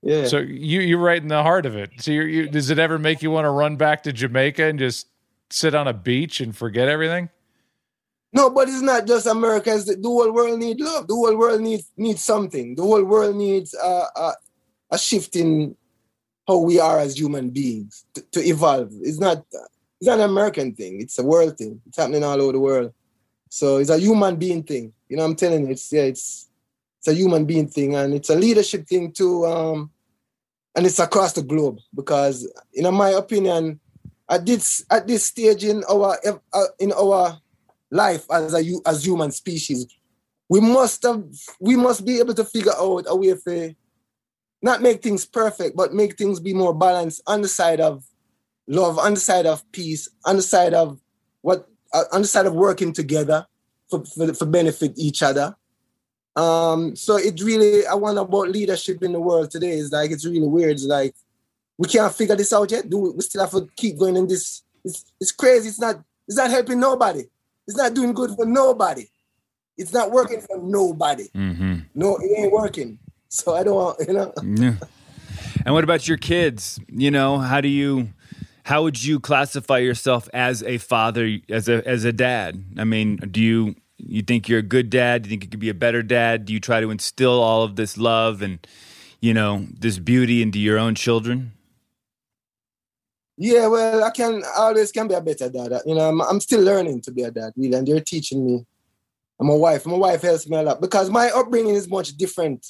Yeah. 0.03 0.27
So 0.27 0.39
you 0.39 0.81
you're 0.81 0.99
right 0.99 1.21
in 1.21 1.29
the 1.29 1.43
heart 1.43 1.67
of 1.67 1.77
it. 1.77 1.91
So 1.99 2.11
you 2.11 2.49
does 2.49 2.71
it 2.71 2.79
ever 2.79 2.99
make 2.99 3.23
you 3.23 3.31
want 3.31 3.45
to 3.45 3.51
run 3.51 3.77
back 3.77 4.03
to 4.05 4.13
Jamaica 4.13 4.65
and 4.65 4.79
just 4.79 5.09
sit 5.51 5.75
on 5.75 5.89
a 5.89 5.93
beach 5.93 6.41
and 6.41 6.57
forget 6.57 6.89
everything? 6.89 7.29
No, 8.33 8.49
but 8.49 8.69
it's 8.69 8.81
not 8.81 9.07
just 9.07 9.27
Americans. 9.27 9.87
The, 9.87 9.97
the 9.97 10.09
whole 10.09 10.33
world 10.33 10.59
needs 10.59 10.81
love. 10.81 11.09
The 11.09 11.15
whole 11.15 11.37
world 11.37 11.61
needs 11.61 11.91
needs 11.97 12.23
something. 12.23 12.77
The 12.77 12.83
whole 12.83 13.05
world 13.05 13.37
needs 13.37 13.75
uh, 13.75 14.05
uh, 14.15 14.33
a 14.91 14.99
shift 14.99 15.37
in 15.37 15.77
how 16.47 16.59
we 16.59 16.81
are 16.81 16.99
as 16.99 17.19
human 17.19 17.51
beings 17.51 18.05
to, 18.15 18.23
to 18.33 18.41
evolve. 18.41 18.91
It's 19.03 19.19
not 19.19 19.45
it's 20.01 20.09
not 20.09 20.19
an 20.19 20.31
American 20.31 20.75
thing. 20.75 21.01
It's 21.01 21.19
a 21.19 21.25
world 21.25 21.59
thing. 21.59 21.81
It's 21.87 21.99
happening 21.99 22.25
all 22.25 22.41
over 22.41 22.53
the 22.53 22.61
world. 22.61 22.93
So 23.51 23.77
it's 23.77 23.91
a 23.91 23.99
human 23.99 24.37
being 24.37 24.63
thing. 24.63 24.93
You 25.09 25.17
know, 25.17 25.25
I'm 25.25 25.37
telling 25.37 25.67
you, 25.67 25.73
it's 25.73 25.93
yeah, 25.93 26.03
it's 26.03 26.49
it's 26.99 27.09
a 27.09 27.15
human 27.15 27.45
being 27.45 27.69
thing, 27.69 27.95
and 27.97 28.15
it's 28.15 28.31
a 28.31 28.37
leadership 28.37 28.87
thing 28.87 29.13
too. 29.13 29.45
Um, 29.47 29.91
and 30.77 30.87
it's 30.87 30.99
across 30.99 31.33
the 31.33 31.43
globe 31.43 31.79
because, 31.95 32.51
in 32.73 32.93
my 32.95 33.11
opinion, 33.11 33.81
at 34.29 34.47
this 34.47 34.85
at 34.91 35.07
this 35.07 35.25
stage 35.25 35.65
in 35.65 35.83
our 35.91 36.17
in 36.79 36.93
our 36.93 37.39
life 37.91 38.25
as 38.31 38.55
a 38.55 38.63
as 38.87 39.05
human 39.05 39.33
species, 39.33 39.87
we 40.49 40.61
must 40.61 41.03
have 41.03 41.25
we 41.59 41.77
must 41.77 42.05
be 42.05 42.19
able 42.21 42.35
to 42.35 42.45
figure 42.45 42.73
out 42.79 43.05
a 43.09 43.17
way 43.17 43.35
for 43.35 43.71
not 44.63 44.83
make 44.83 45.03
things 45.03 45.25
perfect, 45.25 45.77
but 45.77 45.95
make 45.95 46.17
things 46.17 46.41
be 46.41 46.55
more 46.55 46.75
balanced 46.75 47.23
on 47.27 47.43
the 47.43 47.49
side 47.49 47.81
of 47.81 48.05
love, 48.67 48.99
on 48.99 49.15
the 49.15 49.21
side 49.21 49.47
of 49.47 49.71
peace, 49.73 50.09
on 50.25 50.37
the 50.37 50.43
side 50.43 50.75
of 50.75 51.01
what, 51.41 51.69
uh, 51.93 52.05
on 52.13 52.23
the 52.23 52.29
side 52.29 52.47
of 52.47 52.55
working 52.55 52.93
together 52.93 53.47
for, 53.89 54.05
for, 54.05 54.33
for 54.35 54.47
benefit 54.47 54.93
each 54.97 55.23
other. 55.23 55.57
Um, 56.37 56.95
so 56.95 57.17
it 57.17 57.41
really, 57.43 57.87
I 57.87 57.95
wonder 57.95 58.21
about 58.21 58.51
leadership 58.51 59.03
in 59.03 59.13
the 59.13 59.21
world 59.21 59.51
today. 59.51 59.71
Is 59.71 59.93
like 59.93 60.11
it's 60.11 60.27
really 60.27 60.47
weird. 60.47 60.73
It's 60.73 60.85
like 60.85 61.15
we 61.77 61.89
can't 61.89 62.15
figure 62.15 62.37
this 62.37 62.53
out 62.53 62.71
yet. 62.71 62.89
Do 62.89 62.99
we, 62.99 63.11
we 63.11 63.21
still 63.23 63.43
have 63.43 63.51
to 63.51 63.69
keep 63.77 63.99
going 63.99 64.17
in 64.17 64.29
this? 64.29 64.63
It's, 64.85 65.05
it's 65.21 65.33
crazy. 65.33 65.69
It's 65.69 65.81
not. 65.81 65.97
It's 66.29 66.37
not 66.37 66.51
helping 66.51 66.79
nobody. 66.79 67.25
It's 67.67 67.77
not 67.77 67.93
doing 67.93 68.13
good 68.13 68.31
for 68.37 68.47
nobody. 68.47 69.07
It's 69.77 69.93
not 69.93 70.13
working 70.13 70.41
for 70.41 70.59
nobody. 70.59 71.29
Mm-hmm. 71.35 71.79
No, 71.95 72.17
it 72.19 72.39
ain't 72.39 72.53
working. 72.53 72.99
So 73.31 73.55
I 73.55 73.63
don't 73.63 73.77
want, 73.77 73.99
you 74.07 74.13
know. 74.13 74.33
Yeah. 74.43 74.75
And 75.65 75.75
what 75.75 75.85
about 75.85 76.09
your 76.09 76.17
kids? 76.17 76.81
You 76.89 77.11
know, 77.11 77.39
how 77.39 77.61
do 77.61 77.69
you 77.69 78.11
how 78.65 78.83
would 78.83 79.03
you 79.03 79.21
classify 79.21 79.79
yourself 79.79 80.29
as 80.35 80.63
a 80.65 80.79
father 80.79 81.39
as 81.49 81.69
a 81.69 81.87
as 81.89 82.05
a 82.05 82.13
dad? 82.13 82.63
I 82.77 82.85
mean, 82.85 83.17
do 83.17 83.41
you 83.41 83.77
you 83.97 84.23
think 84.23 84.49
you're 84.49 84.59
a 84.59 84.63
good 84.63 84.91
dad? 84.91 85.23
Do 85.23 85.29
you 85.29 85.31
think 85.31 85.45
you 85.45 85.51
could 85.51 85.61
be 85.61 85.69
a 85.69 85.75
better 85.75 86.03
dad? 86.03 86.45
Do 86.45 86.53
you 86.53 86.61
try 86.61 86.81
to 86.81 86.91
instill 86.91 87.41
all 87.41 87.63
of 87.63 87.77
this 87.77 87.97
love 87.97 88.43
and 88.43 88.67
you 89.21 89.35
know, 89.35 89.67
this 89.79 89.99
beauty 89.99 90.43
into 90.43 90.59
your 90.59 90.79
own 90.79 90.95
children? 90.95 91.53
Yeah, 93.37 93.69
well, 93.69 94.03
I 94.03 94.11
can 94.11 94.43
I 94.45 94.61
always 94.61 94.91
can 94.91 95.09
be 95.09 95.15
a 95.15 95.21
better 95.21 95.49
dad. 95.49 95.73
You 95.87 95.95
know, 95.95 96.09
I'm, 96.09 96.21
I'm 96.21 96.41
still 96.41 96.63
learning 96.63 97.03
to 97.03 97.13
be 97.13 97.23
a 97.23 97.31
dad, 97.31 97.53
really, 97.57 97.75
and 97.75 97.87
they're 97.87 98.01
teaching 98.01 98.45
me. 98.45 98.67
And 99.39 99.49
my 99.49 99.55
wife, 99.55 99.87
my 99.87 99.97
wife 99.97 100.23
helps 100.23 100.49
me 100.49 100.59
a 100.59 100.63
lot 100.63 100.81
because 100.81 101.09
my 101.09 101.31
upbringing 101.31 101.75
is 101.75 101.89
much 101.89 102.17
different 102.17 102.67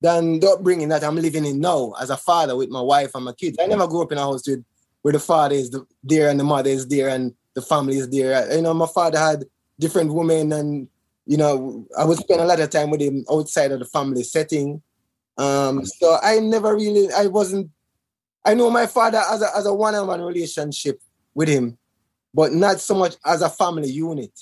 than 0.00 0.40
the 0.40 0.50
upbringing 0.50 0.88
that 0.88 1.04
I'm 1.04 1.16
living 1.16 1.44
in 1.44 1.60
now 1.60 1.92
as 2.00 2.10
a 2.10 2.16
father 2.16 2.56
with 2.56 2.68
my 2.68 2.80
wife 2.80 3.10
and 3.14 3.24
my 3.24 3.32
kids. 3.32 3.58
I 3.60 3.66
never 3.66 3.86
grew 3.86 4.02
up 4.02 4.12
in 4.12 4.18
a 4.18 4.22
house 4.22 4.46
with 4.46 4.64
where 5.02 5.12
the 5.12 5.18
father 5.18 5.54
is 5.54 5.70
the, 5.70 5.86
there 6.02 6.28
and 6.28 6.38
the 6.38 6.44
mother 6.44 6.70
is 6.70 6.86
there 6.86 7.08
and 7.08 7.34
the 7.54 7.62
family 7.62 7.98
is 7.98 8.08
there. 8.10 8.54
You 8.54 8.62
know, 8.62 8.74
my 8.74 8.86
father 8.86 9.18
had 9.18 9.44
different 9.78 10.12
women 10.12 10.52
and 10.52 10.88
you 11.28 11.36
know, 11.36 11.86
I 11.96 12.06
would 12.06 12.16
spend 12.16 12.40
a 12.40 12.46
lot 12.46 12.58
of 12.58 12.70
time 12.70 12.88
with 12.88 13.02
him 13.02 13.22
outside 13.30 13.70
of 13.70 13.80
the 13.80 13.84
family 13.84 14.22
setting. 14.22 14.82
Um, 15.36 15.84
so 15.84 16.16
I 16.22 16.38
never 16.38 16.74
really, 16.74 17.12
I 17.12 17.26
wasn't, 17.26 17.70
I 18.46 18.54
know 18.54 18.70
my 18.70 18.86
father 18.86 19.20
as 19.30 19.42
a, 19.42 19.54
as 19.54 19.66
a 19.66 19.74
one-on-one 19.74 20.22
relationship 20.22 21.02
with 21.34 21.50
him, 21.50 21.76
but 22.32 22.54
not 22.54 22.80
so 22.80 22.94
much 22.94 23.16
as 23.26 23.42
a 23.42 23.50
family 23.50 23.90
unit. 23.90 24.32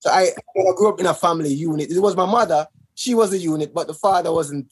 So 0.00 0.10
I, 0.10 0.28
I 0.54 0.72
grew 0.76 0.90
up 0.90 1.00
in 1.00 1.06
a 1.06 1.14
family 1.14 1.54
unit. 1.54 1.90
It 1.90 1.98
was 1.98 2.14
my 2.14 2.26
mother, 2.26 2.66
she 2.94 3.14
was 3.14 3.32
a 3.32 3.38
unit, 3.38 3.72
but 3.72 3.86
the 3.86 3.94
father 3.94 4.30
wasn't 4.30 4.70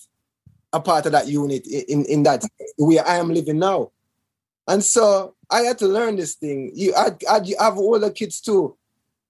a 0.77 0.81
part 0.81 1.07
of 1.07 1.13
that 1.13 1.27
unit 1.29 1.67
in, 1.67 2.05
in 2.07 2.23
that 2.25 2.45
where 2.77 3.07
I 3.07 3.17
am 3.17 3.29
living 3.29 3.59
now. 3.59 3.91
And 4.69 4.83
so 4.83 5.35
I 5.51 5.61
had 5.61 5.79
to 5.79 5.87
learn 5.87 6.17
this 6.17 6.35
thing. 6.35 6.73
You, 6.75 6.95
I, 6.95 7.11
I, 7.29 7.41
I 7.61 7.65
have 7.65 7.79
older 7.79 8.11
kids 8.11 8.41
too, 8.41 8.77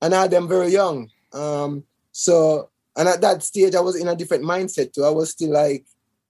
and 0.00 0.14
I 0.14 0.22
had 0.22 0.30
them 0.30 0.48
very 0.48 0.68
young. 0.68 1.10
Um, 1.32 1.84
so, 2.12 2.70
and 2.96 3.08
at 3.08 3.20
that 3.20 3.42
stage, 3.42 3.74
I 3.74 3.80
was 3.80 3.96
in 3.96 4.08
a 4.08 4.16
different 4.16 4.44
mindset 4.44 4.92
too. 4.92 5.04
I 5.04 5.10
was 5.10 5.30
still 5.30 5.52
like, 5.52 5.84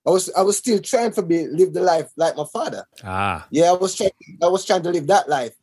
I 0.06 0.10
was, 0.10 0.30
I 0.36 0.42
was 0.42 0.56
still 0.58 0.80
trying 0.80 1.12
to 1.12 1.22
be 1.22 1.46
live 1.46 1.72
the 1.72 1.82
life 1.82 2.10
like 2.16 2.36
my 2.36 2.44
father. 2.52 2.84
Ah, 3.04 3.46
Yeah, 3.50 3.70
I 3.70 3.72
was 3.72 3.94
trying, 3.94 4.10
I 4.42 4.48
was 4.48 4.64
trying 4.64 4.82
to 4.82 4.90
live 4.90 5.06
that 5.06 5.28
life. 5.28 5.54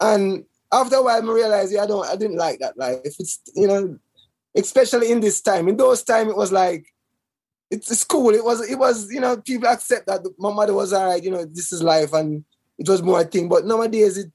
And 0.00 0.44
after 0.72 0.96
a 0.96 1.02
while, 1.02 1.20
I 1.22 1.32
realized, 1.32 1.72
yeah, 1.72 1.82
I 1.82 1.86
don't, 1.86 2.06
I 2.06 2.16
didn't 2.16 2.36
like 2.36 2.60
that 2.60 2.78
life. 2.78 3.00
It's, 3.04 3.40
you 3.54 3.66
know, 3.66 3.98
especially 4.56 5.10
in 5.10 5.20
this 5.20 5.40
time. 5.40 5.68
In 5.68 5.76
those 5.76 6.02
time, 6.02 6.28
it 6.28 6.36
was 6.36 6.52
like, 6.52 6.86
it's, 7.70 7.90
it's 7.90 8.04
cool. 8.04 8.34
It 8.34 8.44
was, 8.44 8.68
it 8.68 8.78
was, 8.78 9.10
you 9.12 9.20
know, 9.20 9.36
people 9.36 9.68
accept 9.68 10.06
that 10.06 10.26
my 10.38 10.52
mother 10.52 10.74
was 10.74 10.92
all 10.92 11.06
right. 11.06 11.22
You 11.22 11.30
know, 11.30 11.44
this 11.44 11.72
is 11.72 11.82
life, 11.82 12.12
and 12.12 12.44
it 12.78 12.88
was 12.88 13.02
more 13.02 13.20
a 13.20 13.24
thing. 13.24 13.48
But 13.48 13.64
nowadays, 13.64 14.18
it, 14.18 14.32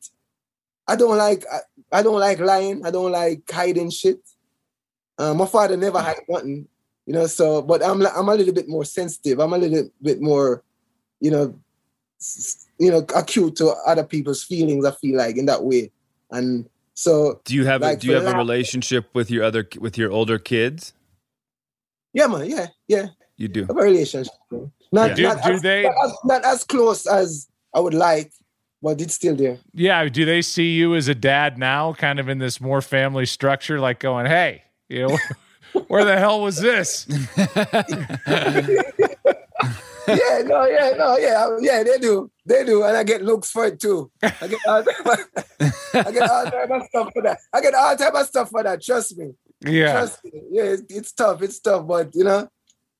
I 0.87 0.95
don't 0.95 1.17
like, 1.17 1.45
I, 1.51 1.59
I 1.91 2.03
don't 2.03 2.19
like 2.19 2.39
lying. 2.39 2.85
I 2.85 2.91
don't 2.91 3.11
like 3.11 3.41
hiding 3.51 3.89
shit. 3.89 4.19
Uh, 5.17 5.33
my 5.33 5.45
father 5.45 5.77
never 5.77 6.01
had 6.01 6.17
nothing, 6.27 6.67
you 7.05 7.13
know. 7.13 7.27
So, 7.27 7.61
but 7.61 7.83
I'm 7.83 8.05
I'm 8.05 8.29
a 8.29 8.35
little 8.35 8.53
bit 8.53 8.67
more 8.67 8.83
sensitive. 8.85 9.39
I'm 9.39 9.53
a 9.53 9.57
little 9.57 9.89
bit 10.01 10.21
more, 10.21 10.63
you 11.21 11.31
know, 11.31 11.59
you 12.79 12.91
know, 12.91 13.05
acute 13.15 13.55
to 13.57 13.73
other 13.85 14.03
people's 14.03 14.43
feelings. 14.43 14.85
I 14.85 14.91
feel 14.91 15.17
like 15.17 15.37
in 15.37 15.45
that 15.45 15.63
way, 15.63 15.91
and 16.31 16.69
so 16.95 17.39
do 17.45 17.55
you 17.55 17.65
have 17.65 17.81
a, 17.81 17.85
Like 17.85 17.99
do 17.99 18.07
you 18.07 18.15
have 18.15 18.27
a 18.27 18.37
relationship 18.37 19.07
with 19.13 19.31
your 19.31 19.45
other 19.45 19.65
with 19.79 19.97
your 19.97 20.11
older 20.11 20.37
kids? 20.37 20.93
yeah, 22.15 22.27
man, 22.27 22.49
yeah, 22.49 22.67
yeah, 22.87 23.07
You 23.37 23.47
do. 23.49 23.63
I 23.63 23.67
have 23.67 23.77
a 23.77 23.81
relationship. 23.81 24.33
bro. 24.49 24.71
Not, 24.91 25.15
Do- 25.15 25.23
not, 25.23 25.43
do 25.43 25.51
as, 25.53 25.61
they- 25.61 25.83
not, 25.83 26.05
as, 26.05 26.13
not 26.23 26.45
as 26.45 26.63
close 26.63 27.05
as 27.05 27.47
I 27.73 27.79
would 27.79 27.93
like, 27.93 28.31
but 28.81 29.01
it's 29.01 29.15
still 29.15 29.35
there. 29.35 29.57
Yeah, 29.73 30.07
do 30.07 30.25
they 30.25 30.41
see 30.41 30.73
you 30.73 30.95
as 30.95 31.07
a 31.07 31.15
dad 31.15 31.57
now, 31.57 31.93
kind 31.93 32.19
of 32.19 32.29
in 32.29 32.37
this 32.39 32.61
more 32.61 32.81
family 32.81 33.25
structure, 33.25 33.79
like 33.79 33.99
going, 33.99 34.25
"Hey, 34.27 34.63
you 34.89 35.07
know, 35.07 35.17
where 35.87 36.05
the 36.05 36.17
hell 36.17 36.41
was 36.41 36.57
this?" 36.61 37.05
yeah, 40.07 40.41
no, 40.45 40.65
yeah, 40.65 40.91
no, 40.97 41.17
yeah, 41.17 41.57
yeah, 41.61 41.83
they 41.83 41.97
do, 41.97 42.29
they 42.45 42.63
do, 42.63 42.83
and 42.83 42.95
I 42.95 43.03
get 43.03 43.23
looks 43.23 43.49
for 43.51 43.65
it 43.65 43.79
too. 43.79 44.11
I 44.21 44.29
get 44.47 44.59
all 44.67 44.83
type 44.83 45.05
of, 45.05 45.19
I 45.93 46.11
get 46.11 46.29
all 46.29 46.45
type 46.45 46.69
of 46.69 46.83
stuff 46.87 47.09
for 47.13 47.21
that. 47.23 47.39
I 47.53 47.61
get 47.61 47.73
all 47.73 47.95
type 47.97 48.13
of 48.13 48.27
stuff 48.27 48.49
for 48.51 48.63
that. 48.63 48.81
Trust 48.83 49.17
me. 49.17 49.31
Yeah, 49.65 49.93
Trust 49.93 50.23
me. 50.25 50.31
Yeah, 50.51 50.63
it's, 50.63 50.83
it's 50.89 51.11
tough. 51.11 51.41
It's 51.41 51.59
tough, 51.59 51.87
but 51.87 52.13
you 52.13 52.23
know, 52.23 52.47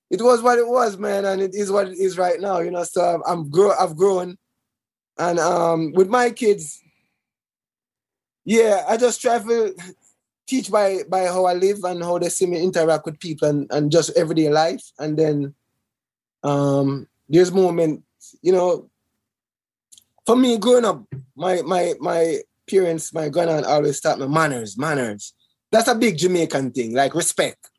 it 0.10 0.22
was 0.22 0.42
what 0.42 0.58
it 0.58 0.68
was, 0.68 0.98
man, 0.98 1.26
and 1.26 1.42
it 1.42 1.56
is 1.56 1.72
what 1.72 1.88
it 1.88 1.98
is 1.98 2.18
right 2.18 2.40
now. 2.40 2.60
You 2.60 2.72
know, 2.72 2.84
so 2.84 3.22
I'm, 3.28 3.50
grow. 3.50 3.72
I've 3.80 3.96
grown, 3.96 4.38
and 5.18 5.40
um, 5.40 5.94
with 5.94 6.10
my 6.10 6.30
kids, 6.30 6.82
yeah, 8.44 8.86
I 8.88 8.98
just 8.98 9.22
try 9.22 9.40
to 9.40 9.76
teach 10.48 10.70
by 10.72 11.00
by 11.10 11.26
how 11.26 11.46
I 11.46 11.54
live 11.54 11.84
and 11.84 12.04
how 12.04 12.20
they 12.20 12.30
see 12.30 12.46
me 12.46 12.62
interact 12.62 13.06
with 13.06 13.20
people 13.20 13.50
and, 13.50 13.68
and 13.72 13.92
just 13.92 14.16
everyday 14.16 14.50
life, 14.50 14.84
and 15.00 15.18
then 15.18 15.56
um, 16.44 17.08
there's 17.30 17.52
moments, 17.52 18.36
you 18.42 18.52
know. 18.52 18.90
For 20.26 20.36
me, 20.36 20.58
growing 20.58 20.86
up, 20.86 21.04
my 21.36 21.62
my 21.62 21.94
my 22.00 22.40
parents, 22.70 23.14
my 23.14 23.30
grandaunt 23.30 23.66
always 23.66 24.00
taught 24.02 24.20
me 24.20 24.28
manners, 24.28 24.76
manners 24.76 25.34
that's 25.76 25.90
a 25.90 25.96
big 25.96 26.18
Jamaican 26.18 26.72
thing, 26.72 26.94
like 26.94 27.14
respect. 27.14 27.70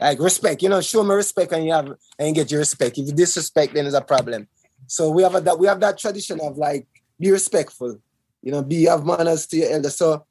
Like 0.00 0.20
respect, 0.20 0.62
you 0.62 0.68
know, 0.68 0.80
show 0.80 1.02
me 1.02 1.14
respect 1.14 1.52
and 1.52 1.64
you 1.64 1.72
have 1.72 1.86
and 2.18 2.28
you 2.28 2.34
get 2.34 2.50
your 2.50 2.60
respect. 2.60 2.98
If 2.98 3.06
you 3.06 3.12
disrespect, 3.12 3.74
then 3.74 3.84
there's 3.84 3.94
a 3.94 4.00
problem. 4.00 4.46
So 4.86 5.10
we 5.10 5.22
have 5.22 5.34
a, 5.34 5.40
that 5.40 5.58
we 5.58 5.66
have 5.66 5.80
that 5.80 5.98
tradition 5.98 6.40
of 6.40 6.58
like 6.58 6.86
be 7.18 7.30
respectful, 7.30 7.98
you 8.42 8.52
know, 8.52 8.62
be 8.62 8.84
have 8.84 9.06
manners 9.06 9.46
to 9.48 9.56
your 9.56 9.72
elder. 9.72 9.90
So 9.90 10.26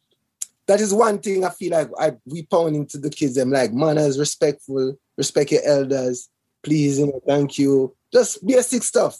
that 0.67 0.79
is 0.79 0.93
one 0.93 1.19
thing 1.19 1.43
I 1.43 1.49
feel 1.49 1.71
like 1.71 1.89
I 1.99 2.13
we 2.25 2.43
pound 2.43 2.75
into 2.75 2.97
the 2.97 3.09
kids 3.09 3.35
them 3.35 3.51
like 3.51 3.73
manners, 3.73 4.19
respectful, 4.19 4.97
respect 5.17 5.51
your 5.51 5.63
elders, 5.65 6.29
please, 6.63 6.99
you 6.99 7.07
know, 7.07 7.21
thank 7.27 7.57
you. 7.57 7.95
Just 8.13 8.45
basic 8.45 8.83
stuff. 8.83 9.19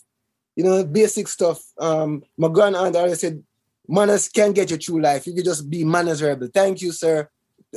You 0.56 0.64
know, 0.64 0.86
basic 0.86 1.28
stuff. 1.28 1.62
Um 1.80 2.24
my 2.38 2.50
grandaunt 2.50 2.96
always 2.96 3.20
said 3.20 3.44
manners 3.88 4.30
can 4.30 4.54
get 4.54 4.70
you 4.70 4.78
through 4.78 5.02
life. 5.02 5.26
You 5.26 5.34
can 5.34 5.44
just 5.44 5.70
be 5.70 5.84
manners. 5.84 6.22
Thank 6.54 6.82
you, 6.82 6.92
sir 6.92 7.30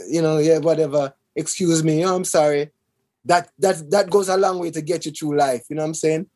you 0.07 0.23
know, 0.23 0.39
yeah, 0.39 0.59
whatever. 0.59 1.13
Excuse 1.39 1.85
me, 1.85 2.05
oh, 2.05 2.17
I'm 2.17 2.25
sorry. 2.25 2.71
That 3.25 3.51
that 3.61 3.89
that 3.91 4.11
goes 4.11 4.29
a 4.29 4.37
long 4.37 4.59
way 4.59 4.73
to 4.73 4.83
get 4.83 5.07
you 5.07 5.13
through 5.13 5.37
life. 5.37 5.65
You 5.71 5.77
know 5.77 5.83
what 5.83 5.89
I'm 5.89 5.95
saying? 5.95 6.27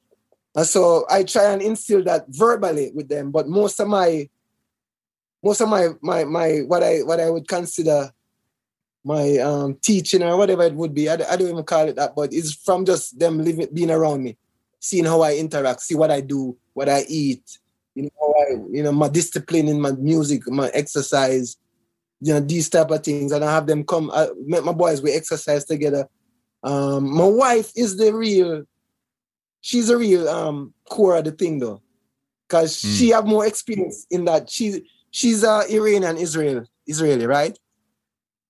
And 0.54 0.66
so 0.66 1.04
I 1.10 1.24
try 1.24 1.50
and 1.52 1.60
instill 1.60 2.04
that 2.04 2.26
verbally 2.28 2.92
with 2.94 3.08
them. 3.08 3.32
But 3.32 3.48
most 3.48 3.80
of 3.80 3.88
my 3.88 4.28
most 5.42 5.60
of 5.60 5.68
my 5.68 5.88
my 6.00 6.22
my 6.22 6.58
what 6.66 6.84
I 6.84 6.98
what 6.98 7.18
I 7.18 7.30
would 7.30 7.48
consider 7.48 8.12
my 9.04 9.38
um 9.38 9.74
teaching 9.82 10.22
or 10.22 10.36
whatever 10.36 10.62
it 10.62 10.74
would 10.74 10.94
be. 10.94 11.08
I, 11.08 11.14
I 11.14 11.34
don't 11.36 11.50
even 11.50 11.64
call 11.64 11.88
it 11.88 11.96
that, 11.96 12.14
but 12.14 12.32
it's 12.32 12.54
from 12.54 12.84
just 12.84 13.18
them 13.18 13.42
living 13.42 13.66
being 13.74 13.90
around 13.90 14.22
me, 14.22 14.36
seeing 14.78 15.04
how 15.04 15.22
I 15.22 15.34
interact, 15.34 15.80
see 15.82 15.96
what 15.96 16.12
I 16.12 16.20
do, 16.20 16.56
what 16.74 16.88
I 16.88 17.04
eat, 17.08 17.58
you 17.96 18.04
know, 18.04 18.34
I, 18.38 18.52
you 18.70 18.82
know, 18.84 18.92
my 18.92 19.08
discipline 19.08 19.66
in 19.66 19.80
my 19.80 19.92
music, 19.92 20.48
my 20.48 20.68
exercise, 20.68 21.56
you 22.24 22.32
know 22.32 22.40
these 22.40 22.68
type 22.70 22.90
of 22.90 23.02
things 23.02 23.32
and 23.32 23.44
i 23.44 23.50
have 23.52 23.66
them 23.66 23.82
come 23.84 24.10
i 24.14 24.28
met 24.46 24.64
my 24.64 24.72
boys 24.72 25.02
we 25.02 25.10
exercise 25.12 25.64
together. 25.64 26.08
Um 26.62 27.12
my 27.12 27.26
wife 27.26 27.72
is 27.76 27.96
the 27.96 28.14
real 28.14 28.62
she's 29.60 29.90
a 29.90 29.96
real 29.98 30.28
um 30.28 30.72
core 30.88 31.16
of 31.16 31.24
the 31.24 31.32
thing 31.32 31.58
though 31.58 31.82
because 32.46 32.76
Mm. 32.76 32.96
she 32.98 33.08
have 33.10 33.26
more 33.26 33.44
experience 33.46 34.06
in 34.10 34.24
that. 34.26 34.48
She 34.48 34.66
she's 35.10 35.42
uh 35.42 35.64
iranian 35.68 36.16
israel 36.16 36.64
israeli 36.86 37.26
right? 37.26 37.58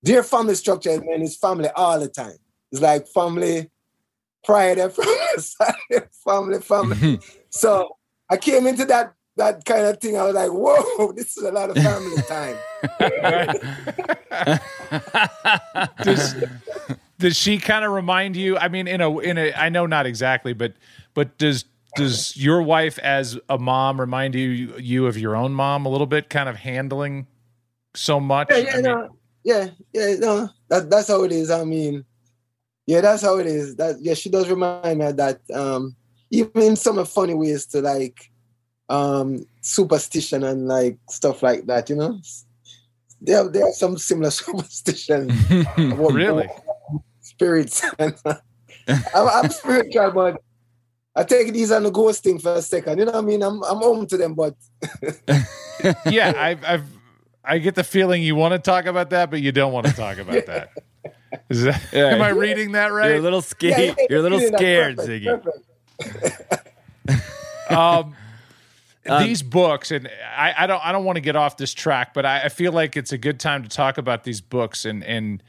Their 0.03 0.23
family 0.23 0.55
structure 0.55 1.01
man 1.03 1.21
is 1.23 1.35
family 1.37 1.69
all 1.75 1.99
the 1.99 2.09
time. 2.09 2.37
It's 2.71 2.81
like 2.81 3.07
family 3.07 3.71
pride 4.43 4.77
and 4.77 4.93
family 5.57 6.07
family 6.23 6.59
family. 6.61 7.19
So 7.49 7.97
i 8.29 8.37
came 8.37 8.67
into 8.67 8.85
that 8.85 9.13
that 9.35 9.63
kind 9.65 9.85
of 9.85 9.99
thing 9.99 10.17
i 10.17 10.23
was 10.23 10.35
like 10.35 10.51
whoa 10.51 11.11
this 11.15 11.37
is 11.37 11.43
a 11.43 11.51
lot 11.51 11.69
of 11.69 11.77
family 11.77 12.21
time 12.27 12.57
does, 16.03 16.35
does 17.19 17.37
she 17.37 17.57
kind 17.57 17.85
of 17.85 17.91
remind 17.91 18.35
you? 18.35 18.57
I 18.57 18.67
mean, 18.67 18.87
in 18.87 19.01
a 19.01 19.17
in 19.19 19.37
a 19.37 19.53
I 19.53 19.69
know 19.69 19.85
not 19.85 20.05
exactly, 20.05 20.53
but 20.53 20.73
but 21.13 21.37
does 21.37 21.65
does 21.95 22.35
your 22.35 22.61
wife 22.61 22.99
as 22.99 23.37
a 23.49 23.57
mom 23.57 23.99
remind 23.99 24.35
you 24.35 24.75
you 24.77 25.07
of 25.07 25.17
your 25.17 25.35
own 25.35 25.53
mom 25.53 25.85
a 25.85 25.89
little 25.89 26.07
bit, 26.07 26.29
kind 26.29 26.49
of 26.49 26.57
handling 26.57 27.27
so 27.95 28.19
much? 28.19 28.47
Yeah, 28.49 28.55
I 28.55 28.59
yeah, 28.59 28.73
mean, 28.73 28.83
no, 28.83 29.17
yeah, 29.43 29.67
yeah, 29.93 30.15
no. 30.19 30.49
That 30.69 30.89
that's 30.89 31.07
how 31.07 31.23
it 31.23 31.31
is. 31.31 31.49
I 31.49 31.63
mean, 31.63 32.03
yeah, 32.85 33.01
that's 33.01 33.21
how 33.21 33.37
it 33.37 33.45
is. 33.45 33.75
That 33.75 33.97
yeah, 34.01 34.15
she 34.15 34.29
does 34.29 34.49
remind 34.49 34.99
me 34.99 35.05
of 35.05 35.17
that. 35.17 35.39
Um, 35.53 35.95
even 36.29 36.61
in 36.61 36.75
some 36.75 37.03
funny 37.05 37.35
ways 37.35 37.65
to 37.67 37.81
like 37.81 38.31
um 38.89 39.45
superstition 39.61 40.43
and 40.43 40.67
like 40.67 40.97
stuff 41.09 41.41
like 41.43 41.65
that, 41.67 41.89
you 41.89 41.95
know. 41.95 42.19
There, 43.21 43.47
there 43.49 43.65
are 43.65 43.71
some 43.71 43.97
similar 43.97 44.31
superstitions 44.41 45.33
really? 45.77 46.47
spirits. 47.21 47.83
I'm, 47.99 48.13
I'm 49.15 49.49
spiritual, 49.49 50.11
but 50.11 50.41
I 51.15 51.23
take 51.23 51.53
these 51.53 51.71
on 51.71 51.83
the 51.83 51.91
ghost 51.91 52.23
thing 52.23 52.39
for 52.39 52.55
a 52.55 52.61
second. 52.61 52.99
You 52.99 53.05
know 53.05 53.11
what 53.13 53.23
I 53.23 53.27
mean? 53.27 53.41
I'm 53.41 53.63
I'm 53.63 53.77
home 53.77 54.05
to 54.07 54.17
them, 54.17 54.33
but 54.33 54.55
yeah, 56.05 56.33
I've, 56.35 56.63
I've 56.65 56.85
I 57.45 57.57
get 57.59 57.75
the 57.75 57.83
feeling 57.83 58.21
you 58.23 58.35
want 58.35 58.53
to 58.53 58.59
talk 58.59 58.85
about 58.85 59.09
that, 59.11 59.29
but 59.31 59.41
you 59.41 59.51
don't 59.51 59.71
want 59.73 59.85
to 59.87 59.93
talk 59.93 60.17
about 60.17 60.45
that. 60.47 60.69
Is 61.49 61.63
that 61.63 61.81
Yeah. 61.93 62.07
am 62.13 62.21
I 62.21 62.29
reading 62.29 62.71
that 62.73 62.87
You're 62.87 62.95
right? 62.95 63.15
a 63.15 63.19
little 63.19 63.39
Yeah, 63.39 63.45
scared. 63.45 63.79
yeah, 63.97 64.05
You're 64.09 64.19
a 64.19 64.23
little 64.23 64.39
scared, 64.39 64.97
perfect, 64.97 65.23
Ziggy. 65.23 65.41
perfect. 67.07 67.71
um, 67.71 68.15
Um, 69.07 69.23
these 69.23 69.43
books, 69.43 69.91
and 69.91 70.09
I, 70.37 70.53
I 70.59 70.67
don't 70.67 70.85
I 70.85 70.91
don't 70.91 71.03
want 71.03 71.17
to 71.17 71.21
get 71.21 71.35
off 71.35 71.57
this 71.57 71.73
track, 71.73 72.13
but 72.13 72.25
I, 72.25 72.43
I 72.43 72.49
feel 72.49 72.71
like 72.71 72.95
it's 72.95 73.11
a 73.11 73.17
good 73.17 73.39
time 73.39 73.63
to 73.63 73.69
talk 73.69 73.97
about 73.97 74.23
these 74.23 74.39
books, 74.41 74.85
and 74.85 75.03
and 75.03 75.43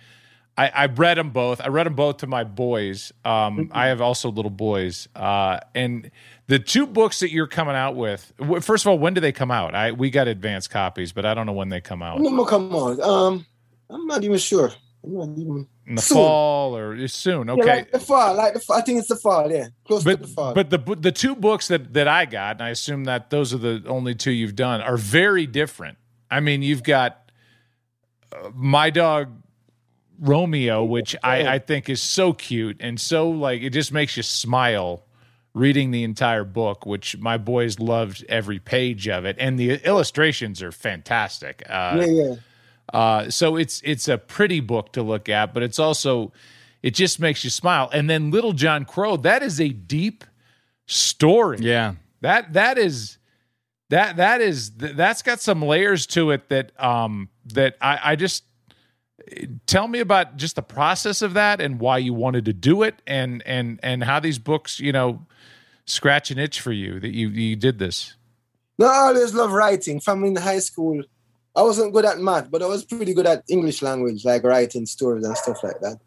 I, 0.58 0.68
I 0.68 0.86
read 0.86 1.18
them 1.18 1.30
both. 1.30 1.60
I 1.60 1.68
read 1.68 1.86
them 1.86 1.94
both 1.94 2.18
to 2.18 2.26
my 2.26 2.44
boys. 2.44 3.12
Um, 3.24 3.58
Mm-hmm. 3.58 3.72
I 3.72 3.86
have 3.86 4.00
also 4.00 4.30
little 4.30 4.50
boys, 4.50 5.08
uh, 5.14 5.60
and 5.74 6.10
the 6.46 6.58
two 6.58 6.86
books 6.86 7.20
that 7.20 7.30
you're 7.30 7.46
coming 7.46 7.76
out 7.76 7.94
with. 7.96 8.32
First 8.60 8.84
of 8.84 8.88
all, 8.88 8.98
when 8.98 9.14
do 9.14 9.20
they 9.20 9.32
come 9.32 9.50
out? 9.50 9.74
I 9.74 9.92
we 9.92 10.10
got 10.10 10.26
advanced 10.28 10.70
copies, 10.70 11.12
but 11.12 11.24
I 11.24 11.34
don't 11.34 11.46
know 11.46 11.52
when 11.52 11.68
they 11.68 11.80
come 11.80 12.02
out. 12.02 12.20
Will 12.20 12.46
come 12.46 12.74
on. 12.74 13.00
Um, 13.00 13.46
I'm 13.90 14.06
not 14.06 14.24
even 14.24 14.38
sure. 14.38 14.72
I'm 15.04 15.14
not 15.14 15.38
even. 15.38 15.66
In 15.86 15.94
the 15.96 16.02
soon. 16.02 16.16
fall 16.16 16.76
or 16.76 17.06
soon? 17.08 17.46
Yeah, 17.48 17.52
Okay. 17.54 17.76
like 17.76 17.92
the 17.92 18.00
fall, 18.00 18.34
like 18.34 18.54
the 18.54 18.60
fall. 18.60 18.76
I 18.76 18.80
think 18.80 18.98
it's 18.98 19.08
the 19.08 19.16
fall. 19.16 19.50
Yeah, 19.50 19.66
close 19.86 20.02
to 20.04 20.10
the 20.10 20.16
but 20.16 20.28
fall. 20.30 20.54
but 20.54 20.70
the 20.70 20.78
the 20.98 21.12
two 21.12 21.36
books 21.36 21.68
that 21.68 21.92
that 21.94 22.08
I 22.08 22.24
got, 22.24 22.56
and 22.56 22.62
I 22.62 22.70
assume 22.70 23.04
that 23.04 23.30
those 23.30 23.52
are 23.52 23.58
the 23.58 23.82
only 23.86 24.14
two 24.14 24.30
you've 24.32 24.56
done, 24.56 24.80
are 24.80 24.96
very 24.96 25.46
different. 25.46 25.98
I 26.30 26.40
mean, 26.40 26.62
you've 26.62 26.82
got 26.82 27.30
uh, 28.32 28.50
my 28.54 28.90
dog 28.90 29.28
Romeo, 30.18 30.84
which 30.84 31.14
I, 31.22 31.54
I 31.54 31.58
think 31.58 31.88
is 31.88 32.00
so 32.00 32.32
cute 32.32 32.76
and 32.80 33.00
so 33.00 33.28
like 33.28 33.62
it 33.62 33.70
just 33.70 33.92
makes 33.92 34.16
you 34.16 34.22
smile 34.22 35.04
reading 35.54 35.90
the 35.92 36.02
entire 36.02 36.44
book, 36.44 36.84
which 36.86 37.16
my 37.18 37.36
boys 37.36 37.78
loved 37.78 38.24
every 38.28 38.58
page 38.58 39.06
of 39.08 39.24
it, 39.24 39.36
and 39.38 39.58
the 39.58 39.74
illustrations 39.86 40.62
are 40.62 40.72
fantastic. 40.72 41.62
Uh, 41.68 41.98
yeah, 42.00 42.06
yeah. 42.06 42.34
Uh, 42.92 43.30
so 43.30 43.56
it's 43.56 43.80
it's 43.84 44.08
a 44.08 44.18
pretty 44.18 44.60
book 44.60 44.92
to 44.92 45.02
look 45.02 45.28
at, 45.28 45.54
but 45.54 45.62
it's 45.62 45.78
also 45.78 46.32
it 46.82 46.94
just 46.94 47.18
makes 47.18 47.44
you 47.44 47.50
smile. 47.50 47.88
And 47.92 48.10
then 48.10 48.30
Little 48.30 48.52
John 48.52 48.84
Crow, 48.84 49.16
that 49.18 49.42
is 49.42 49.60
a 49.60 49.70
deep 49.70 50.24
story. 50.86 51.58
Yeah. 51.60 51.94
That 52.20 52.52
that 52.52 52.78
is 52.78 53.18
that 53.90 54.16
that 54.16 54.40
is 54.40 54.70
that's 54.72 55.22
got 55.22 55.40
some 55.40 55.62
layers 55.62 56.06
to 56.08 56.30
it 56.30 56.48
that 56.50 56.78
um 56.82 57.28
that 57.46 57.76
I, 57.80 58.00
I 58.02 58.16
just 58.16 58.44
tell 59.66 59.88
me 59.88 60.00
about 60.00 60.36
just 60.36 60.56
the 60.56 60.62
process 60.62 61.22
of 61.22 61.34
that 61.34 61.60
and 61.60 61.80
why 61.80 61.98
you 61.98 62.12
wanted 62.12 62.44
to 62.46 62.52
do 62.52 62.82
it 62.82 63.00
and 63.06 63.42
and 63.46 63.80
and 63.82 64.04
how 64.04 64.20
these 64.20 64.38
books 64.38 64.80
you 64.80 64.92
know 64.92 65.26
scratch 65.86 66.30
an 66.30 66.38
itch 66.38 66.60
for 66.60 66.72
you 66.72 67.00
that 67.00 67.14
you 67.14 67.28
you 67.28 67.56
did 67.56 67.78
this. 67.78 68.14
No, 68.78 68.86
I 68.86 68.96
always 69.08 69.34
love 69.34 69.52
writing. 69.52 70.00
From 70.00 70.24
in 70.24 70.34
high 70.36 70.58
school, 70.58 71.02
I 71.56 71.62
wasn't 71.62 71.92
good 71.92 72.04
at 72.04 72.18
math, 72.18 72.50
but 72.50 72.62
I 72.62 72.66
was 72.66 72.84
pretty 72.84 73.14
good 73.14 73.26
at 73.26 73.44
English 73.48 73.82
language, 73.82 74.24
like 74.24 74.42
writing 74.42 74.86
stories 74.86 75.24
and 75.24 75.36
stuff 75.36 75.62
like 75.62 75.80
that. 75.80 75.98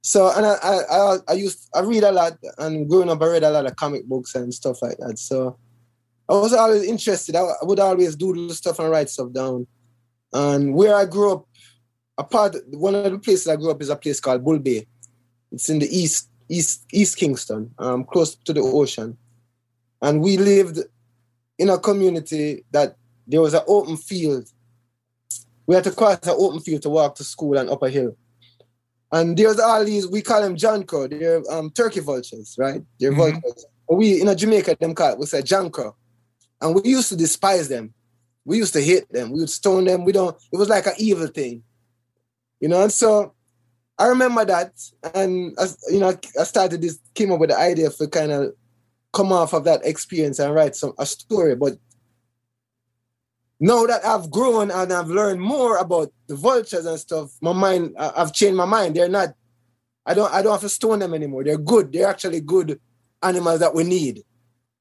So, 0.00 0.32
and 0.34 0.46
I, 0.46 0.54
I, 0.62 1.16
I, 1.28 1.32
used, 1.34 1.68
I 1.74 1.80
read 1.80 2.02
a 2.02 2.12
lot, 2.12 2.38
and 2.58 2.88
growing 2.88 3.10
up, 3.10 3.22
I 3.22 3.26
read 3.26 3.42
a 3.42 3.50
lot 3.50 3.66
of 3.66 3.76
comic 3.76 4.06
books 4.06 4.34
and 4.34 4.52
stuff 4.52 4.82
like 4.82 4.96
that. 4.98 5.18
So, 5.18 5.58
I 6.28 6.34
was 6.34 6.52
always 6.52 6.84
interested. 6.84 7.36
I, 7.36 7.44
would 7.62 7.80
always 7.80 8.14
doodle 8.14 8.50
stuff 8.50 8.78
and 8.78 8.90
write 8.90 9.08
stuff 9.08 9.32
down. 9.32 9.66
And 10.32 10.74
where 10.74 10.94
I 10.94 11.06
grew 11.06 11.32
up, 11.32 11.46
a 12.18 12.24
part, 12.24 12.56
one 12.70 12.94
of 12.94 13.10
the 13.10 13.18
places 13.18 13.48
I 13.48 13.56
grew 13.56 13.70
up 13.70 13.80
is 13.80 13.88
a 13.88 13.96
place 13.96 14.20
called 14.20 14.44
Bull 14.44 14.58
Bay. 14.58 14.86
It's 15.50 15.70
in 15.70 15.78
the 15.78 15.86
east, 15.86 16.28
east, 16.48 16.84
East 16.92 17.16
Kingston, 17.16 17.72
um, 17.78 18.04
close 18.04 18.34
to 18.34 18.52
the 18.52 18.60
ocean. 18.60 19.16
And 20.02 20.20
we 20.20 20.36
lived 20.36 20.80
in 21.58 21.70
a 21.70 21.78
community 21.78 22.64
that 22.72 22.96
there 23.26 23.40
was 23.40 23.54
an 23.54 23.62
open 23.66 23.96
field. 23.96 24.48
We 25.68 25.74
had 25.74 25.84
to 25.84 25.92
cross 25.92 26.26
an 26.26 26.34
open 26.36 26.60
field 26.60 26.80
to 26.82 26.88
walk 26.88 27.14
to 27.16 27.24
school 27.24 27.58
and 27.58 27.68
up 27.68 27.82
a 27.82 27.90
hill. 27.90 28.16
And 29.12 29.36
there's 29.36 29.60
all 29.60 29.84
these, 29.84 30.08
we 30.08 30.22
call 30.22 30.40
them 30.40 30.56
Crow, 30.86 31.06
they're 31.06 31.42
um, 31.50 31.70
turkey 31.70 32.00
vultures, 32.00 32.56
right? 32.58 32.82
They're 32.98 33.12
Mhm. 33.12 33.32
vultures. 33.32 33.66
We, 33.90 34.20
in 34.22 34.28
a 34.28 34.34
Jamaica, 34.34 34.78
them 34.80 34.94
call 34.94 35.12
it, 35.12 35.18
we 35.18 35.26
say 35.26 35.42
Crow. 35.42 35.94
And 36.62 36.74
we 36.74 36.90
used 36.90 37.10
to 37.10 37.16
despise 37.16 37.68
them. 37.68 37.92
We 38.46 38.56
used 38.56 38.72
to 38.72 38.82
hate 38.82 39.12
them. 39.12 39.30
We 39.30 39.40
would 39.40 39.50
stone 39.50 39.84
them. 39.84 40.06
We 40.06 40.12
don't, 40.12 40.34
it 40.50 40.56
was 40.56 40.70
like 40.70 40.86
an 40.86 40.94
evil 40.96 41.26
thing. 41.26 41.62
You 42.60 42.68
know, 42.68 42.82
and 42.82 42.92
so 42.92 43.34
I 43.98 44.06
remember 44.06 44.46
that. 44.46 44.72
And, 45.14 45.54
as, 45.58 45.78
you 45.90 46.00
know, 46.00 46.16
I 46.40 46.44
started 46.44 46.80
this, 46.80 46.98
came 47.14 47.30
up 47.30 47.40
with 47.40 47.50
the 47.50 47.58
idea 47.58 47.90
for 47.90 48.06
kind 48.06 48.32
of 48.32 48.54
come 49.12 49.32
off 49.32 49.52
of 49.52 49.64
that 49.64 49.84
experience 49.84 50.38
and 50.38 50.54
write 50.54 50.76
some 50.76 50.94
a 50.98 51.04
story. 51.04 51.56
But 51.56 51.76
now 53.60 53.86
that 53.86 54.04
I've 54.04 54.30
grown 54.30 54.70
and 54.70 54.92
I've 54.92 55.08
learned 55.08 55.40
more 55.40 55.78
about 55.78 56.12
the 56.28 56.36
vultures 56.36 56.86
and 56.86 56.98
stuff, 56.98 57.32
my 57.40 57.52
mind 57.52 57.94
I've 57.98 58.32
changed 58.32 58.56
my 58.56 58.64
mind. 58.64 58.94
They're 58.94 59.08
not. 59.08 59.30
I 60.06 60.14
don't. 60.14 60.32
I 60.32 60.42
don't 60.42 60.52
have 60.52 60.60
to 60.60 60.68
stone 60.68 61.00
them 61.00 61.14
anymore. 61.14 61.44
They're 61.44 61.58
good. 61.58 61.92
They're 61.92 62.08
actually 62.08 62.40
good 62.40 62.80
animals 63.22 63.60
that 63.60 63.74
we 63.74 63.84
need. 63.84 64.22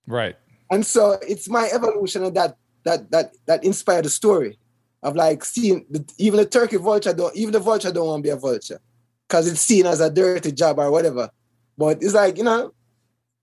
Right. 0.05 0.35
And 0.69 0.85
so 0.85 1.17
it's 1.21 1.49
my 1.49 1.69
evolution 1.73 2.23
of 2.23 2.33
that 2.35 2.55
that 2.83 3.09
that 3.11 3.33
that 3.47 3.63
inspired 3.63 4.05
the 4.05 4.09
story 4.09 4.57
of 5.03 5.15
like 5.15 5.43
seeing 5.43 5.85
the, 5.89 6.05
even 6.17 6.37
the 6.37 6.45
turkey 6.45 6.77
vulture 6.77 7.13
don't 7.13 7.35
even 7.35 7.53
the 7.53 7.59
vulture 7.59 7.91
don't 7.91 8.07
want 8.07 8.23
to 8.23 8.27
be 8.27 8.31
a 8.31 8.35
vulture 8.35 8.79
because 9.27 9.47
it's 9.47 9.61
seen 9.61 9.85
as 9.85 9.99
a 9.99 10.09
dirty 10.09 10.51
job 10.51 10.79
or 10.79 10.91
whatever. 10.91 11.29
But 11.77 12.01
it's 12.01 12.13
like 12.13 12.37
you 12.37 12.43
know, 12.43 12.73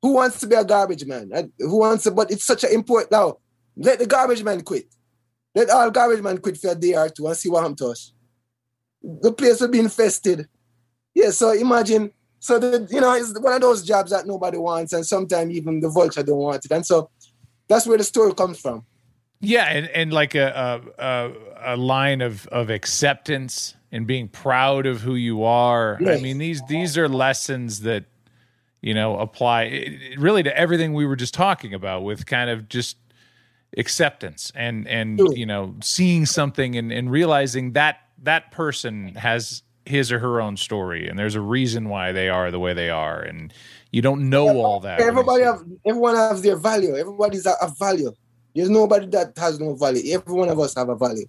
who 0.01 0.15
wants 0.15 0.41
to 0.41 0.47
be 0.47 0.55
a 0.55 0.65
garbage 0.65 1.05
man? 1.05 1.53
Who 1.59 1.79
wants 1.79 2.05
to? 2.05 2.13
But 2.13 2.31
it's 2.31 2.45
such 2.45 2.65
an 2.65 2.73
important 2.73 3.11
now. 3.11 3.39
Let 3.77 3.99
the 3.99 4.07
garbage 4.07 4.45
man 4.45 4.61
quit. 4.61 4.87
Let 5.55 5.71
all 5.71 5.91
garbage 5.91 6.23
man 6.23 6.39
quit 6.39 6.59
for 6.59 6.71
a 6.71 6.75
day 6.75 6.95
or 6.95 7.09
two 7.09 7.27
and 7.27 7.37
see 7.37 7.49
what 7.49 7.61
happens 7.61 7.79
to 7.79 7.87
us. 7.89 8.13
The 9.03 9.33
place 9.33 9.61
will 9.61 9.69
be 9.69 9.79
infested. 9.79 10.49
Yeah. 11.15 11.31
So 11.31 11.53
imagine. 11.53 12.11
So 12.41 12.59
the 12.59 12.87
you 12.91 13.01
know 13.01 13.13
it's 13.15 13.39
one 13.39 13.55
of 13.55 13.61
those 13.61 13.85
jobs 13.85 14.11
that 14.11 14.27
nobody 14.27 14.59
wants, 14.59 14.93
and 14.93 15.07
sometimes 15.07 15.53
even 15.53 15.81
the 15.81 15.89
vulture 15.89 16.23
don't 16.23 16.39
want 16.39 16.65
it, 16.65 16.71
and 16.71 16.85
so 16.85 17.11
that's 17.69 17.87
where 17.87 17.99
the 17.99 18.05
story 18.05 18.35
comes 18.35 18.61
from. 18.61 18.85
Yeah, 19.41 19.65
and, 19.65 19.89
and 19.89 20.13
like 20.13 20.35
a, 20.35 20.83
a 20.99 21.05
a 21.05 21.75
a 21.75 21.77
line 21.77 22.21
of 22.21 22.47
of 22.49 22.71
acceptance 22.71 23.75
and 23.93 24.07
being 24.07 24.29
proud 24.29 24.87
of 24.87 25.01
who 25.01 25.15
you 25.15 25.45
are. 25.45 25.99
I 26.07 26.21
mean 26.21 26.39
these 26.39 26.63
these 26.67 26.99
are 26.99 27.09
lessons 27.09 27.81
that 27.81 28.05
you 28.83 28.93
know 28.93 29.19
apply 29.19 29.99
really 30.19 30.43
to 30.43 30.57
everything 30.57 30.95
we 30.95 31.07
were 31.07 31.17
just 31.17 31.33
talking 31.33 31.73
about 31.73 32.03
with 32.03 32.27
kind 32.27 32.51
of 32.51 32.69
just 32.69 32.97
acceptance 33.77 34.53
and 34.55 34.87
and 34.87 35.21
you 35.35 35.47
know 35.47 35.75
seeing 35.83 36.27
something 36.27 36.77
and, 36.77 36.93
and 36.93 37.11
realizing 37.11 37.73
that 37.73 37.99
that 38.23 38.51
person 38.53 39.15
has 39.15 39.63
his 39.85 40.13
or 40.13 40.19
her 40.19 40.41
own 40.41 40.57
story 40.57 41.09
and 41.09 41.19
there's 41.19 41.35
a 41.35 41.41
reason 41.41 41.89
why 41.89 42.13
they 42.13 42.29
are 42.29 42.51
the 42.51 42.61
way 42.61 42.73
they 42.73 42.89
are 42.89 43.21
and 43.21 43.53
you 43.95 44.03
don't 44.03 44.29
know 44.29 44.49
all 44.49 44.81
that 44.81 44.99
Everybody 44.99 45.45
have 45.45 45.63
everyone 45.87 46.17
has 46.17 46.43
their 46.43 46.57
value. 46.57 46.97
Everybody's 46.97 47.47
a, 47.47 47.55
a 47.63 47.73
value. 47.79 48.13
There's 48.53 48.69
nobody 48.69 49.07
that 49.07 49.39
has 49.39 49.61
no 49.61 49.77
value. 49.77 50.13
Every 50.13 50.35
one 50.35 50.49
of 50.49 50.59
us 50.59 50.75
have 50.75 50.89
a 50.89 50.97
value. 50.97 51.27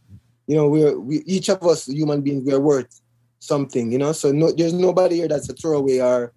You 0.48 0.56
know, 0.56 0.68
we're 0.68 1.00
we 1.00 1.22
each 1.28 1.48
of 1.50 1.62
us 1.62 1.86
human 1.86 2.22
beings 2.22 2.44
we're 2.44 2.60
worth 2.60 3.02
something. 3.38 3.92
You 3.92 4.00
know, 4.00 4.14
so 4.14 4.32
no, 4.32 4.52
there's 4.52 4.74
nobody 4.74 5.18
here 5.18 5.28
that's 5.28 5.48
a 5.48 5.54
throwaway 5.54 6.00
or 6.00 6.34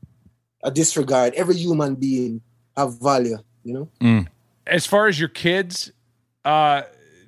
a 0.63 0.71
disregard. 0.71 1.33
Every 1.33 1.55
human 1.57 1.95
being 1.95 2.43
have 2.77 3.01
value. 3.01 3.39
You 3.65 3.73
know. 3.73 3.89
Mm. 4.03 4.29
as 4.67 4.87
far 4.87 5.09
as 5.09 5.19
your 5.19 5.31
kids 5.31 5.93
uh 6.45 6.83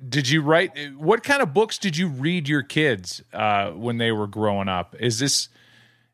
did 0.07 0.27
you 0.29 0.41
write 0.41 0.71
what 0.97 1.23
kind 1.23 1.41
of 1.41 1.53
books 1.53 1.77
did 1.77 1.95
you 1.95 2.07
read 2.07 2.47
your 2.49 2.63
kids 2.63 3.21
uh 3.33 3.71
when 3.71 3.97
they 3.97 4.11
were 4.11 4.27
growing 4.27 4.67
up? 4.67 4.95
Is 4.99 5.19
this 5.19 5.49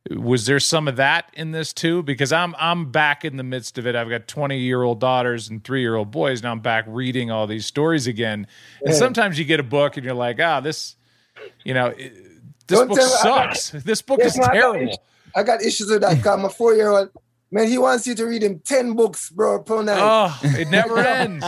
was 0.10 0.46
there 0.46 0.60
some 0.60 0.88
of 0.88 0.96
that 0.98 1.30
in 1.34 1.52
this 1.52 1.74
too? 1.74 2.02
Because 2.04 2.32
i'm 2.32 2.56
i'm 2.58 2.92
back 2.92 3.24
in 3.26 3.38
the 3.38 3.44
midst 3.44 3.78
of 3.78 3.86
it. 3.88 3.96
I've 3.96 4.10
got 4.10 4.28
20 4.28 4.58
year 4.60 4.82
old 4.84 5.00
daughters 5.00 5.50
and 5.50 5.64
3 5.64 5.82
year 5.82 5.96
old 5.96 6.12
boys. 6.12 6.44
Now 6.44 6.52
i'm 6.52 6.60
back 6.60 6.86
reading 6.88 7.32
all 7.32 7.48
these 7.48 7.66
stories 7.66 8.08
again. 8.08 8.48
And 8.82 8.94
Yeah. 8.94 9.00
sometimes 9.00 9.38
you 9.40 9.46
get 9.46 9.60
a 9.60 9.64
book 9.64 9.96
and 9.98 10.06
you're 10.06 10.14
like 10.16 10.40
ah 10.42 10.60
this 10.60 10.96
you 11.64 11.74
know 11.74 11.88
it- 11.88 12.14
this 12.68 12.80
Don't 12.80 12.90
book 12.90 12.98
tell 12.98 13.08
me- 13.08 13.14
I- 13.14 13.54
sucks. 13.54 13.70
This 13.86 14.02
book 14.02 14.20
Yes, 14.22 14.32
is 14.34 14.38
no, 14.40 14.44
I 14.44 14.48
got 14.48 14.54
terrible. 14.74 15.04
I 15.38 15.44
got 15.44 15.62
issues 15.62 15.90
with 15.90 16.02
that 16.02 16.18
because 16.18 16.40
my 16.42 16.50
four 16.50 16.74
year 16.74 16.90
old 16.90 17.10
man, 17.52 17.68
he 17.70 17.78
wants 17.78 18.06
you 18.06 18.14
to 18.16 18.26
read 18.26 18.44
him 18.44 18.60
ten 18.60 18.94
books, 18.94 19.30
bro, 19.30 19.62
per 19.64 19.82
night. 19.84 20.00
oh 20.02 20.38
it 20.44 20.68
never 20.70 20.98
ends 21.24 21.46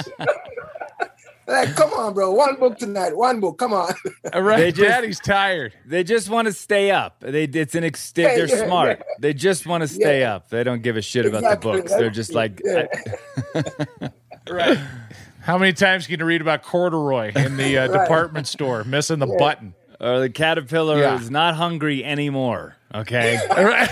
Like, 1.50 1.76
come 1.76 1.92
on, 1.94 2.14
bro, 2.14 2.32
one 2.32 2.56
book 2.58 2.78
tonight, 2.78 3.18
one 3.18 3.40
book, 3.40 3.58
come 3.58 3.74
on. 3.74 3.92
all 4.34 4.42
right 4.44 4.58
They 4.60 4.72
just- 4.72 4.88
daddy's 4.88 5.20
tired 5.20 5.74
They 5.86 6.04
just 6.04 6.30
want 6.30 6.46
to 6.48 6.54
stay 6.54 6.92
up. 6.92 7.20
They 7.22 7.44
it's 7.46 7.74
an 7.76 7.84
ex- 7.84 8.12
they- 8.12 8.24
they're 8.24 8.46
Yeah, 8.48 8.56
yeah, 8.56 8.66
smart. 8.68 9.04
They 9.20 9.34
just 9.34 9.66
want 9.66 9.82
to 9.82 9.88
stay 9.88 10.20
Yeah. 10.22 10.36
up. 10.36 10.50
They 10.50 10.64
don't 10.64 10.82
give 10.84 10.96
a 10.96 11.02
shit 11.02 11.26
about 11.26 11.42
the 11.42 11.56
books. 11.58 11.92
They're 11.92 12.10
just 12.12 12.34
like 12.34 12.62
Yeah. 12.64 12.86
Right. 14.50 14.80
How 15.42 15.58
many 15.58 15.74
times 15.74 16.06
can 16.08 16.20
you 16.20 16.26
read 16.26 16.42
about 16.42 16.64
corduroy 16.64 17.32
in 17.36 17.56
the 17.58 17.78
uh, 17.78 17.88
Right. 17.88 18.02
department 18.02 18.48
store 18.48 18.84
missing 18.84 19.20
the 19.20 19.28
button? 19.28 19.74
or 20.00 20.20
the 20.22 20.30
caterpillar 20.30 21.00
Yeah. 21.00 21.20
is 21.20 21.30
not 21.30 21.56
hungry 21.56 22.04
anymore. 22.06 22.76
Okay. 22.96 23.38
Right. 23.50 23.90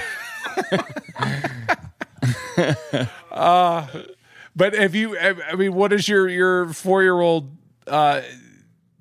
uh, 3.31 3.87
but 4.57 4.73
have 4.73 4.95
you? 4.95 5.17
I 5.17 5.55
mean, 5.55 5.73
what 5.73 5.91
does 5.91 6.09
your 6.09 6.27
your 6.27 6.73
four 6.73 7.03
year 7.03 7.21
old 7.21 7.55
uh, 7.87 8.21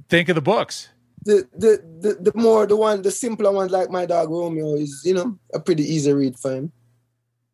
think 0.08 0.28
of 0.28 0.36
the 0.36 0.42
books? 0.42 0.90
the, 1.26 1.48
the 1.58 1.82
the 2.00 2.30
the 2.30 2.32
more 2.38 2.66
the 2.66 2.76
one 2.76 3.02
the 3.02 3.10
simpler 3.10 3.50
ones 3.50 3.72
like 3.72 3.90
my 3.90 4.06
dog 4.06 4.30
Romeo 4.30 4.74
is 4.76 5.02
you 5.04 5.12
know 5.12 5.36
a 5.52 5.58
pretty 5.58 5.82
easy 5.82 6.12
read 6.12 6.38
for 6.38 6.54
him. 6.54 6.72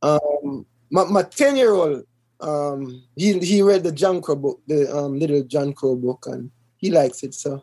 Um, 0.02 0.66
my 0.90 1.04
my 1.04 1.22
ten 1.22 1.56
year 1.56 1.72
old 1.72 2.04
um 2.40 3.02
he 3.16 3.38
he 3.38 3.62
read 3.62 3.82
the 3.82 3.92
John 3.92 4.20
Crow 4.20 4.36
book 4.36 4.60
the 4.66 4.94
um 4.94 5.18
little 5.18 5.42
John 5.44 5.72
Crow 5.72 5.96
book 5.96 6.26
and 6.26 6.50
he 6.76 6.90
likes 6.90 7.22
it 7.22 7.34
so 7.34 7.62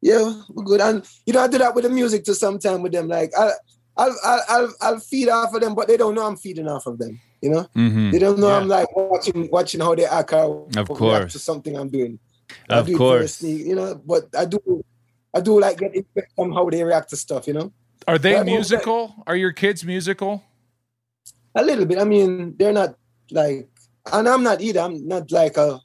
yeah 0.00 0.42
we're 0.48 0.62
good 0.62 0.80
and 0.80 1.04
you 1.26 1.32
know 1.32 1.40
I 1.40 1.48
do 1.48 1.58
that 1.58 1.74
with 1.74 1.84
the 1.84 1.90
music 1.90 2.24
to 2.24 2.34
sometime 2.34 2.82
with 2.82 2.92
them 2.92 3.08
like 3.08 3.32
I 3.36 3.50
I'll, 3.94 4.16
I'll, 4.24 4.44
I'll, 4.48 4.74
I'll 4.80 5.00
feed 5.00 5.28
off 5.28 5.52
of 5.52 5.60
them, 5.60 5.74
but 5.74 5.86
they 5.86 5.98
don't 5.98 6.14
know 6.14 6.26
I'm 6.26 6.38
feeding 6.38 6.66
off 6.66 6.86
of 6.86 6.96
them. 6.96 7.20
You 7.42 7.50
know, 7.50 7.66
Mhm. 7.76 8.12
they 8.12 8.18
don't 8.20 8.38
know 8.38 8.48
Yeah. 8.48 8.58
I'm 8.58 8.68
like 8.68 8.88
watching, 8.96 9.48
watching 9.50 9.80
how 9.80 9.94
they 9.96 10.06
act 10.06 10.32
or 10.32 10.68
Of 10.76 10.88
course. 10.88 11.32
to 11.32 11.38
something 11.40 11.76
I'm 11.76 11.88
doing. 11.88 12.18
I 12.70 12.78
Of 12.78 12.86
do 12.86 12.96
course. 12.96 13.34
sneak, 13.36 13.66
you 13.66 13.74
know. 13.74 14.00
But 14.06 14.28
I 14.38 14.44
do, 14.44 14.58
I 15.34 15.40
do 15.40 15.58
like 15.58 15.78
get 15.78 15.94
impact 15.96 16.32
from 16.36 16.52
how 16.52 16.70
they 16.70 16.84
react 16.84 17.10
to 17.10 17.16
stuff. 17.16 17.46
You 17.48 17.54
know, 17.54 17.72
Are 18.06 18.18
they 18.18 18.34
Well, 18.34 18.44
well, 18.44 18.54
musical? 18.54 19.14
Are 19.26 19.36
your 19.36 19.52
kids 19.52 19.84
musical? 19.84 20.42
a 21.54 21.62
little 21.64 21.84
bit. 21.84 21.98
I 21.98 22.04
mean, 22.04 22.54
they're 22.58 22.72
not 22.72 22.96
like, 23.30 23.68
and 24.12 24.28
I'm 24.28 24.42
not 24.42 24.60
either. 24.62 24.80
I'm 24.80 25.06
not 25.06 25.30
like 25.32 25.56
a 25.56 25.80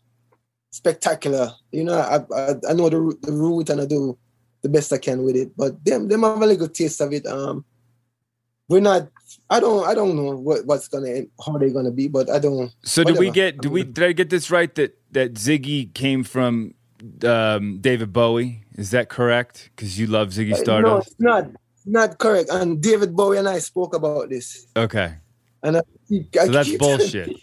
spectacular. 0.72 1.52
You 1.72 1.84
know, 1.86 1.98
I 1.98 2.18
I, 2.36 2.56
I 2.70 2.74
know 2.74 2.90
the 2.90 3.00
ru- 3.02 3.20
the 3.22 3.32
route 3.32 3.70
and 3.70 3.82
I 3.82 3.86
do 3.86 4.18
the 4.62 4.70
best 4.70 4.94
I 4.94 4.98
can 4.98 5.24
with 5.24 5.36
it. 5.36 5.52
But 5.58 5.84
them 5.84 6.08
them 6.08 6.24
have 6.24 6.42
a 6.42 6.46
little 6.46 6.68
taste 6.70 7.02
of 7.02 7.14
it. 7.14 7.26
Um, 7.26 7.66
we're 8.70 8.82
not. 8.82 9.10
I 9.50 9.60
don't. 9.60 9.88
I 9.88 9.94
don't 9.94 10.16
know 10.16 10.36
what, 10.36 10.66
what's 10.66 10.88
gonna 10.88 11.10
end- 11.10 11.30
how 11.46 11.58
they're 11.58 11.70
gonna 11.70 11.92
be, 11.92 12.08
but 12.08 12.30
I 12.30 12.40
don't. 12.40 12.72
So 12.84 13.04
did 13.04 13.18
we 13.18 13.32
get? 13.32 13.60
Did 13.60 13.72
we? 13.72 13.84
Did 13.84 14.04
I 14.04 14.12
get 14.12 14.30
this 14.30 14.52
right? 14.52 14.74
That 14.76 14.98
that 15.12 15.34
Ziggy 15.36 15.94
came 15.94 16.24
from 16.24 16.74
um, 17.24 17.80
David 17.80 18.12
Bowie. 18.12 18.64
Is 18.76 18.92
that 18.92 19.10
correct? 19.10 19.70
Because 19.76 20.00
you 20.00 20.08
love 20.08 20.30
Ziggy 20.30 20.68
Uh, 20.68 20.82
No, 20.82 20.98
it's 20.98 21.16
not. 21.20 21.48
Not 21.86 22.18
correct. 22.18 22.50
And 22.50 22.82
David 22.82 23.16
Bowie 23.16 23.38
and 23.38 23.48
I 23.48 23.60
spoke 23.60 23.96
about 23.96 24.30
this, 24.30 24.68
Okay, 24.76 25.16
and 25.64 25.78
I, 25.78 25.82
I 26.12 26.46
so 26.46 26.52
that's 26.52 26.76
bullshit. 26.76 27.32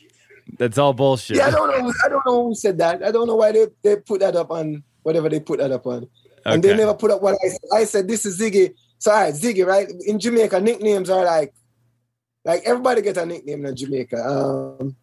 That's 0.58 0.76
all 0.76 0.92
bullshit. 0.92 1.38
Yeah, 1.38 1.46
I 1.46 1.50
don't 1.50 1.68
know. 1.68 1.92
I 2.04 2.08
don't 2.10 2.26
know 2.26 2.48
who 2.48 2.54
said 2.54 2.76
that. 2.76 3.02
I 3.02 3.10
don't 3.10 3.26
know 3.26 3.34
why 3.34 3.50
they, 3.50 3.66
they 3.82 3.96
put 3.96 4.20
that 4.20 4.36
up 4.36 4.50
on 4.50 4.84
whatever 5.02 5.30
they 5.30 5.40
put 5.40 5.58
that 5.58 5.72
up 5.72 5.86
on. 5.86 6.06
And 6.44 6.62
they 6.62 6.76
never 6.76 6.92
put 6.92 7.10
up 7.10 7.22
what 7.22 7.38
I 7.42 7.48
said. 7.48 7.60
I 7.72 7.84
said 7.84 8.08
this 8.08 8.26
is 8.26 8.38
Ziggy. 8.38 8.74
So 9.04 9.10
all 9.12 9.20
right, 9.20 9.34
Ziggy, 9.34 9.66
right? 9.66 9.86
In 10.06 10.18
Jamaica, 10.18 10.58
nicknames 10.62 11.10
are 11.10 11.26
like 11.26 11.52
like 12.42 12.62
everybody 12.64 13.02
gets 13.02 13.18
a 13.18 13.26
nickname 13.26 13.66
in 13.66 13.76
Jamaica. 13.76 14.16
Um 14.16 14.96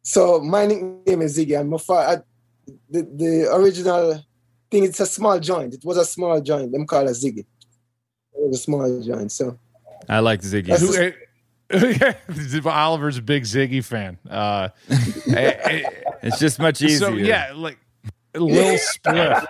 so 0.00 0.40
my 0.40 0.64
nickname 0.64 1.20
is 1.20 1.36
Ziggy. 1.36 1.60
And 1.60 1.68
my 1.68 1.76
father 1.76 2.24
the, 2.88 3.02
the 3.02 3.54
original 3.54 4.24
thing, 4.70 4.84
it's 4.84 4.98
a 4.98 5.04
small 5.04 5.38
joint. 5.38 5.74
It 5.74 5.84
was 5.84 5.98
a 5.98 6.06
small 6.06 6.40
joint. 6.40 6.72
Them 6.72 6.86
call 6.86 7.06
it 7.06 7.10
Ziggy. 7.10 7.40
It 7.40 7.46
was 8.32 8.56
a 8.56 8.62
small 8.62 9.02
joint. 9.02 9.30
So 9.30 9.58
I 10.08 10.20
like 10.20 10.40
Ziggy. 10.40 10.68
Who, 10.78 11.12
just- 11.92 12.66
Oliver's 12.66 13.18
a 13.18 13.22
big 13.22 13.42
Ziggy 13.42 13.84
fan. 13.84 14.16
Uh, 14.26 14.70
eh, 14.88 14.94
eh, 15.36 15.82
It's 16.22 16.38
just 16.38 16.58
much 16.58 16.80
easier. 16.80 17.08
so 17.08 17.12
yeah, 17.12 17.52
like 17.54 17.76
Lil 18.34 18.78
Spliff. 19.04 19.46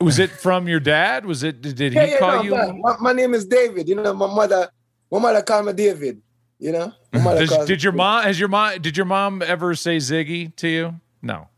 Was 0.00 0.18
it 0.18 0.30
from 0.30 0.68
your 0.68 0.78
dad? 0.80 1.26
Was 1.26 1.42
it? 1.42 1.60
Did 1.60 1.78
he 1.78 1.98
yeah, 1.98 2.04
yeah, 2.04 2.18
call 2.18 2.36
no, 2.36 2.42
you? 2.42 2.72
my, 2.82 2.96
my 3.00 3.12
name 3.12 3.34
is 3.34 3.44
David. 3.44 3.88
You 3.88 3.96
know, 3.96 4.14
my 4.14 4.32
mother, 4.32 4.68
my 5.10 5.18
mother 5.18 5.42
called 5.42 5.66
me 5.66 5.72
David. 5.72 6.22
You 6.60 6.72
know, 6.72 6.92
Does, 7.12 7.66
did 7.66 7.82
your 7.82 7.92
mom? 7.92 8.24
Has 8.24 8.38
your 8.38 8.48
mom? 8.48 8.80
Did 8.80 8.96
your 8.96 9.06
mom 9.06 9.42
ever 9.42 9.74
say 9.74 9.96
Ziggy 9.98 10.54
to 10.56 10.68
you? 10.68 10.94
No. 11.22 11.48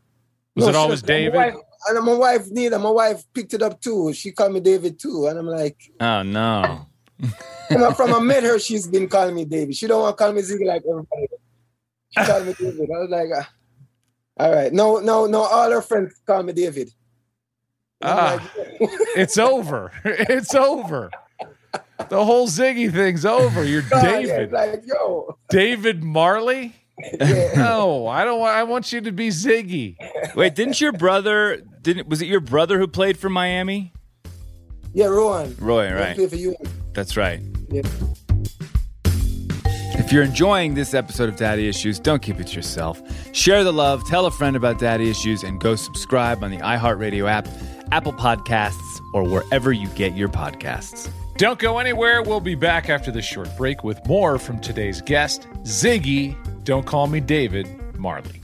Was 0.55 0.65
No, 0.65 0.69
it 0.69 0.73
she- 0.73 0.77
always 0.77 1.03
my 1.03 1.07
David? 1.07 1.35
wife- 1.35 1.53
and 1.89 2.05
my 2.05 2.13
wife 2.13 2.45
neither. 2.51 2.77
My 2.77 2.91
wife 2.91 3.23
picked 3.33 3.55
it 3.55 3.63
up 3.63 3.81
too. 3.81 4.13
She 4.13 4.31
called 4.31 4.53
me 4.53 4.59
David 4.59 4.99
too, 4.99 5.25
and 5.27 5.39
I'm 5.39 5.47
like, 5.47 5.77
Oh 5.99 6.21
no. 6.21 6.85
from, 7.69 7.93
from 7.95 8.13
I 8.13 8.19
met 8.19 8.43
her, 8.43 8.59
she's 8.59 8.85
been 8.87 9.07
calling 9.07 9.33
me 9.33 9.45
David. 9.45 9.75
She 9.75 9.87
don't 9.87 10.01
want 10.01 10.15
to 10.15 10.23
call 10.23 10.31
me 10.33 10.41
Ziggy 10.41 10.65
like 10.67 10.83
everybody. 10.87 11.27
She 12.11 12.23
called 12.23 12.45
me 12.45 12.53
David. 12.53 12.89
I 12.95 12.99
was 12.99 13.09
like, 13.09 13.29
ah, 13.35 13.49
all 14.37 14.51
right, 14.53 14.71
no, 14.71 14.97
no, 14.99 15.25
no. 15.25 15.41
All 15.41 15.71
her 15.71 15.81
friends 15.81 16.13
call 16.27 16.43
me 16.43 16.53
David. 16.53 16.91
And 18.03 18.41
Ah. 18.41 18.51
It's 19.15 19.37
over. 19.37 19.91
It's 20.05 20.53
over. 20.55 21.11
The 22.09 22.25
whole 22.25 22.47
Ziggy 22.47 22.91
thing's 22.91 23.25
over. 23.25 23.63
You're 23.63 23.83
God, 23.83 24.03
yeah, 24.03 24.19
David. 24.21 24.51
like 24.51 24.81
yo, 24.85 25.37
David 25.49 26.03
Marley? 26.03 26.75
yeah. 27.19 27.53
No, 27.55 28.07
I 28.07 28.25
don't 28.25 28.39
want 28.39 28.55
I 28.55 28.63
want 28.63 28.91
you 28.91 29.01
to 29.01 29.11
be 29.11 29.29
Ziggy. 29.29 29.95
Wait, 30.35 30.55
didn't 30.55 30.81
your 30.81 30.91
brother? 30.93 31.61
Didn't 31.81 32.07
was 32.07 32.21
it 32.21 32.27
your 32.27 32.39
brother 32.39 32.79
who 32.79 32.87
played 32.87 33.17
for 33.17 33.29
Miami? 33.29 33.93
yeah, 34.93 35.05
Rohan. 35.05 35.55
Roy, 35.59 35.93
right? 35.93 36.15
play 36.15 36.27
for 36.27 36.35
you. 36.35 36.55
That's 36.93 37.15
right. 37.15 37.39
Yeah. 37.69 37.83
If 39.93 40.11
you're 40.11 40.23
enjoying 40.23 40.73
this 40.73 40.93
episode 40.93 41.29
of 41.29 41.35
Daddy 41.37 41.67
Issues, 41.69 41.99
don't 41.99 42.21
keep 42.21 42.39
it 42.39 42.47
to 42.47 42.55
yourself. 42.55 43.01
Share 43.33 43.63
the 43.63 43.71
love, 43.71 44.05
tell 44.07 44.25
a 44.25 44.31
friend 44.31 44.55
about 44.55 44.79
Daddy 44.79 45.09
Issues, 45.09 45.43
and 45.43 45.59
go 45.61 45.75
subscribe 45.75 46.43
on 46.43 46.51
the 46.51 46.57
iHeartRadio 46.57 47.29
app, 47.29 47.47
Apple 47.91 48.13
Podcasts, 48.13 49.01
or 49.13 49.23
wherever 49.23 49.71
you 49.71 49.87
get 49.89 50.15
your 50.15 50.29
podcasts. 50.29 51.09
Don't 51.37 51.59
go 51.59 51.79
anywhere. 51.79 52.21
We'll 52.21 52.39
be 52.39 52.55
back 52.55 52.89
after 52.89 53.11
this 53.11 53.25
short 53.25 53.49
break 53.57 53.83
with 53.83 54.05
more 54.07 54.37
from 54.37 54.59
today's 54.59 55.01
guest, 55.01 55.47
Ziggy. 55.63 56.35
Don't 56.63 56.85
call 56.85 57.07
me 57.07 57.19
David 57.19 57.67
Marley. 57.97 58.40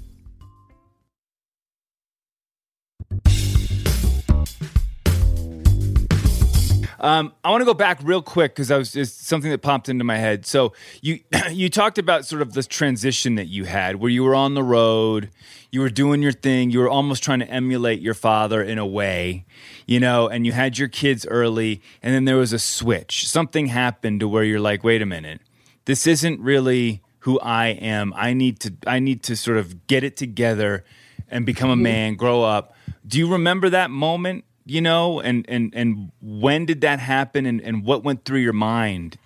Um, 6.99 7.33
I 7.43 7.51
want 7.51 7.61
to 7.61 7.65
go 7.65 7.73
back 7.73 7.99
real 8.03 8.21
quick 8.21 8.55
because 8.55 8.71
I 8.71 8.77
was 8.77 8.91
just 8.91 9.27
something 9.27 9.51
that 9.51 9.61
popped 9.61 9.89
into 9.89 10.03
my 10.03 10.17
head. 10.17 10.45
So 10.45 10.73
you 11.01 11.19
you 11.51 11.69
talked 11.69 11.97
about 11.97 12.25
sort 12.25 12.41
of 12.41 12.53
this 12.53 12.67
transition 12.67 13.35
that 13.35 13.47
you 13.47 13.65
had, 13.65 13.97
where 13.97 14.09
you 14.09 14.23
were 14.23 14.35
on 14.35 14.53
the 14.53 14.63
road, 14.63 15.29
you 15.71 15.81
were 15.81 15.89
doing 15.89 16.21
your 16.21 16.31
thing, 16.31 16.69
you 16.71 16.79
were 16.79 16.89
almost 16.89 17.23
trying 17.23 17.39
to 17.39 17.49
emulate 17.49 18.01
your 18.01 18.13
father 18.13 18.61
in 18.61 18.77
a 18.77 18.85
way, 18.85 19.45
you 19.85 19.99
know, 19.99 20.27
and 20.27 20.45
you 20.45 20.51
had 20.51 20.77
your 20.77 20.87
kids 20.87 21.25
early, 21.27 21.81
and 22.01 22.13
then 22.13 22.25
there 22.25 22.37
was 22.37 22.53
a 22.53 22.59
switch. 22.59 23.27
Something 23.27 23.67
happened 23.67 24.19
to 24.21 24.27
where 24.27 24.43
you're 24.43 24.59
like, 24.59 24.83
wait 24.83 25.01
a 25.01 25.05
minute, 25.05 25.41
this 25.85 26.07
isn't 26.07 26.39
really 26.39 27.01
who 27.19 27.39
I 27.39 27.67
am. 27.67 28.13
I 28.15 28.33
need 28.33 28.59
to 28.61 28.73
I 28.87 28.99
need 28.99 29.23
to 29.23 29.35
sort 29.35 29.57
of 29.57 29.87
get 29.87 30.03
it 30.03 30.17
together 30.17 30.83
and 31.29 31.45
become 31.45 31.69
a 31.69 31.75
man, 31.75 32.15
grow 32.15 32.43
up. 32.43 32.73
Do 33.05 33.19
you 33.19 33.31
remember 33.31 33.69
that 33.69 33.91
moment? 33.91 34.45
You 34.69 34.81
know, 34.81 35.21
and 35.21 35.45
and 35.49 35.73
and 35.73 36.11
when 36.21 36.65
did 36.65 36.81
that 36.81 36.99
happen, 36.99 37.45
and 37.45 37.61
and 37.61 37.85
what 37.85 38.03
went 38.03 38.25
through 38.25 38.39
your 38.39 38.53
mind 38.53 39.17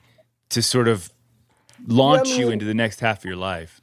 to 0.49 0.61
sort 0.61 0.87
of 0.87 1.11
launch 1.87 2.29
Yeah, 2.29 2.35
I 2.35 2.39
you 2.39 2.49
into 2.51 2.65
the 2.65 2.73
next 2.73 2.99
half 2.99 3.19
of 3.19 3.25
your 3.25 3.35
life? 3.35 3.81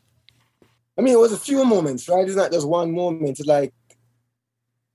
I 0.96 1.00
mean, 1.00 1.14
it 1.14 1.18
was 1.18 1.32
a 1.32 1.38
few 1.38 1.64
moments, 1.64 2.08
right? 2.08 2.26
It's 2.26 2.36
not 2.36 2.52
just 2.52 2.66
one 2.66 2.92
moment. 2.92 3.38
It's 3.38 3.48
like 3.48 3.72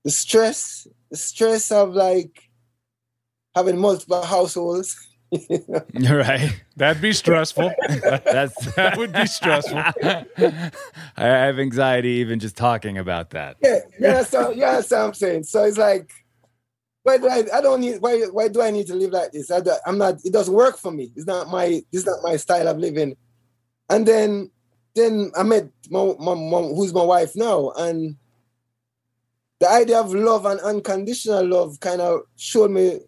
the 0.04 0.10
stress, 0.10 0.86
the 1.10 1.16
stress 1.16 1.70
of 1.70 1.94
like 1.94 2.50
having 3.54 3.78
multiple 3.78 4.22
households. 4.22 4.96
You're 5.30 5.62
right. 6.18 6.60
That'd 6.76 7.02
be 7.02 7.12
stressful. 7.12 7.72
That's 7.88 8.74
that 8.74 8.96
would 8.98 9.12
be 9.12 9.26
stressful. 9.26 9.78
I 9.78 10.70
have 11.16 11.58
anxiety 11.58 12.10
even 12.20 12.38
just 12.38 12.56
talking 12.56 12.98
about 12.98 13.30
that. 13.30 13.56
yeah, 13.62 13.80
yeah, 13.98 14.22
so 14.22 14.50
yeah, 14.50 14.72
that's 14.72 14.90
what 14.90 15.00
I'm 15.00 15.14
saying. 15.14 15.44
So 15.44 15.64
it's 15.64 15.78
like, 15.78 16.12
why 17.04 17.18
do 17.18 17.28
I? 17.28 17.44
I 17.52 17.60
don't 17.60 17.80
need. 17.80 18.00
Why? 18.00 18.22
Why 18.32 18.48
do 18.48 18.62
I 18.62 18.70
need 18.70 18.86
to 18.86 18.94
live 18.94 19.10
like 19.10 19.30
this? 19.30 19.50
I, 19.50 19.60
I'm 19.86 19.98
not. 19.98 20.24
It 20.24 20.32
doesn't 20.32 20.54
work 20.54 20.78
for 20.78 20.90
me. 20.90 21.12
It's 21.14 21.26
not 21.26 21.48
my. 21.48 21.82
It's 21.92 22.06
not 22.06 22.22
my 22.22 22.36
style 22.36 22.66
of 22.66 22.78
living. 22.78 23.14
And 23.90 24.08
then, 24.08 24.50
then 24.94 25.30
I 25.36 25.42
met 25.42 25.68
my, 25.90 26.14
my 26.18 26.34
who's 26.34 26.94
my 26.94 27.04
wife 27.04 27.36
now, 27.36 27.72
and 27.76 28.16
the 29.60 29.68
idea 29.68 30.00
of 30.00 30.14
love 30.14 30.46
and 30.46 30.58
unconditional 30.60 31.46
love 31.46 31.78
kind 31.78 32.00
of 32.00 32.22
showed 32.36 32.70
me, 32.70 33.00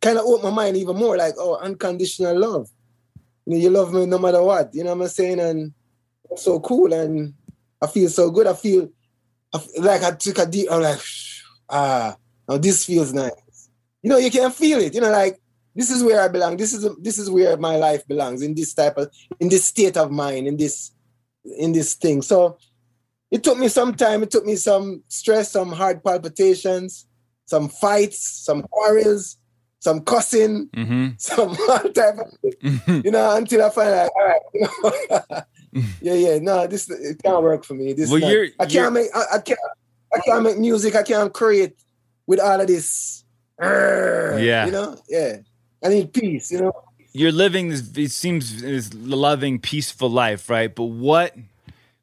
kind 0.00 0.16
of 0.16 0.24
opened 0.24 0.44
my 0.44 0.50
mind 0.50 0.76
even 0.76 0.96
more. 0.96 1.16
Like, 1.16 1.34
oh, 1.36 1.56
unconditional 1.56 2.38
love. 2.38 2.70
You 3.44 3.54
know, 3.54 3.58
you 3.58 3.70
love 3.70 3.92
me 3.92 4.06
no 4.06 4.20
matter 4.20 4.40
what. 4.40 4.72
You 4.72 4.84
know 4.84 4.94
what 4.94 5.02
I'm 5.02 5.08
saying? 5.08 5.40
And 5.40 5.72
so 6.36 6.60
cool, 6.60 6.92
and 6.92 7.34
I 7.82 7.88
feel 7.88 8.08
so 8.08 8.30
good. 8.30 8.46
I 8.46 8.54
feel 8.54 8.88
I 9.52 9.56
f- 9.58 9.68
like 9.78 10.04
I 10.04 10.12
took 10.12 10.38
a 10.38 10.46
deep. 10.46 10.68
I'm 10.70 10.80
like, 10.80 11.00
ah, 11.68 12.16
now 12.48 12.58
this 12.58 12.84
feels 12.84 13.12
nice. 13.12 13.68
You 14.02 14.10
know, 14.10 14.18
you 14.18 14.30
can 14.30 14.50
feel 14.50 14.80
it. 14.80 14.94
You 14.94 15.00
know, 15.00 15.10
like 15.10 15.38
this 15.74 15.90
is 15.90 16.02
where 16.04 16.20
I 16.20 16.28
belong. 16.28 16.56
This 16.56 16.72
is 16.72 16.88
this 17.00 17.18
is 17.18 17.30
where 17.30 17.56
my 17.56 17.76
life 17.76 18.06
belongs 18.06 18.42
in 18.42 18.54
this 18.54 18.74
type 18.74 18.96
of 18.98 19.10
in 19.40 19.48
this 19.48 19.64
state 19.64 19.96
of 19.96 20.10
mind 20.10 20.46
in 20.46 20.56
this 20.56 20.92
in 21.58 21.72
this 21.72 21.94
thing. 21.94 22.22
So 22.22 22.58
it 23.30 23.42
took 23.42 23.58
me 23.58 23.68
some 23.68 23.94
time. 23.94 24.22
It 24.22 24.30
took 24.30 24.44
me 24.46 24.56
some 24.56 25.02
stress, 25.08 25.50
some 25.50 25.72
heart 25.72 26.04
palpitations, 26.04 27.06
some 27.46 27.68
fights, 27.68 28.18
some 28.44 28.62
quarrels, 28.62 29.38
some 29.80 30.00
cussing, 30.02 30.68
Mm-hmm. 30.68 31.08
some 31.18 31.56
all 31.68 31.92
type 31.92 32.16
of 32.18 33.04
you 33.04 33.10
know, 33.10 33.36
until 33.36 33.64
I 33.64 33.70
find 33.70 33.90
out, 33.90 34.10
all 34.14 34.26
right, 34.26 34.40
you 34.54 34.60
know, 34.60 35.42
yeah, 36.00 36.14
yeah, 36.14 36.38
no, 36.38 36.66
this 36.66 36.88
it 36.90 37.20
can't 37.22 37.42
work 37.42 37.64
for 37.64 37.74
me. 37.74 37.92
This 37.94 38.10
Well, 38.10 38.20
not- 38.20 38.50
I 38.60 38.66
can't 38.66 38.92
make, 38.94 39.08
I, 39.14 39.24
I 39.34 39.38
can't, 39.40 39.58
I 40.14 40.20
can't 40.20 40.42
make 40.44 40.58
music. 40.58 40.94
I 40.94 41.02
can't 41.02 41.32
create 41.32 41.74
with 42.26 42.40
all 42.40 42.60
of 42.60 42.66
this. 42.66 43.24
Yeah. 43.60 44.66
you 44.66 44.72
know, 44.72 44.96
yeah. 45.08 45.36
I 45.82 45.88
need 45.88 46.12
peace. 46.12 46.50
You 46.50 46.62
know, 46.62 46.72
You're 47.12 47.32
living 47.32 47.68
this. 47.68 47.90
It 47.96 48.10
seems 48.10 48.62
this 48.62 48.92
loving, 48.94 49.58
peaceful 49.60 50.08
life, 50.10 50.50
right? 50.50 50.74
But 50.74 50.84
what 50.86 51.34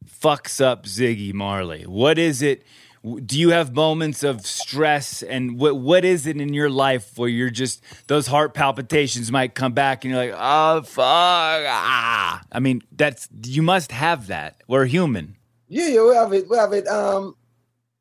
fucks 0.05 0.63
up 0.63 0.85
Ziggy 0.85 1.33
Marley? 1.33 1.83
What 1.83 2.17
is 2.17 2.41
it? 2.41 2.63
do 3.25 3.39
you 3.39 3.49
have 3.49 3.73
moments 3.73 4.21
of 4.21 4.45
stress 4.45 5.23
and 5.23 5.57
what 5.57 5.75
what 5.75 6.05
is 6.05 6.27
it 6.27 6.39
in 6.39 6.53
your 6.53 6.69
life 6.69 7.17
where 7.17 7.27
you're 7.27 7.49
just 7.49 7.81
those 8.05 8.27
heart 8.27 8.53
palpitations 8.53 9.31
might 9.31 9.55
come 9.55 9.73
back 9.73 10.05
and 10.05 10.13
you're 10.13 10.23
like 10.23 10.35
oh 10.37 10.83
fuck 10.83 11.01
ah 11.03 12.43
i 12.51 12.59
mean 12.59 12.79
that's 12.91 13.27
you 13.43 13.63
must 13.63 13.91
have 13.91 14.27
that 14.27 14.61
we're 14.67 14.85
human 14.85 15.35
Yeah, 15.67 15.87
yeah, 15.87 16.03
we 16.03 16.13
have 16.15 16.33
it. 16.33 16.47
We 16.47 16.57
have 16.57 16.73
it. 16.73 16.87
Um, 16.87 17.35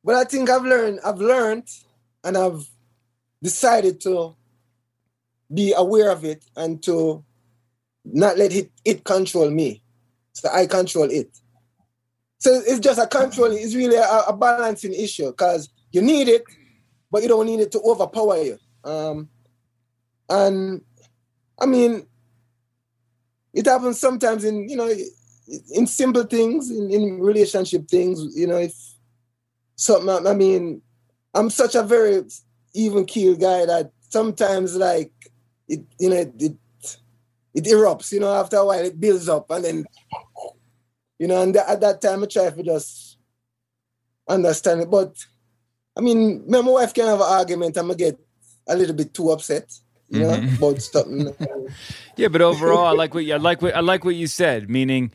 but 0.05 0.17
I 0.17 0.25
think 0.25 0.51
I've 0.51 0.65
learned. 0.65 1.01
I've 1.03 1.19
learned, 1.21 1.65
and 2.25 2.37
I've 2.37 2.69
decided 3.43 4.01
to 4.03 4.37
be 5.53 5.73
aware 5.77 6.11
of 6.11 6.25
it 6.25 6.45
and 6.57 6.83
to 6.85 7.25
not 8.05 8.39
let 8.39 8.53
it 8.53 8.71
it 8.85 9.05
control 9.05 9.51
me. 9.51 9.83
So 10.33 10.49
I 10.53 10.67
control 10.67 11.11
it. 11.11 11.37
So 12.39 12.63
it's 12.67 12.81
just 12.81 13.01
a 13.01 13.07
control. 13.07 13.53
It's 13.53 13.75
really 13.75 13.97
a, 13.97 14.23
a 14.29 14.37
balancing 14.37 14.95
issue 14.95 15.31
because 15.31 15.69
you 15.93 16.03
need 16.03 16.29
it, 16.29 16.45
but 17.11 17.23
you 17.23 17.29
don't 17.29 17.47
need 17.47 17.61
it 17.61 17.73
to 17.73 17.81
overpower 17.81 18.43
you. 18.43 18.59
Um, 18.85 19.29
and 20.29 20.83
I 21.61 21.67
mean, 21.67 22.07
it 23.53 23.67
happens 23.67 23.99
sometimes 23.99 24.45
in 24.45 24.69
you 24.69 24.77
know 24.77 24.91
in 25.73 25.87
simple 25.87 26.25
things, 26.25 26.71
in, 26.71 26.91
in 26.91 27.21
relationship 27.21 27.89
things, 27.89 28.37
you 28.37 28.47
know, 28.47 28.59
if 28.59 28.75
something, 29.77 30.27
I 30.27 30.35
mean, 30.35 30.83
I'm 31.35 31.51
such 31.51 31.75
a 31.75 31.83
very 31.83 32.23
even 32.75 33.05
keel 33.05 33.37
guy 33.37 33.67
that 33.67 33.93
sometimes 34.09 34.77
like 34.77 35.13
it, 35.69 35.81
you 35.99 36.11
know, 36.11 36.17
it, 36.17 36.33
it, 36.39 36.57
it 37.55 37.65
erupts, 37.65 38.13
you 38.13 38.21
know, 38.21 38.35
after 38.35 38.57
a 38.57 38.65
while 38.65 38.85
it 38.85 39.01
builds 39.01 39.29
up 39.29 39.51
and 39.51 39.65
then, 39.65 39.85
you 41.19 41.27
know, 41.27 41.43
and 41.43 41.57
at 41.57 41.81
that 41.81 42.01
time 42.01 42.23
I 42.23 42.27
try 42.27 42.51
to 42.51 42.63
just 42.63 43.19
understand 44.29 44.83
it. 44.83 44.91
But 44.91 45.15
I 45.97 46.01
mean, 46.01 46.45
me 46.49 46.59
and 46.59 46.67
my 46.67 46.73
wife 46.73 46.95
can 46.95 47.07
have 47.07 47.21
an 47.21 47.27
argument, 47.27 47.77
I'm 47.77 47.87
gonna 47.87 47.97
get 47.97 48.19
a 48.69 48.77
little 48.77 48.95
bit 48.95 49.13
too 49.15 49.31
upset, 49.31 49.71
you 50.09 50.21
know, 50.21 50.31
mm-hmm. 50.31 50.57
about 50.57 50.83
something. 50.83 51.35
yeah 52.17 52.29
but 52.29 52.43
overall 52.43 52.87
i 52.87 52.91
like 52.91 53.15
what 53.15 53.25
you, 53.25 53.35
i 53.35 53.39
like 53.39 53.63
what 53.63 53.75
i 53.75 53.81
like 53.81 54.05
what 54.05 54.15
you 54.15 54.27
said 54.27 54.69
meaning 54.69 55.11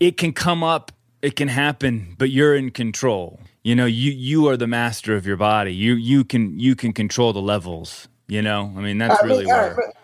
it 0.00 0.16
can 0.16 0.32
come 0.32 0.62
up 0.62 0.92
it 1.24 1.36
can 1.36 1.48
happen 1.48 2.14
but 2.18 2.30
you're 2.30 2.54
in 2.54 2.70
control 2.70 3.40
you 3.62 3.74
know 3.74 3.86
you 3.86 4.10
you 4.12 4.48
are 4.48 4.56
the 4.56 4.66
master 4.66 5.16
of 5.16 5.26
your 5.26 5.36
body 5.36 5.74
you 5.74 5.94
you 5.94 6.24
can 6.24 6.58
you 6.58 6.74
can 6.76 6.92
control 6.92 7.32
the 7.32 7.40
levels 7.42 8.08
you 8.28 8.42
know 8.42 8.72
i 8.76 8.80
mean 8.80 8.98
that's 8.98 9.14
uh, 9.14 9.16
uh, 9.16 9.24
I 9.24 9.28
mean, 9.28 9.38
really 9.38 9.50
all 9.50 9.58
where 9.58 9.68
right, 9.68 9.76
but- 9.76 9.94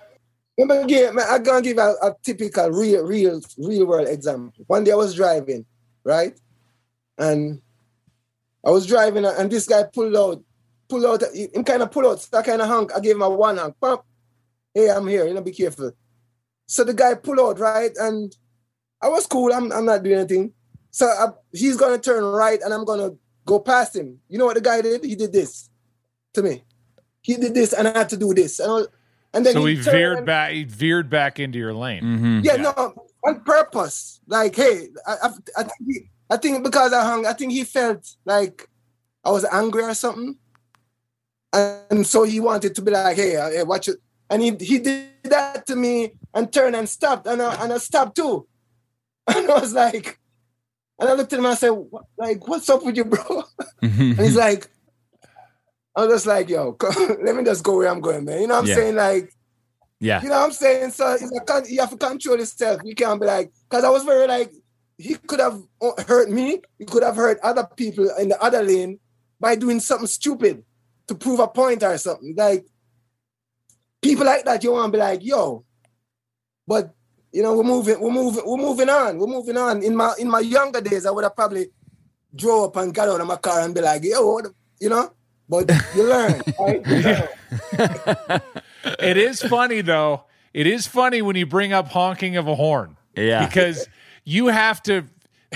give, 0.86 1.14
man, 1.14 1.26
I'm 1.28 1.42
gonna 1.42 1.62
give 1.62 1.78
a, 1.78 1.94
a 2.02 2.14
typical 2.22 2.70
real, 2.70 3.04
real, 3.04 3.40
real 3.56 3.86
world 3.86 4.08
example. 4.08 4.64
One 4.66 4.84
day 4.84 4.92
I 4.92 4.96
was 4.96 5.14
driving, 5.14 5.64
right? 6.04 6.38
And 7.18 7.60
I 8.64 8.70
was 8.70 8.86
driving 8.86 9.24
and 9.24 9.50
this 9.50 9.66
guy 9.66 9.84
pulled 9.84 10.16
out, 10.16 10.42
pulled 10.88 11.06
out, 11.06 11.22
him 11.34 11.64
kind 11.64 11.82
of 11.82 11.90
pulled 11.90 12.06
out, 12.06 12.28
that 12.32 12.44
kind 12.44 12.60
of 12.60 12.68
honk. 12.68 12.92
I 12.94 13.00
gave 13.00 13.16
him 13.16 13.22
a 13.22 13.30
one 13.30 13.56
honk. 13.56 13.76
Pump. 13.80 14.02
Hey, 14.74 14.90
I'm 14.90 15.06
here, 15.06 15.26
you 15.26 15.34
know, 15.34 15.40
be 15.40 15.52
careful. 15.52 15.92
So 16.66 16.84
the 16.84 16.94
guy 16.94 17.14
pulled 17.14 17.40
out, 17.40 17.58
right? 17.58 17.90
And 17.96 18.34
I 19.02 19.08
was 19.08 19.26
cool, 19.26 19.52
I'm, 19.52 19.72
I'm 19.72 19.86
not 19.86 20.02
doing 20.02 20.18
anything. 20.18 20.52
So 20.91 21.07
I, 21.07 21.28
he's 21.53 21.76
gonna 21.76 21.99
turn 21.99 22.24
right 22.24 22.61
and 22.62 22.72
I'm 22.74 22.84
gonna 22.84 23.11
go 23.47 23.59
past 23.61 23.97
him. 23.97 24.18
You 24.28 24.38
know 24.38 24.47
what 24.47 24.55
the 24.55 24.61
guy 24.61 24.80
did? 24.82 25.05
He 25.05 25.14
did 25.14 25.32
this 25.32 25.70
to 26.34 26.43
me. 26.43 26.64
He 27.22 27.36
did 27.36 27.55
this 27.55 27.72
and 27.72 27.86
I 27.88 27.97
had 27.97 28.09
to 28.11 28.16
do 28.16 28.32
this. 28.34 28.59
And, 28.61 28.70
I, 28.72 28.80
and 29.34 29.47
then 29.47 29.53
So 29.55 29.64
he 29.66 29.76
he 29.76 29.80
veered 29.82 30.18
and- 30.18 30.26
back. 30.26 30.53
He 30.53 30.64
veered 30.64 31.09
back 31.11 31.38
into 31.38 31.59
your 31.59 31.74
lane. 31.74 32.03
Mhm. 32.03 32.45
yeah, 32.45 32.57
no, 32.57 32.95
on 33.24 33.41
purpose. 33.43 34.20
Like, 34.26 34.57
hey, 34.57 34.88
I, 35.07 35.12
I, 35.22 35.28
I, 35.59 35.62
think 35.62 35.74
he, 35.86 36.01
I 36.30 36.36
think 36.36 36.64
because 36.64 36.93
I 36.93 37.05
hung, 37.05 37.26
I 37.26 37.32
think 37.34 37.53
he 37.53 37.64
felt 37.64 38.16
like 38.24 38.68
I 39.24 39.30
was 39.30 39.45
angry 39.45 39.82
or 39.84 39.95
something, 39.95 40.36
and 41.53 42.07
so 42.07 42.22
he 42.22 42.41
wanted 42.41 42.74
to 42.76 42.82
be 42.82 42.91
like, 42.91 43.16
hey, 43.16 43.36
uh, 43.36 43.51
hey 43.51 43.62
watch 43.64 43.88
it, 43.88 43.97
and 44.30 44.41
he 44.43 44.57
he 44.61 44.78
did 44.78 45.09
that 45.24 45.66
to 45.66 45.76
me 45.76 46.12
and 46.34 46.53
turned 46.53 46.74
and 46.76 46.88
stopped, 46.88 47.26
and 47.26 47.43
I, 47.43 47.62
and 47.62 47.72
I 47.72 47.78
stopped 47.78 48.16
too, 48.16 48.47
and 49.26 49.51
I 49.51 49.61
was 49.61 49.74
like, 49.74 50.18
and 51.01 51.09
I 51.09 51.14
looked 51.14 51.32
at 51.32 51.38
him 51.38 51.46
and 51.46 51.53
I 51.53 51.57
said, 51.57 51.72
like, 52.18 52.46
what's 52.46 52.68
up 52.68 52.84
with 52.84 52.96
you, 52.96 53.05
bro? 53.05 53.44
and 53.82 54.20
he's 54.20 54.36
like. 54.36 54.68
I 55.96 56.07
was 56.07 56.14
just 56.14 56.26
like, 56.26 56.48
yo, 56.48 56.76
let 57.24 57.34
me 57.34 57.42
just 57.42 57.64
go 57.64 57.76
where 57.76 57.88
I'm 57.88 58.01
going, 58.01 58.24
man. 58.24 58.40
You 58.40 58.46
know 58.46 58.55
what 58.55 58.61
I'm 58.61 58.66
Yeah. 58.68 58.74
saying? 58.76 58.94
Like, 58.94 59.34
yeah 59.98 60.22
you 60.22 60.28
know 60.28 60.38
what 60.38 60.46
I'm 60.46 60.53
saying? 60.53 60.90
So 60.92 61.05
a 61.07 61.62
you 61.68 61.80
have 61.80 61.90
to 61.90 61.96
control 61.96 62.38
yourself. 62.38 62.80
You 62.84 62.94
can't 62.94 63.20
be 63.20 63.26
like, 63.26 63.53
because 63.68 63.84
I 63.84 63.90
was 63.90 64.05
very 64.05 64.26
like, 64.26 64.53
he 64.96 65.14
could 65.14 65.40
have 65.40 65.61
hurt 66.07 66.30
me. 66.30 66.61
He 66.78 66.84
could 66.84 67.03
have 67.03 67.16
hurt 67.16 67.38
other 67.42 67.66
people 67.76 68.09
in 68.18 68.28
the 68.28 68.40
other 68.42 68.62
lane 68.62 69.01
by 69.38 69.57
doing 69.57 69.80
something 69.80 70.07
stupid 70.07 70.62
to 71.09 71.14
prove 71.14 71.40
a 71.40 71.48
point 71.48 71.82
or 71.82 71.96
something. 71.98 72.34
Like 72.36 72.66
people 74.01 74.26
like 74.26 74.44
that, 74.44 74.62
you 74.62 74.72
want 74.72 74.92
to 74.92 74.96
be 74.96 75.03
like, 75.03 75.24
yo, 75.24 75.64
but 76.66 76.94
you 77.33 77.43
know, 77.43 77.57
we're 77.57 77.62
moving, 77.64 78.01
we're 78.01 78.11
moving, 78.11 78.43
we're 78.45 78.57
moving 78.57 78.89
on, 78.89 79.18
we're 79.18 79.26
moving 79.26 79.57
on. 79.57 79.83
In 79.83 79.95
my 79.97 80.14
in 80.18 80.28
my 80.31 80.41
younger 80.41 80.81
days, 80.81 81.07
I 81.07 81.11
would 81.11 81.24
have 81.24 81.37
probably 81.37 81.68
drove 82.35 82.70
up 82.70 82.76
and 82.76 82.95
got 82.95 83.09
out 83.09 83.20
of 83.20 83.26
my 83.26 83.37
car 83.37 83.61
and 83.61 83.74
be 83.74 83.81
like, 83.81 84.03
yo, 84.05 84.26
what 84.26 84.47
you 84.81 84.89
know. 84.89 85.12
But 85.49 85.70
you 85.97 86.05
learn, 86.09 86.41
right? 86.61 86.87
You 86.87 86.97
learn. 86.97 88.41
It 88.99 89.16
is 89.16 89.43
funny 89.43 89.81
though. 89.83 90.24
It 90.55 90.66
is 90.66 90.87
funny 90.87 91.22
when 91.22 91.37
you 91.37 91.45
bring 91.47 91.72
up 91.72 91.89
honking 91.89 92.37
of 92.37 92.47
a 92.49 92.55
horn. 92.55 92.97
Yeah. 93.16 93.47
Because 93.47 93.89
you 94.24 94.47
have 94.49 94.83
to. 94.85 95.05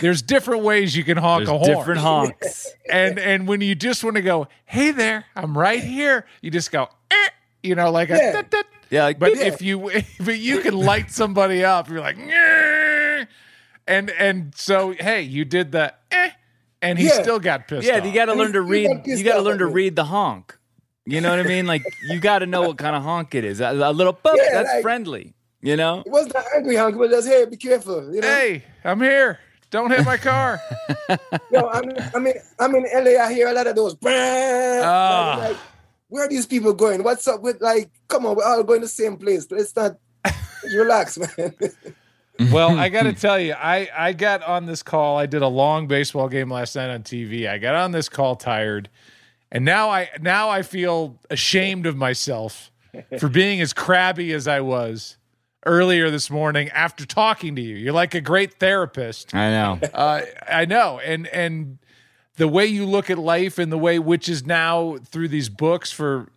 There's 0.01 0.23
different 0.23 0.63
ways 0.65 0.97
you 0.97 1.05
can 1.05 1.17
honk 1.17 1.47
There's 1.47 1.55
a 1.55 1.59
horn. 1.59 1.71
different 1.79 2.01
honks 2.01 2.67
and 2.91 3.19
and 3.19 3.47
when 3.47 3.61
you 3.61 3.75
just 3.77 4.03
want 4.03 4.17
to 4.17 4.23
go, 4.23 4.49
hey 4.67 4.91
there, 4.91 5.25
I'm 5.37 5.57
right 5.57 5.83
here. 5.83 6.27
You 6.43 6.51
just 6.51 6.71
go, 6.73 6.89
eh, 7.11 7.29
you 7.63 7.75
know, 7.77 7.91
like 7.91 8.11
a. 8.11 8.17
Yeah. 8.17 8.33
tut, 8.33 8.51
tut. 8.51 8.67
Yeah 8.95 9.05
like 9.05 9.19
But 9.19 9.33
if 9.51 9.61
you 9.63 9.91
but 10.21 10.39
you 10.39 10.61
can 10.61 10.75
light 10.91 11.11
somebody 11.11 11.65
up, 11.65 11.89
you're 11.91 12.01
like, 12.01 12.17
"Nyeh." 12.17 13.27
and 13.87 14.11
and 14.11 14.55
so 14.57 14.93
hey, 14.93 15.23
you 15.23 15.45
did 15.45 15.73
the 15.73 15.93
eh, 16.11 16.31
and 16.81 16.99
he 16.99 17.07
Yeah. 17.07 17.23
still 17.23 17.41
got 17.41 17.69
pissed. 17.69 17.87
yeah 17.87 17.99
off. 17.99 18.07
you 18.07 18.13
got 18.13 18.27
to 18.27 18.35
learn 18.35 18.53
to 18.53 18.63
he- 18.65 18.71
read 18.71 19.05
pissed 19.05 19.19
you 19.19 19.25
got 19.25 19.35
to 19.35 19.39
off 19.41 19.45
learn 19.47 19.55
at 19.57 19.65
to 19.65 19.67
me. 19.67 19.73
read 19.73 19.97
the 19.97 20.05
honk 20.05 20.57
you 21.07 21.21
know 21.21 21.29
what 21.31 21.39
i 21.41 21.43
mean 21.43 21.67
like 21.67 21.83
you 22.09 22.19
got 22.19 22.39
to 22.41 22.47
know 22.47 22.63
what 22.63 22.79
kind 22.79 22.97
of 22.97 23.03
honk 23.03 23.35
it 23.35 23.45
is 23.45 23.61
a, 23.61 23.71
a 23.73 23.93
little 23.93 24.15
boop, 24.15 24.37
Yeah, 24.37 24.53
that's 24.63 24.73
like- 24.73 24.83
friendly 24.83 25.35
you 25.61 25.77
know 25.77 26.03
It 26.07 26.13
wasn't 26.13 26.37
an 26.37 26.45
angry 26.57 26.77
honk, 26.77 26.97
but 26.97 27.11
just 27.11 27.27
hey, 27.29 27.45
be 27.47 27.57
careful. 27.57 28.15
You 28.15 28.21
know, 28.21 28.29
Hey, 28.29 28.65
I'm 28.85 29.01
here. 29.01 29.39
Don't 29.71 29.91
hit 29.91 30.05
my 30.05 30.19
car. 30.19 30.61
yo, 31.51 31.61
I'm, 31.77 31.89
I'm 32.15 32.27
in, 32.27 32.35
I'm 32.61 32.75
in 32.77 32.85
LA. 32.95 33.19
I 33.21 33.33
hear 33.33 33.49
a 33.49 33.53
lot 33.55 33.67
of 33.67 33.75
those. 33.75 33.97
Ah. 34.07 35.37
Like, 35.41 35.57
where 36.15 36.27
are 36.27 36.29
these 36.29 36.47
people 36.47 36.73
going? 36.73 37.03
What's 37.03 37.27
up 37.27 37.43
with 37.43 37.61
like? 37.61 37.91
Come 38.07 38.25
on, 38.25 38.37
we're 38.37 38.45
all 38.45 38.63
going 38.63 38.83
the 38.83 38.87
same 38.89 39.17
place. 39.17 39.49
Let's 39.51 39.75
not 39.75 39.97
relax, 40.63 41.19
man. 41.19 41.53
well, 42.53 42.79
I 42.79 42.89
got 42.89 43.03
to 43.03 43.13
tell 43.27 43.39
you, 43.39 43.53
I 43.55 43.89
I 43.93 44.13
got 44.13 44.45
on 44.45 44.67
this 44.67 44.81
call. 44.81 45.19
I 45.19 45.27
did 45.27 45.43
a 45.43 45.49
long 45.49 45.89
baseball 45.89 46.29
game 46.29 46.53
last 46.53 46.77
night 46.77 46.89
on 46.89 47.03
TV. 47.03 47.49
I 47.49 47.59
got 47.59 47.75
on 47.75 47.91
this 47.91 48.09
call 48.09 48.37
tired, 48.37 48.89
and 49.51 49.65
now 49.65 49.91
I 49.91 50.09
now 50.21 50.51
I 50.51 50.63
feel 50.63 51.19
ashamed 51.31 51.85
of 51.85 51.97
myself 51.97 52.71
for 53.19 53.29
being 53.29 53.61
as 53.61 53.73
crabby 53.73 54.33
as 54.33 54.47
I 54.47 54.61
was 54.61 55.17
earlier 55.67 56.11
this 56.11 56.31
morning 56.31 56.69
after 56.69 57.05
talking 57.05 57.57
to 57.57 57.61
you. 57.61 57.75
You're 57.75 57.93
like 57.93 58.15
a 58.15 58.21
great 58.21 58.61
therapist. 58.61 59.35
i 59.35 59.51
know 59.51 59.81
Uh, 59.93 60.21
I 60.49 60.65
know, 60.65 61.01
and 61.01 61.27
and 61.27 61.79
the 62.37 62.49
way 62.49 62.67
you 62.67 62.85
look 62.87 63.11
at 63.11 63.19
life 63.19 63.59
and 63.59 63.71
the 63.71 63.79
way 63.79 63.99
which 63.99 64.29
is 64.29 64.45
now 64.47 64.97
through 65.05 65.29
these 65.29 65.49
books 65.49 65.93
for 65.93 66.29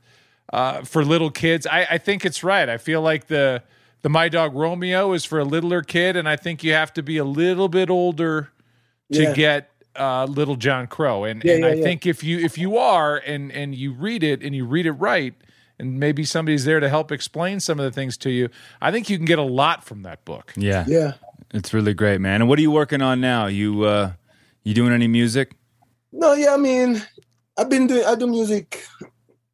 uh, 0.53 0.81
for 0.83 1.03
little 1.03 1.29
kids, 1.31 1.67
I, 1.67 1.85
I 1.91 1.97
think 1.97 2.25
it's 2.25 2.43
right. 2.43 2.69
I 2.69 2.77
feel 2.77 3.01
like 3.01 3.27
the 3.27 3.63
the 4.03 4.09
My 4.09 4.29
Dog 4.29 4.55
Romeo 4.55 5.11
is 5.13 5.25
for 5.25 5.39
a 5.39 5.43
littler 5.43 5.81
kid, 5.81 6.15
and 6.15 6.29
I 6.29 6.35
think 6.37 6.63
you 6.63 6.71
have 6.73 6.93
to 6.93 7.03
be 7.03 7.17
a 7.17 7.25
little 7.25 7.67
bit 7.67 7.89
older 7.89 8.51
to 9.11 9.23
Yeah. 9.23 9.33
get 9.33 9.71
uh, 9.95 10.25
Little 10.25 10.55
John 10.55 10.85
Crow. 10.87 11.23
And 11.23 11.43
Yeah, 11.43 11.53
and 11.55 11.63
yeah, 11.63 11.69
I 11.71 11.73
yeah. 11.73 11.83
think 11.83 12.05
if 12.05 12.23
you 12.23 12.37
if 12.39 12.57
you 12.57 12.77
are 12.77 13.17
and 13.17 13.51
and 13.51 13.73
you 13.75 13.91
read 13.91 14.23
it 14.23 14.41
and 14.43 14.55
you 14.55 14.65
read 14.65 14.85
it 14.85 14.91
right. 14.93 15.33
And 15.79 15.99
maybe 15.99 16.23
somebody's 16.23 16.65
there 16.65 16.79
to 16.79 16.89
help 16.89 17.11
explain 17.11 17.59
some 17.59 17.79
of 17.79 17.85
the 17.85 17.91
things 17.91 18.17
to 18.19 18.31
you. 18.31 18.49
I 18.81 18.91
think 18.91 19.11
you 19.11 19.17
can 19.17 19.25
get 19.27 19.37
a 19.37 19.43
lot 19.43 19.83
from 19.83 20.01
that 20.03 20.23
book. 20.25 20.53
yeah 20.55 20.85
yeah. 20.87 21.13
it's 21.53 21.71
really 21.73 21.93
great 21.93 22.19
man 22.21 22.41
and 22.41 22.49
what 22.49 22.57
are 22.57 22.63
you 22.63 22.71
working 22.71 23.01
on 23.01 23.21
now 23.21 23.45
you 23.47 23.83
uh 23.83 24.11
you 24.63 24.73
doing 24.73 24.91
any 24.91 25.07
music 25.07 25.53
No, 26.17 26.33
yeah. 26.33 26.55
I 26.55 26.57
mean, 26.57 26.99
I've 27.55 27.69
been 27.69 27.85
doing. 27.85 28.03
I 28.03 28.15
do 28.15 28.25
music 28.25 28.83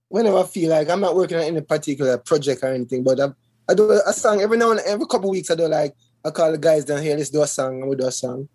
whenever 0.08 0.38
I 0.38 0.44
feel 0.44 0.70
like. 0.70 0.90
I'm 0.90 1.02
not 1.02 1.16
working 1.16 1.38
on 1.38 1.44
any 1.44 1.60
particular 1.60 2.18
project 2.18 2.64
or 2.64 2.68
anything, 2.68 3.04
but 3.04 3.20
I, 3.20 3.28
I 3.70 3.74
do 3.74 3.92
a 3.92 4.14
song 4.14 4.40
every 4.40 4.58
now 4.58 4.72
and 4.72 4.80
every 4.80 5.06
couple 5.06 5.30
weeks. 5.30 5.52
I 5.52 5.56
do 5.56 5.68
like 5.68 5.94
I 6.24 6.32
call 6.32 6.54
the 6.54 6.58
guys 6.58 6.86
down 6.86 7.02
here. 7.02 7.18
Let's 7.18 7.30
do 7.30 7.42
a 7.42 7.48
song, 7.48 7.82
and 7.82 7.90
we 7.90 7.98
do 7.98 8.08
a 8.08 8.12
song. 8.12 8.48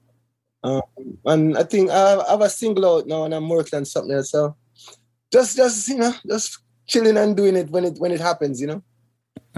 Um, 0.65 0.81
and 1.27 1.59
I 1.59 1.65
think 1.65 1.91
I 1.91 2.25
have, 2.31 2.41
a 2.41 2.49
single 2.49 2.97
out 2.97 3.07
now, 3.07 3.25
and 3.25 3.35
I'm 3.35 3.49
working 3.49 3.77
on 3.77 3.85
something 3.85 4.17
else. 4.17 4.31
So 4.31 4.57
just, 5.31 5.57
just 5.57 5.87
you 5.89 5.99
know, 5.99 6.15
just 6.27 6.61
chilling 6.87 7.19
and 7.19 7.37
doing 7.37 7.57
it 7.57 7.69
when 7.69 7.85
it 7.85 7.99
when 7.99 8.13
it 8.13 8.21
happens. 8.21 8.59
You 8.59 8.69
know. 8.69 8.83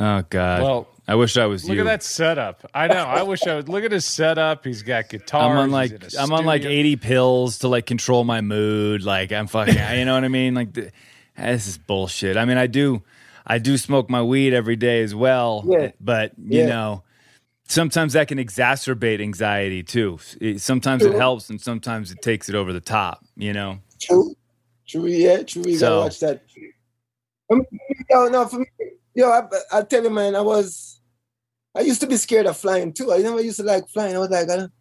Oh 0.00 0.22
God. 0.30 0.62
Well, 0.62 0.88
I 1.06 1.14
wish 1.14 1.36
I 1.36 1.46
was 1.46 1.64
Look 1.68 1.74
you. 1.74 1.80
at 1.82 1.84
that 1.84 2.02
setup. 2.02 2.64
I 2.72 2.86
know. 2.86 3.04
I 3.04 3.22
wish 3.22 3.42
I 3.46 3.54
would 3.56 3.68
look 3.68 3.84
at 3.84 3.92
his 3.92 4.04
setup. 4.04 4.64
He's 4.64 4.82
got 4.82 5.08
guitar. 5.08 5.50
I'm 5.52 5.58
on 5.58 5.70
like 5.70 5.90
in 5.90 6.02
a 6.02 6.22
I'm 6.22 6.32
on 6.32 6.44
like 6.46 6.64
80 6.64 6.96
pills 6.96 7.58
to 7.58 7.68
like 7.68 7.86
control 7.86 8.24
my 8.24 8.40
mood. 8.40 9.02
Like 9.02 9.30
I'm 9.32 9.46
fucking, 9.46 9.74
you 9.98 10.04
know 10.04 10.14
what 10.14 10.24
I 10.24 10.28
mean? 10.28 10.54
Like 10.54 10.76
eh, 10.78 10.90
this 11.36 11.66
is 11.66 11.78
bullshit. 11.78 12.36
I 12.36 12.44
mean, 12.46 12.56
I 12.56 12.66
do 12.66 13.02
I 13.46 13.58
do 13.58 13.76
smoke 13.76 14.08
my 14.08 14.22
weed 14.22 14.54
every 14.54 14.76
day 14.76 15.02
as 15.02 15.14
well, 15.14 15.64
Yeah. 15.68 15.90
but 16.00 16.32
you 16.38 16.60
Yeah. 16.60 16.66
know, 16.66 17.02
sometimes 17.68 18.12
that 18.14 18.28
can 18.28 18.38
exacerbate 18.38 19.20
anxiety 19.20 19.82
too. 19.82 20.18
It- 20.40 20.60
sometimes 20.60 21.04
it 21.04 21.14
helps, 21.14 21.50
and 21.50 21.60
sometimes 21.60 22.10
it 22.12 22.22
takes 22.22 22.48
it 22.48 22.54
over 22.54 22.72
the 22.72 22.80
top. 22.80 23.24
You 23.36 23.52
know. 23.52 23.80
True. 24.00 24.34
True, 24.86 25.06
yeah, 25.06 25.42
true. 25.42 25.64
You 25.66 25.76
So- 25.78 25.86
gotta 25.86 26.00
watch 26.04 26.20
that. 26.20 26.42
I 27.50 27.54
mean, 27.54 27.64
yo, 28.08 28.28
no, 28.28 28.46
for 28.46 28.60
me, 28.60 28.66
yo, 29.14 29.30
I, 29.30 29.42
I 29.72 29.82
tell 29.82 30.02
you, 30.02 30.10
man, 30.10 30.34
I 30.36 30.40
was, 30.40 31.00
I 31.74 31.80
used 31.80 32.00
to 32.00 32.06
be 32.06 32.16
scared 32.16 32.46
of 32.46 32.56
flying 32.56 32.92
too. 32.92 33.12
I 33.12 33.18
never 33.18 33.40
used 33.40 33.58
to 33.58 33.62
like 33.64 33.88
flying. 33.88 34.16
I 34.16 34.18
was 34.18 34.30
like, 34.30 34.48
I 34.50 34.56
don't- 34.56 34.72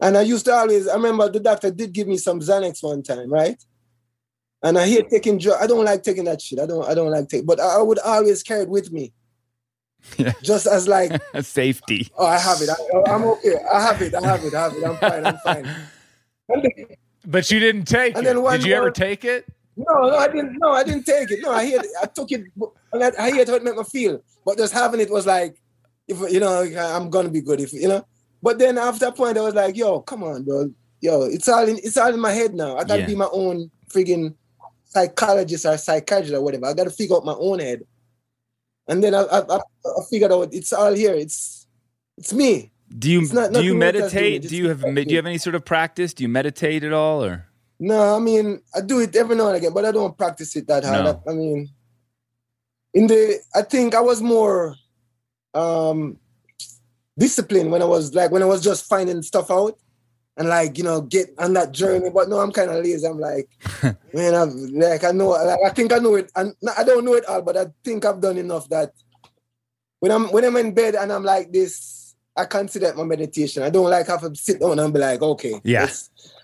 and 0.00 0.16
I 0.16 0.20
used 0.22 0.44
to 0.44 0.52
always, 0.52 0.86
I 0.86 0.94
remember 0.94 1.28
the 1.28 1.40
doctor 1.40 1.72
did 1.72 1.92
give 1.92 2.06
me 2.06 2.16
some 2.18 2.38
Xanax 2.40 2.82
one 2.84 3.02
time, 3.02 3.28
right? 3.32 3.60
And 4.62 4.78
I 4.78 4.86
hate 4.86 5.10
taking 5.10 5.38
drugs. 5.38 5.60
I 5.60 5.66
don't 5.66 5.84
like 5.84 6.02
taking 6.04 6.24
that 6.24 6.40
shit. 6.40 6.60
I 6.60 6.66
don't, 6.66 6.88
I 6.88 6.94
don't 6.94 7.10
like 7.10 7.28
take, 7.28 7.44
but 7.46 7.58
I, 7.60 7.78
I 7.78 7.82
would 7.82 7.98
always 7.98 8.42
carry 8.44 8.62
it 8.62 8.68
with 8.68 8.92
me. 8.92 9.12
Yeah. 10.16 10.32
Just 10.42 10.66
as 10.68 10.86
like, 10.86 11.20
Safety. 11.42 12.08
oh, 12.16 12.26
I 12.26 12.38
have 12.38 12.60
it. 12.62 12.68
I, 12.70 12.74
oh, 12.94 13.02
I'm 13.08 13.24
okay. 13.24 13.54
I 13.72 13.82
have 13.82 14.00
it. 14.00 14.14
I 14.14 14.20
have 14.24 14.44
it. 14.44 14.54
I 14.54 14.62
have 14.62 14.74
it. 14.76 14.84
I'm 14.84 14.96
fine. 14.98 15.26
I'm 15.26 15.36
fine. 15.38 15.76
And 16.50 16.62
then- 16.62 16.96
But 17.26 17.50
you 17.50 17.58
didn't 17.58 17.84
take 17.86 18.14
And 18.16 18.24
it. 18.24 18.28
then 18.28 18.42
one 18.42 18.58
Did 18.60 18.66
you 18.68 18.74
ever 18.74 18.84
more- 18.86 18.90
take 18.92 19.24
it? 19.24 19.46
No, 19.78 20.08
no, 20.08 20.16
I 20.16 20.26
didn't. 20.26 20.58
No, 20.58 20.72
I 20.72 20.82
didn't 20.82 21.04
take 21.04 21.30
it. 21.30 21.40
No, 21.40 21.52
I 21.52 21.64
hear. 21.64 21.80
I 22.02 22.06
took 22.06 22.32
it. 22.32 22.42
And 22.92 23.04
I, 23.04 23.12
I 23.18 23.30
hear 23.30 23.46
how 23.46 23.54
it 23.54 23.62
made 23.62 23.76
me 23.76 23.84
feel. 23.84 24.22
But 24.44 24.58
just 24.58 24.72
having 24.72 25.00
it 25.00 25.10
was 25.10 25.24
like, 25.26 25.60
if 26.08 26.18
you 26.32 26.40
know, 26.40 26.62
I'm 26.62 27.10
gonna 27.10 27.28
be 27.28 27.40
good. 27.40 27.60
If 27.60 27.72
you 27.72 27.88
know. 27.88 28.04
But 28.42 28.58
then 28.58 28.76
after 28.78 29.06
a 29.06 29.12
point, 29.12 29.38
I 29.38 29.42
was 29.42 29.54
like, 29.54 29.76
yo, 29.76 30.00
come 30.00 30.24
on, 30.24 30.44
bro. 30.44 30.70
Yo, 31.00 31.22
it's 31.22 31.48
all 31.48 31.68
in. 31.68 31.78
It's 31.78 31.96
all 31.96 32.12
in 32.12 32.20
my 32.20 32.32
head 32.32 32.54
now. 32.54 32.76
I 32.76 32.84
gotta 32.84 33.02
Yeah. 33.02 33.06
be 33.06 33.14
my 33.14 33.28
own 33.30 33.70
friggin' 33.88 34.34
psychologist 34.84 35.64
or 35.64 35.78
psychiatrist 35.78 36.34
or 36.34 36.42
whatever. 36.42 36.66
I 36.66 36.74
gotta 36.74 36.90
figure 36.90 37.16
out 37.16 37.24
my 37.24 37.34
own 37.38 37.60
head. 37.60 37.84
And 38.88 39.04
then 39.04 39.14
I, 39.14 39.20
I, 39.22 39.56
I, 39.56 39.60
figured 40.10 40.32
out 40.32 40.48
it's 40.52 40.72
all 40.72 40.94
here. 40.94 41.12
It's, 41.14 41.66
it's 42.16 42.32
me. 42.32 42.72
Do 42.98 43.10
you 43.10 43.20
not- 43.32 43.52
do 43.52 43.62
you 43.62 43.74
nothing 43.74 44.00
else 44.00 44.12
that's 44.12 44.14
doing 44.14 44.28
meditate? 44.32 44.48
Do 44.48 44.56
you 44.56 44.68
have 44.68 44.80
do 44.82 45.02
you 45.02 45.16
have 45.16 45.26
any 45.26 45.38
sort 45.38 45.54
of 45.54 45.64
practice? 45.64 46.14
Do 46.14 46.24
you 46.24 46.28
meditate 46.28 46.82
at 46.84 46.92
all 46.92 47.22
or? 47.22 47.47
No, 47.80 48.16
I 48.16 48.18
mean 48.18 48.60
I 48.74 48.80
do 48.80 49.00
it 49.00 49.14
every 49.14 49.36
now 49.36 49.48
and 49.48 49.56
again, 49.56 49.72
but 49.72 49.84
I 49.84 49.92
don't 49.92 50.16
practice 50.16 50.56
it 50.56 50.66
that 50.66 50.84
hard. 50.84 51.04
No. 51.04 51.22
I, 51.26 51.30
I 51.30 51.34
mean, 51.34 51.70
in 52.94 53.06
the 53.06 53.40
I 53.54 53.62
think 53.62 53.94
I 53.94 54.00
was 54.00 54.20
more 54.20 54.74
um 55.54 56.18
disciplined 57.16 57.70
when 57.70 57.82
I 57.82 57.86
was 57.86 58.14
like 58.14 58.30
when 58.30 58.42
I 58.42 58.46
was 58.46 58.62
just 58.62 58.88
finding 58.88 59.22
stuff 59.22 59.50
out 59.50 59.78
and 60.36 60.48
like 60.48 60.78
you 60.78 60.84
know 60.84 61.02
get 61.02 61.34
on 61.38 61.52
that 61.54 61.72
journey. 61.72 62.10
But 62.10 62.28
no, 62.28 62.38
I'm 62.38 62.52
kind 62.52 62.70
of 62.70 62.82
lazy. 62.82 63.06
I'm 63.06 63.18
like, 63.18 63.48
man, 64.14 64.34
I'm 64.34 64.50
like 64.72 65.04
I 65.04 65.10
know, 65.10 65.30
like, 65.30 65.58
I 65.64 65.70
think 65.70 65.92
I 65.92 65.98
know 65.98 66.14
it, 66.14 66.30
and 66.34 66.54
I 66.76 66.84
don't 66.84 67.04
know 67.04 67.14
it 67.14 67.26
all, 67.26 67.42
but 67.42 67.56
I 67.56 67.66
think 67.84 68.04
I've 68.04 68.20
done 68.20 68.38
enough 68.38 68.68
that 68.70 68.92
when 70.00 70.12
I'm 70.12 70.28
when 70.32 70.44
I'm 70.44 70.56
in 70.56 70.72
bed 70.72 70.94
and 70.94 71.12
I'm 71.12 71.24
like 71.24 71.52
this. 71.52 71.97
I 72.38 72.44
can't 72.44 72.50
consider 72.68 72.86
it 72.86 72.96
my 72.96 73.04
meditation. 73.04 73.62
I 73.64 73.70
don't 73.70 73.90
like 73.90 74.06
have 74.06 74.20
to 74.20 74.34
sit 74.34 74.60
down 74.60 74.78
and 74.78 74.94
be 74.94 75.00
like, 75.00 75.20
okay. 75.20 75.60
Yeah. 75.64 75.88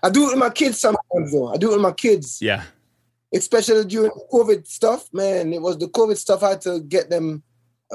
I 0.03 0.09
do 0.09 0.25
it 0.25 0.31
with 0.31 0.37
my 0.37 0.49
kids 0.49 0.79
sometimes 0.79 1.31
though. 1.31 1.47
I 1.53 1.57
do 1.57 1.69
it 1.69 1.73
with 1.75 1.81
my 1.81 1.93
kids 1.93 2.39
Yeah. 2.41 2.63
especially 3.33 3.85
during 3.85 4.11
COVID 4.31 4.67
stuff, 4.67 5.07
man. 5.13 5.53
It 5.53 5.61
was 5.61 5.77
the 5.77 5.87
COVID 5.87 6.17
stuff. 6.17 6.43
I 6.43 6.49
had 6.49 6.61
to 6.61 6.81
get 6.81 7.09
them 7.09 7.43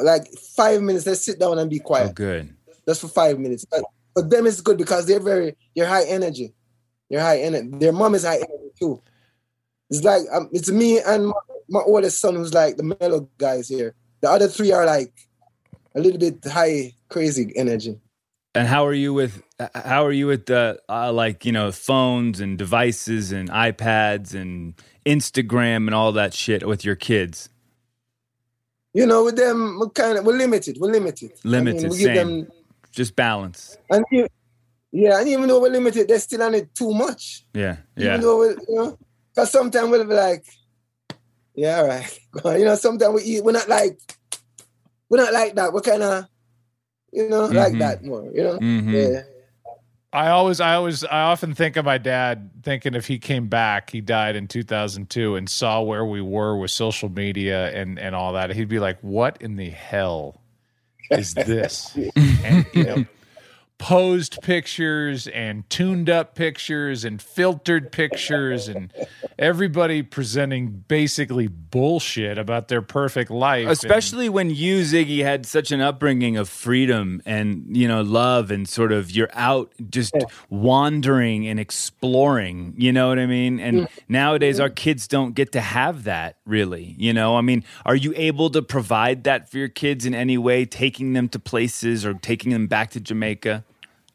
like 0.02 0.26
five 0.56 0.80
minutes. 0.82 1.06
Let's 1.06 1.24
sit 1.24 1.38
down 1.38 1.58
and 1.58 1.68
be 1.68 1.78
quiet. 1.78 2.10
Oh, 2.10 2.12
good. 2.12 2.54
Just 2.88 3.02
for 3.02 3.08
five 3.08 3.38
minutes. 3.38 3.64
But 3.64 3.84
for 4.14 4.22
them, 4.22 4.46
it's 4.46 4.60
good 4.60 4.78
because 4.78 5.06
they're 5.06 5.20
very, 5.20 5.56
they're 5.76 5.86
high 5.86 6.04
energy. 6.04 6.54
They're 7.10 7.20
high 7.20 7.40
energy. 7.40 7.70
Their 7.72 7.92
mom 7.92 8.14
is 8.14 8.24
high 8.24 8.36
energy 8.36 8.70
too. 8.78 9.02
It's 9.90 10.04
like 10.04 10.22
um, 10.32 10.48
it's 10.52 10.70
me 10.70 11.00
and 11.00 11.26
my, 11.26 11.32
my 11.68 11.80
oldest 11.80 12.20
son 12.20 12.36
who's 12.36 12.54
like 12.54 12.76
the 12.76 12.82
mellow 12.84 13.28
guys 13.38 13.68
here. 13.68 13.94
The 14.20 14.30
other 14.30 14.48
three 14.48 14.72
are 14.72 14.86
like 14.86 15.12
a 15.94 16.00
little 16.00 16.18
bit 16.18 16.44
high, 16.44 16.94
crazy 17.08 17.52
energy. 17.56 17.98
And 18.54 18.66
how 18.66 18.86
are 18.86 18.92
you 18.92 19.14
with 19.14 19.42
how 19.74 20.04
are 20.04 20.12
you 20.12 20.26
with 20.26 20.46
the 20.46 20.80
uh, 20.88 21.12
like 21.12 21.44
you 21.44 21.52
know 21.52 21.70
phones 21.70 22.40
and 22.40 22.58
devices 22.58 23.30
and 23.30 23.48
iPads 23.48 24.34
and 24.34 24.74
Instagram 25.06 25.86
and 25.86 25.94
all 25.94 26.12
that 26.12 26.34
shit 26.34 26.66
with 26.66 26.84
your 26.84 26.96
kids? 26.96 27.48
You 28.92 29.06
know, 29.06 29.24
with 29.24 29.36
them, 29.36 29.78
we're 29.78 29.90
kind 29.90 30.18
of 30.18 30.24
we're 30.24 30.36
limited. 30.36 30.78
We're 30.80 30.90
limited. 30.90 31.30
I 31.44 31.48
mean, 31.48 31.64
Limited, 31.64 31.90
we 31.90 31.98
give 31.98 32.06
same. 32.06 32.16
them 32.16 32.48
Just 32.90 33.14
balance. 33.14 33.76
And 33.88 34.04
you, 34.10 34.26
yeah, 34.92 35.20
and 35.20 35.28
even 35.28 35.48
though 35.48 35.60
we're 35.60 35.70
limited, 35.70 36.08
they're 36.08 36.18
still 36.18 36.42
on 36.42 36.54
it 36.54 36.74
too 36.74 36.92
much. 36.92 37.44
Yeah. 37.54 37.76
yeah. 37.96 38.08
Even 38.08 38.20
though 38.22 38.40
we, 38.40 38.46
you 38.48 38.74
know, 38.74 38.98
because 39.32 39.50
sometimes 39.50 39.90
we'll 39.90 40.04
be 40.04 40.14
like, 40.14 40.44
yeah, 41.54 41.78
all 41.78 41.86
right. 41.86 42.18
you 42.58 42.64
know, 42.64 42.74
sometimes 42.74 43.14
we 43.14 43.22
eat, 43.22 43.44
we're 43.44 43.52
not 43.52 43.68
like, 43.68 43.98
we're 45.10 45.18
not 45.18 45.32
like 45.32 45.54
that. 45.56 45.72
We're 45.72 45.80
kind 45.82 46.02
of, 46.02 46.26
you 47.12 47.28
know, 47.28 47.46
like 47.46 47.72
Mhm. 47.74 47.78
that 47.80 48.04
more. 48.04 48.30
You 48.32 48.42
know, 48.44 48.58
Mhm. 48.58 48.92
yeah. 49.14 49.22
I 50.12 50.30
always, 50.30 50.60
I 50.60 50.74
always, 50.74 51.04
I 51.04 51.22
often 51.22 51.54
think 51.54 51.76
of 51.76 51.84
my 51.84 51.98
dad 51.98 52.50
thinking 52.64 52.94
if 52.94 53.06
he 53.06 53.18
came 53.20 53.46
back, 53.48 53.90
he 53.90 54.00
died 54.00 54.34
in 54.34 54.48
2002 54.48 55.36
and 55.36 55.48
saw 55.48 55.82
where 55.82 56.04
we 56.04 56.20
were 56.20 56.56
with 56.56 56.72
social 56.72 57.08
media 57.08 57.70
and, 57.72 57.96
and 57.98 58.14
all 58.14 58.32
that. 58.32 58.50
He'd 58.50 58.68
be 58.68 58.80
like, 58.80 58.98
what 59.02 59.40
in 59.40 59.54
the 59.56 59.70
hell 59.70 60.40
is 61.12 61.34
this? 61.34 61.94
and, 62.44 62.66
you 62.72 62.84
know, 62.84 63.04
posed 63.80 64.42
pictures 64.42 65.26
and 65.28 65.68
tuned 65.70 66.10
up 66.10 66.34
pictures 66.34 67.02
and 67.02 67.20
filtered 67.20 67.90
pictures 67.90 68.68
and 68.68 68.92
everybody 69.38 70.02
presenting 70.02 70.84
basically 70.86 71.46
bullshit 71.48 72.36
about 72.36 72.68
their 72.68 72.82
perfect 72.82 73.30
life. 73.30 73.62
And- 73.62 73.70
Especially 73.72 74.28
when 74.28 74.50
you, 74.50 74.82
Ziggy, 74.82 75.24
had 75.24 75.46
such 75.46 75.72
an 75.72 75.80
upbringing 75.80 76.36
of 76.36 76.46
freedom 76.50 77.22
and 77.24 77.74
you 77.74 77.88
know 77.88 78.02
love 78.02 78.50
and 78.50 78.68
sort 78.68 78.92
of 78.92 79.10
you're 79.10 79.30
out 79.32 79.72
just 79.88 80.14
wandering 80.50 81.48
and 81.48 81.58
exploring. 81.58 82.74
You 82.76 82.92
know 82.92 83.08
what 83.08 83.18
I 83.18 83.24
mean? 83.24 83.58
And 83.60 83.88
nowadays, 84.10 84.60
our 84.60 84.68
kids 84.68 85.08
don't 85.08 85.34
get 85.34 85.52
to 85.52 85.60
have 85.62 86.04
that 86.04 86.36
really. 86.44 86.94
You 86.98 87.14
know, 87.14 87.36
I 87.36 87.40
mean, 87.40 87.64
are 87.86 87.96
you 87.96 88.12
able 88.14 88.50
to 88.50 88.60
provide 88.60 89.24
that 89.24 89.50
for 89.50 89.56
your 89.56 89.68
kids 89.68 90.04
in 90.04 90.14
any 90.14 90.36
way, 90.36 90.66
taking 90.66 91.14
them 91.14 91.30
to 91.30 91.38
places 91.38 92.04
or 92.04 92.12
taking 92.12 92.52
them 92.52 92.66
back 92.66 92.90
to 92.90 93.00
Jamaica 93.00 93.64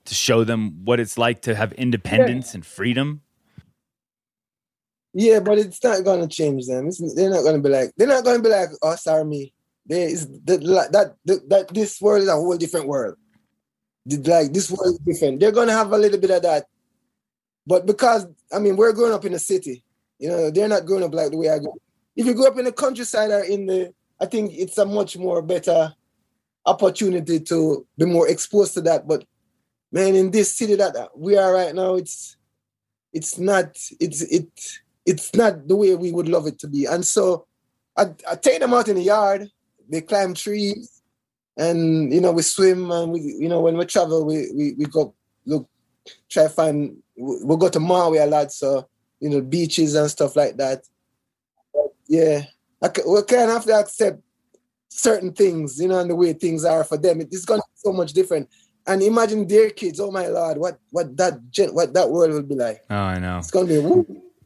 to 0.06 0.16
show 0.16 0.44
them 0.44 0.86
what 0.86 1.00
it's 1.00 1.18
like 1.18 1.42
to 1.44 1.56
have 1.56 1.74
independence 1.74 2.54
and 2.54 2.66
freedom? 2.66 3.22
Yeah, 5.14 5.40
but 5.40 5.58
it's 5.58 5.84
not 5.84 6.04
gonna 6.04 6.28
change 6.28 6.68
them. 6.68 6.88
It's, 6.88 7.16
they're 7.16 7.30
not 7.30 7.44
gonna 7.44 7.60
be 7.60 7.70
like 7.70 7.92
they're 7.98 8.08
not 8.08 8.24
gonna 8.24 8.42
be 8.42 8.50
like 8.50 8.70
oh, 8.82 8.90
us 8.90 9.08
or 9.08 9.24
me. 9.24 9.54
Is 9.88 10.28
that 10.46 10.62
that, 10.92 11.16
that 11.26 11.50
that 11.50 11.74
this 11.74 12.02
world 12.02 12.24
is 12.24 12.30
a 12.30 12.34
whole 12.34 12.58
different 12.58 12.88
world. 12.88 13.16
Like 14.06 14.52
this 14.54 14.70
world 14.70 14.96
is 14.96 15.00
different. 15.00 15.40
They're 15.40 15.52
gonna 15.52 15.72
have 15.72 15.92
a 15.92 15.98
little 15.98 16.20
bit 16.20 16.32
of 16.32 16.42
that, 16.42 16.66
but 17.66 17.86
because 17.86 18.28
I 18.52 18.60
mean 18.60 18.76
we're 18.76 18.94
growing 18.94 19.14
up 19.14 19.26
in 19.26 19.32
the 19.32 19.40
city, 19.40 19.86
you 20.20 20.30
know, 20.30 20.52
they're 20.52 20.68
not 20.68 20.86
growing 20.86 21.04
up 21.04 21.14
like 21.14 21.32
the 21.32 21.38
way 21.38 21.50
I 21.50 21.60
grew. 21.60 21.74
If 22.16 22.26
you 22.26 22.34
grow 22.34 22.48
up 22.48 22.58
in 22.58 22.66
the 22.66 22.72
countryside 22.72 23.32
or 23.32 23.44
in 23.44 23.66
the, 23.66 23.94
I 24.20 24.26
think 24.26 24.52
it's 24.54 24.78
a 24.78 24.86
much 24.86 25.18
more 25.18 25.42
better 25.42 25.94
opportunity 26.66 27.40
to 27.40 27.86
be 27.98 28.06
more 28.06 28.28
exposed 28.28 28.74
to 28.76 28.82
that. 28.82 29.08
But 29.08 29.26
man, 29.96 30.14
in 30.14 30.30
this 30.30 30.54
city 30.54 30.76
that 30.76 31.10
we 31.16 31.38
are 31.38 31.54
right 31.54 31.74
now, 31.74 31.96
it's 31.96 32.36
it's 33.14 33.40
not 33.40 33.68
it's 34.02 34.22
it 34.24 34.50
it's 35.06 35.34
not 35.34 35.68
the 35.70 35.76
way 35.76 35.96
we 35.96 36.12
would 36.12 36.28
love 36.28 36.48
it 36.48 36.60
to 36.60 36.68
be. 36.68 36.84
And 36.86 37.06
so 37.06 37.48
I, 37.96 38.08
I 38.30 38.36
take 38.36 38.60
them 38.60 38.74
out 38.74 38.90
in 38.90 38.96
the 38.98 39.04
yard, 39.04 39.50
they 39.88 40.02
climb 40.02 40.34
trees, 40.34 41.02
and 41.56 42.14
you 42.14 42.20
know, 42.20 42.34
we 42.34 42.42
swim 42.42 42.92
and 42.92 43.14
we 43.14 43.22
you 43.22 43.48
know, 43.48 43.62
when 43.62 43.78
we 43.78 43.86
travel, 43.86 44.26
we 44.26 44.52
we, 44.54 44.74
we 44.74 44.86
go 44.86 45.16
look 45.46 45.70
try 46.30 46.50
find 46.50 46.98
we 47.16 47.38
we'll 47.44 47.58
go 47.58 47.70
to 47.70 47.80
Maui 47.80 48.18
a 48.18 48.26
lot, 48.26 48.52
so 48.52 48.90
you 49.22 49.30
know, 49.30 49.40
beaches 49.40 49.96
and 49.96 50.12
stuff 50.12 50.36
like 50.36 50.58
that. 50.58 50.84
But 51.74 51.96
yeah. 52.08 52.44
I, 52.84 52.90
we 53.08 53.24
kind 53.24 53.50
of 53.50 53.56
have 53.56 53.66
to 53.66 53.74
accept 53.74 54.22
certain 54.90 55.32
things, 55.32 55.80
you 55.80 55.88
know, 55.88 56.00
and 56.00 56.10
the 56.10 56.16
way 56.16 56.34
things 56.34 56.66
are 56.66 56.84
for 56.84 56.98
them. 56.98 57.22
It 57.22 57.30
is 57.32 57.46
gonna 57.46 57.62
be 57.62 57.78
so 57.78 57.94
much 57.94 58.12
different. 58.12 58.50
And 58.88 59.02
imagine 59.02 59.48
their 59.48 59.70
kids, 59.72 60.00
oh 60.00 60.12
my 60.12 60.28
lord, 60.28 60.58
what 60.58 60.80
what 60.92 61.18
that 61.18 61.50
gen- 61.52 61.74
what 61.74 61.94
that 61.94 62.10
world 62.10 62.32
will 62.34 62.44
be 62.44 62.56
like. 62.56 62.84
Oh, 62.90 62.96
I 62.96 63.20
know. 63.20 63.40
It's 63.40 63.52
gonna 63.52 63.68
be 63.68 63.80
woo. 63.80 64.06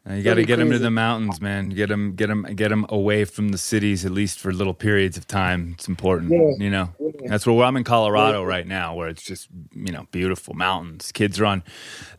Uh, 0.10 0.14
You 0.14 0.24
got 0.24 0.36
to 0.36 0.46
get 0.46 0.58
them 0.60 0.72
to 0.72 0.80
the 0.80 0.90
mountains, 0.90 1.42
man. 1.42 1.70
Get 1.70 1.90
them, 1.90 2.16
get 2.16 2.28
them, 2.28 2.44
get 2.56 2.70
them 2.70 2.86
away 2.88 3.26
from 3.26 3.50
the 3.50 3.58
cities 3.58 4.06
at 4.06 4.12
least 4.12 4.40
for 4.40 4.54
little 4.54 4.74
periods 4.74 5.18
of 5.18 5.28
time. 5.28 5.72
It's 5.76 5.90
important, 5.90 6.32
Yeah. 6.32 6.52
you 6.58 6.70
know. 6.70 6.90
Yeah. 7.00 7.12
That's 7.28 7.46
where 7.46 7.64
I'm 7.66 7.76
in 7.76 7.84
Colorado 7.84 8.42
right 8.44 8.66
now, 8.66 8.96
where 8.96 9.10
it's 9.10 9.22
just 9.24 9.50
you 9.74 9.92
know 9.92 10.08
beautiful 10.12 10.54
mountains. 10.54 11.12
Kids 11.12 11.38
are 11.40 11.46
on 11.46 11.64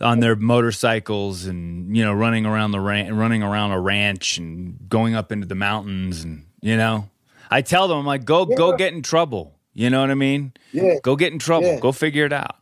on 0.01 0.21
their 0.21 0.37
motorcycles 0.37 1.47
and 1.47 1.97
you 1.97 2.05
know 2.05 2.13
running 2.13 2.45
around 2.45 2.73
the 2.73 2.81
ran- 2.81 3.17
running 3.17 3.43
around 3.43 3.71
a 3.73 3.81
ranch 3.81 4.37
and 4.37 4.77
going 4.91 5.15
up 5.15 5.33
into 5.33 5.47
the 5.47 5.55
mountains 5.55 6.23
and 6.23 6.45
you 6.61 6.77
know. 6.77 7.09
I 7.51 7.63
tell 7.63 7.89
them, 7.89 7.99
I'm 7.99 8.07
like, 8.07 8.25
go 8.27 8.45
go 8.45 8.77
get 8.77 8.93
in 8.93 9.03
trouble. 9.03 9.57
You 9.75 9.91
know 9.91 10.01
what 10.01 10.11
I 10.11 10.15
mean? 10.15 10.53
Yeah. 10.73 10.95
Go 11.03 11.17
get 11.17 11.33
in 11.33 11.39
trouble. 11.39 11.67
Yeah. 11.67 11.81
Go 11.81 11.93
figure 11.93 12.27
it 12.27 12.33
out. 12.33 12.57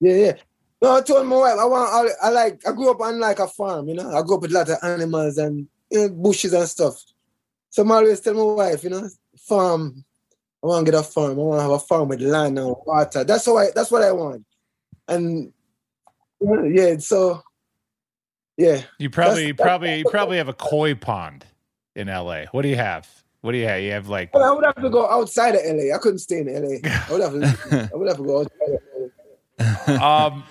Yeah, 0.00 0.14
yeah. 0.14 0.32
No, 0.82 0.96
I 0.96 1.00
told 1.02 1.26
my 1.26 1.36
wife 1.36 1.58
I 1.58 1.64
want. 1.64 1.90
I, 2.22 2.26
I 2.26 2.30
like. 2.30 2.66
I 2.66 2.72
grew 2.72 2.90
up 2.90 3.00
on 3.00 3.20
like 3.20 3.38
a 3.38 3.46
farm. 3.46 3.88
You 3.88 3.94
know, 3.94 4.16
I 4.16 4.22
grew 4.22 4.36
up 4.36 4.42
with 4.42 4.52
a 4.52 4.54
lot 4.54 4.70
of 4.70 4.78
animals 4.82 5.36
and 5.36 5.68
you 5.90 5.98
know, 5.98 6.08
bushes 6.08 6.54
and 6.54 6.66
stuff. 6.68 7.02
So 7.68 7.82
I'm 7.82 7.92
always 7.92 8.20
tell 8.20 8.34
my 8.34 8.42
wife, 8.42 8.84
you 8.84 8.90
know, 8.90 9.08
farm. 9.38 10.04
I 10.62 10.66
want 10.66 10.86
to 10.86 10.92
get 10.92 11.00
a 11.00 11.02
farm. 11.02 11.32
I 11.32 11.34
want 11.34 11.58
to 11.58 11.62
have 11.62 11.70
a 11.70 11.78
farm 11.78 12.08
with 12.08 12.20
land 12.20 12.58
and 12.58 12.74
water. 12.86 13.24
That's 13.24 13.46
how 13.46 13.58
I. 13.58 13.68
That's 13.74 13.90
what 13.90 14.02
I 14.02 14.12
want. 14.12 14.44
And 15.08 15.52
yeah, 16.40 16.96
so 16.98 17.42
yeah. 18.56 18.82
You 18.98 19.10
probably 19.10 19.34
That's- 19.34 19.48
you 19.48 19.54
probably 19.54 19.98
you 19.98 20.04
probably 20.10 20.36
have 20.38 20.48
a 20.48 20.54
koi 20.54 20.94
pond 20.94 21.44
in 21.94 22.08
LA. 22.08 22.44
What 22.52 22.62
do 22.62 22.68
you 22.68 22.76
have? 22.76 23.08
What 23.42 23.52
do 23.52 23.58
you 23.58 23.66
have? 23.66 23.80
You 23.80 23.92
have 23.92 24.08
like 24.08 24.32
But 24.32 24.42
I 24.42 24.52
would 24.52 24.64
have 24.64 24.74
to 24.76 24.90
go 24.90 25.08
outside 25.08 25.54
of 25.54 25.62
LA. 25.64 25.94
I 25.94 25.98
couldn't 25.98 26.18
stay 26.18 26.40
in 26.40 26.46
LA. 26.46 26.78
I 26.84 27.12
would 27.12 27.20
have. 27.22 27.32
To, 27.32 27.90
I 27.94 27.96
would 27.96 28.08
have 28.08 28.16
to 28.18 28.24
go 28.24 28.40
outside 28.40 28.78
of 29.88 29.92
LA. 29.98 30.26
um 30.26 30.44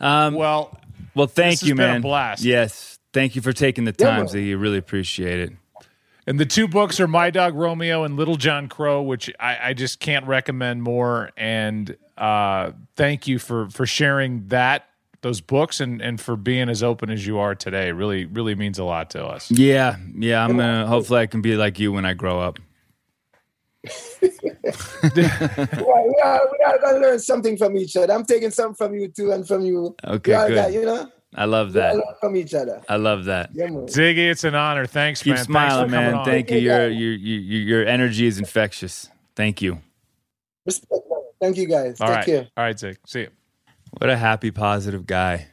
Um, 0.00 0.34
well 0.34 0.78
well, 1.14 1.26
thank 1.28 1.52
this 1.52 1.60
has 1.60 1.68
you, 1.68 1.74
been 1.76 1.90
a 1.90 1.94
man. 1.94 2.00
blast. 2.00 2.42
Yes, 2.42 2.98
thank 3.12 3.36
you 3.36 3.42
for 3.42 3.52
taking 3.52 3.84
the 3.84 3.94
Yeah, 3.96 4.06
time, 4.06 4.24
man. 4.24 4.26
Ziggy. 4.26 4.60
Really 4.60 4.78
appreciate 4.78 5.38
it. 5.40 5.52
And 6.26 6.40
the 6.40 6.46
two 6.46 6.66
books 6.66 6.98
are 7.00 7.06
My 7.06 7.30
Dog 7.30 7.54
Romeo 7.54 8.02
and 8.02 8.16
Little 8.16 8.36
John 8.36 8.68
Crow, 8.68 9.02
which 9.02 9.30
I, 9.38 9.70
I 9.70 9.74
just 9.74 10.00
can't 10.00 10.26
recommend 10.26 10.82
more. 10.82 11.30
And 11.36 11.96
uh, 12.18 12.72
thank 12.96 13.28
you 13.28 13.38
for 13.38 13.68
for 13.68 13.86
sharing 13.86 14.48
that 14.48 14.88
those 15.24 15.40
books 15.40 15.80
and 15.80 16.00
and 16.00 16.20
for 16.20 16.36
being 16.36 16.68
as 16.68 16.82
open 16.82 17.10
as 17.10 17.26
you 17.26 17.38
are 17.38 17.54
today. 17.56 17.90
Really, 17.90 18.26
really 18.26 18.54
means 18.54 18.78
a 18.78 18.84
lot 18.84 19.10
to 19.10 19.24
us. 19.24 19.50
Yeah, 19.50 19.96
yeah. 20.16 20.44
I'm 20.44 20.56
gonna. 20.56 20.86
Hopefully, 20.86 21.20
I 21.22 21.26
can 21.26 21.40
be 21.42 21.56
like 21.56 21.80
you 21.80 21.90
when 21.90 22.04
I 22.06 22.14
grow 22.14 22.40
up. 22.40 22.60
Yeah, 25.14 25.28
we 25.76 26.16
are, 26.24 26.40
we 26.52 26.64
are 26.64 26.78
gonna 26.80 26.98
learn 26.98 27.18
something 27.18 27.56
from 27.58 27.76
each 27.76 27.96
other. 27.96 28.12
I'm 28.12 28.24
taking 28.24 28.50
something 28.50 28.74
from 28.74 28.94
you 28.94 29.08
too, 29.08 29.32
and 29.32 29.46
from 29.46 29.60
you. 29.62 29.94
Okay, 30.04 30.32
good. 30.32 30.54
got, 30.54 30.72
you 30.72 30.84
know, 30.84 31.10
I 31.34 31.44
love 31.44 31.74
that. 31.74 31.94
learn 31.94 32.02
from 32.20 32.36
each 32.36 32.54
other. 32.54 32.80
I 32.88 32.96
love 32.96 33.26
that. 33.26 33.50
Yeah. 33.52 33.66
Ziggy, 33.66 34.30
it's 34.30 34.44
an 34.44 34.54
honor. 34.54 34.86
Thanks, 34.86 35.22
Keep 35.22 35.34
man. 35.34 35.44
smiling, 35.44 35.90
Thanks 35.90 35.92
for 35.92 35.96
coming 35.96 36.10
man. 36.12 36.14
on. 36.20 36.24
Thank 36.24 36.50
you. 36.50 36.58
Your 36.58 36.88
your 36.88 37.12
your 37.12 37.60
your 37.60 37.86
energy 37.86 38.26
is 38.26 38.38
infectious. 38.38 39.10
Thank 39.36 39.60
you. 39.60 39.80
Respect. 40.64 41.02
Thank 41.40 41.56
you, 41.58 41.66
guys. 41.68 42.00
All 42.00 42.08
Take 42.08 42.16
right, 42.16 42.26
care. 42.26 42.48
all 42.56 42.64
right, 42.64 42.78
Zig. 42.78 42.98
See 43.06 43.20
you. 43.20 43.28
What 43.98 44.10
a 44.10 44.16
happy, 44.16 44.50
positive 44.50 45.06
guy. 45.06 45.48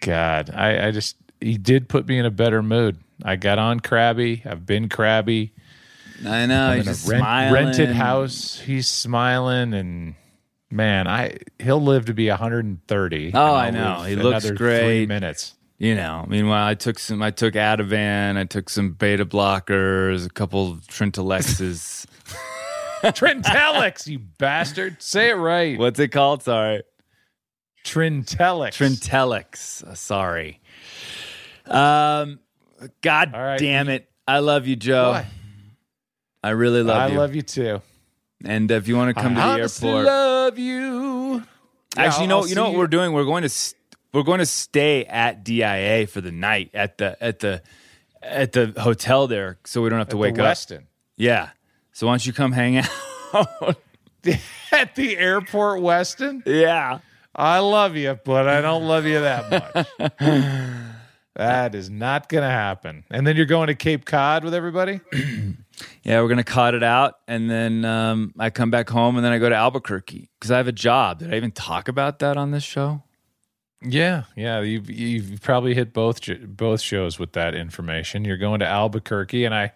God, 0.00 0.50
I, 0.54 0.88
I 0.88 0.90
just 0.90 1.16
he 1.40 1.58
did 1.58 1.88
put 1.88 2.06
me 2.06 2.18
in 2.18 2.24
a 2.24 2.30
better 2.30 2.62
mood. 2.62 2.98
I 3.22 3.36
got 3.36 3.58
on 3.58 3.80
crabby. 3.80 4.42
I've 4.46 4.64
been 4.64 4.88
crabby. 4.88 5.52
I 6.26 6.46
know. 6.46 6.68
I'm 6.70 6.78
He's 6.78 6.86
in 6.86 6.90
a 6.90 7.12
rent- 7.12 7.22
smiling. 7.22 7.52
rented 7.52 7.90
house. 7.90 8.58
He's 8.60 8.88
smiling, 8.88 9.74
and 9.74 10.14
man, 10.70 11.06
I 11.06 11.38
he'll 11.58 11.82
live 11.82 12.06
to 12.06 12.14
be 12.14 12.28
130. 12.28 13.32
Oh, 13.34 13.40
I'll 13.40 13.72
know. 13.72 14.02
He 14.02 14.16
looks 14.16 14.50
great. 14.50 14.80
Three 14.80 15.06
minutes. 15.06 15.54
You 15.78 15.94
know. 15.94 16.26
Meanwhile, 16.28 16.66
I 16.66 16.74
took 16.74 16.98
some. 16.98 17.22
I 17.22 17.30
took 17.30 17.54
Ativan. 17.54 18.36
I 18.38 18.44
took 18.44 18.68
some 18.70 18.92
beta 18.92 19.24
blockers. 19.26 20.26
A 20.26 20.30
couple 20.30 20.70
of 20.70 20.86
Trintalexes. 20.86 22.06
Trintellix, 23.02 24.06
you 24.06 24.18
bastard. 24.18 25.02
Say 25.02 25.30
it 25.30 25.34
right. 25.34 25.78
What's 25.78 25.98
it 25.98 26.08
called? 26.08 26.42
Sorry. 26.42 26.82
Trintellix. 27.84 28.72
Trintellix. 28.76 29.84
Uh, 29.84 29.94
sorry. 29.94 30.60
Um. 31.66 32.40
God 33.02 33.32
right. 33.34 33.58
damn 33.58 33.88
it. 33.88 34.08
I 34.26 34.38
love 34.38 34.66
you, 34.66 34.76
Joe. 34.76 35.10
What? 35.12 35.26
I 36.42 36.50
really 36.50 36.82
love 36.82 36.96
I 36.96 37.06
you. 37.08 37.14
I 37.14 37.16
love 37.18 37.34
you 37.34 37.42
too. 37.42 37.82
and 38.44 38.70
if 38.70 38.88
you 38.88 38.96
want 38.96 39.14
to 39.14 39.22
come 39.22 39.34
to 39.34 39.40
I 39.40 39.46
the 39.48 39.52
honestly 39.54 39.88
airport, 39.90 40.06
love 40.06 40.58
you. 40.58 41.34
Yeah, 41.96 42.04
Actually, 42.04 42.22
you 42.22 42.28
know, 42.28 42.38
I'll 42.40 42.48
you 42.48 42.54
know 42.54 42.64
what 42.70 42.78
we're 42.78 42.86
doing. 42.86 43.12
We're 43.12 43.24
going 43.24 43.42
to 43.42 43.46
s- 43.46 43.74
we're 44.14 44.22
going 44.22 44.38
to 44.38 44.46
stay 44.46 45.04
at 45.04 45.44
DIA 45.44 46.06
for 46.06 46.20
the 46.22 46.32
night 46.32 46.70
at 46.72 46.96
the 46.98 47.22
at 47.22 47.40
the 47.40 47.62
at 48.22 48.52
the 48.52 48.72
hotel 48.80 49.26
there, 49.26 49.58
so 49.64 49.82
we 49.82 49.90
don't 49.90 49.98
have 49.98 50.08
to 50.08 50.16
At 50.16 50.20
wake 50.20 50.34
the 50.36 50.44
up. 50.44 50.56
Westin. 50.56 50.84
Yeah. 51.16 51.50
So 51.92 52.06
why 52.06 52.12
don't 52.14 52.24
you 52.26 52.32
come 52.32 52.52
hang 52.52 52.78
out? 53.34 53.76
At 54.72 54.94
the 54.96 55.16
airport, 55.16 55.80
Westin. 55.80 56.42
yeah. 56.46 57.00
I 57.34 57.60
love 57.60 57.96
you, 57.96 58.18
but 58.24 58.48
I 58.48 58.60
don't 58.60 58.86
love 58.86 59.06
you 59.06 59.20
that 59.20 59.50
much. 60.18 60.96
that 61.36 61.74
is 61.74 61.88
not 61.88 62.28
going 62.28 62.42
to 62.42 62.50
happen. 62.50 63.04
And 63.10 63.26
then 63.26 63.36
you're 63.36 63.46
going 63.46 63.68
to 63.68 63.74
Cape 63.74 64.04
Cod 64.04 64.44
with 64.44 64.54
everybody? 64.54 65.00
Yeah, 66.02 66.20
we're 66.20 66.28
gonna 66.28 66.44
cut 66.44 66.74
it 66.74 66.82
out, 66.82 67.14
and 67.28 67.50
then 67.50 67.84
um, 67.84 68.34
I 68.38 68.50
come 68.50 68.70
back 68.70 68.88
home, 68.88 69.16
and 69.16 69.24
then 69.24 69.32
I 69.32 69.38
go 69.38 69.48
to 69.48 69.54
Albuquerque 69.54 70.28
because 70.38 70.50
I 70.50 70.56
have 70.56 70.68
a 70.68 70.72
job. 70.72 71.20
Did 71.20 71.32
I 71.32 71.36
even 71.36 71.52
talk 71.52 71.88
about 71.88 72.18
that 72.20 72.36
on 72.36 72.50
this 72.50 72.62
show? 72.62 73.02
Yeah, 73.82 74.24
yeah. 74.36 74.60
You've, 74.60 74.90
you've 74.90 75.40
probably 75.42 75.74
hit 75.74 75.92
both 75.92 76.20
both 76.56 76.80
shows 76.80 77.18
with 77.18 77.32
that 77.32 77.54
information. 77.54 78.24
You're 78.24 78.36
going 78.36 78.60
to 78.60 78.66
Albuquerque, 78.66 79.44
and 79.44 79.54
I 79.54 79.72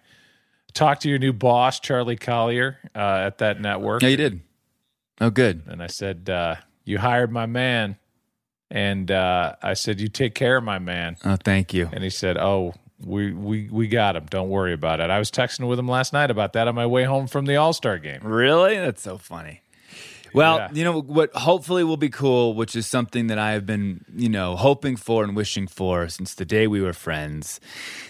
talked 0.73 1.03
to 1.03 1.09
your 1.09 1.19
new 1.19 1.33
boss, 1.33 1.81
Charlie 1.81 2.17
Collier, 2.17 2.79
uh, 2.95 2.99
at 3.27 3.39
that 3.39 3.61
network. 3.61 4.03
Yeah, 4.03 4.09
you 4.09 4.17
did. 4.17 4.41
Oh, 5.21 5.31
good. 5.31 5.63
And 5.67 5.83
I 5.83 5.87
said, 5.87 6.29
uh, 6.29 6.57
You 6.85 6.99
hired 6.99 7.33
my 7.33 7.47
man. 7.47 7.97
And 8.71 9.11
uh, 9.11 9.55
I 9.63 9.75
said, 9.75 10.01
You 10.01 10.09
take 10.09 10.35
care 10.35 10.57
of 10.57 10.65
my 10.65 10.79
man. 10.79 11.17
Oh, 11.25 11.37
thank 11.37 11.73
you. 11.75 11.89
And 11.93 12.03
he 12.03 12.11
said, 12.11 12.37
"Oh, 12.39 12.75
we 13.05 13.33
we 13.33 13.69
we 13.71 13.87
got 13.87 14.17
him. 14.17 14.27
Don't 14.29 14.49
worry 14.49 14.73
about 14.73 15.01
it." 15.01 15.11
I 15.11 15.19
was 15.19 15.31
texting 15.31 15.69
with 15.69 15.79
him 15.79 15.87
last 15.87 16.13
night 16.13 16.31
about 16.31 16.55
that 16.55 16.67
on 16.67 16.75
my 16.75 16.87
way 16.87 17.05
home 17.05 17.27
from 17.29 17.45
the 17.47 17.57
All 17.57 17.73
Star 17.73 17.99
game. 17.99 18.21
Really? 18.23 18.77
That's 18.77 19.03
so 19.03 19.19
funny. 19.19 19.61
Well, 20.33 20.57
Yeah. 20.57 20.69
you 20.73 20.83
know 20.83 21.01
what 21.01 21.33
hopefully 21.37 21.85
will 21.85 21.97
be 21.99 22.09
cool, 22.09 22.55
which 22.55 22.75
is 22.75 22.89
something 22.89 23.29
that 23.29 23.39
I 23.39 23.53
have 23.53 23.65
been, 23.67 24.05
you 24.17 24.29
know, 24.29 24.57
hoping 24.57 24.97
for 24.97 25.23
and 25.23 25.37
wishing 25.37 25.69
for 25.69 26.09
since 26.09 26.35
the 26.35 26.45
day 26.45 26.67
we 26.67 26.81
were 26.83 26.93
friends. 26.95 27.61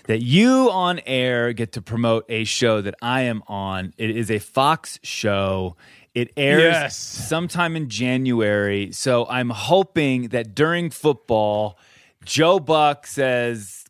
That 0.05 0.23
you 0.23 0.71
on 0.71 1.01
air 1.05 1.53
get 1.53 1.73
to 1.73 1.83
promote 1.83 2.25
a 2.31 2.45
show 2.45 2.81
that 2.81 2.95
I 3.03 3.23
am 3.23 3.43
on. 3.49 3.93
It 3.99 4.09
is 4.17 4.31
a 4.31 4.39
Fox 4.39 4.99
show. 5.03 5.77
It 6.15 6.33
airs 6.37 6.63
Yes. 6.63 6.97
sometime 6.97 7.75
in 7.77 7.89
January. 7.89 8.93
So 8.93 9.27
I'm 9.29 9.51
hoping 9.51 10.29
that 10.29 10.55
during 10.55 10.91
football, 10.91 11.77
Joe 12.25 12.61
Buck 12.61 13.07
says, 13.07 13.85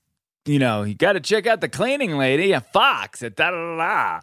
you 0.46 0.58
know, 0.58 0.82
you 0.84 0.94
got 0.94 1.12
to 1.14 1.20
check 1.20 1.46
out 1.46 1.60
the 1.60 1.68
cleaning 1.68 2.16
lady 2.16 2.54
at 2.54 2.72
Fox 2.72 3.22
at 3.22 3.36
da 3.36 3.50
da 3.50 3.76
da. 3.76 4.20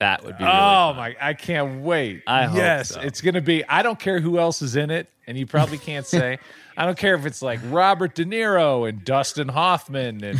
That 0.00 0.24
would 0.24 0.36
be 0.38 0.44
really 0.44 0.56
oh 0.56 0.88
fun. 0.90 0.96
my! 0.96 1.16
I 1.20 1.34
can't 1.34 1.82
wait. 1.82 2.22
I 2.26 2.44
hope 2.46 2.56
yes, 2.56 2.90
so. 2.90 3.00
it's 3.00 3.20
gonna 3.20 3.40
be. 3.40 3.64
I 3.68 3.82
don't 3.82 3.98
care 3.98 4.18
who 4.20 4.38
else 4.40 4.60
is 4.60 4.74
in 4.76 4.90
it, 4.90 5.08
and 5.26 5.38
you 5.38 5.46
probably 5.46 5.78
can't 5.78 6.04
say. 6.04 6.38
I 6.76 6.84
don't 6.84 6.98
care 6.98 7.14
if 7.14 7.24
it's 7.24 7.40
like 7.40 7.60
Robert 7.70 8.16
De 8.16 8.24
Niro 8.24 8.88
and 8.88 9.04
Dustin 9.04 9.48
Hoffman 9.48 10.24
and 10.24 10.36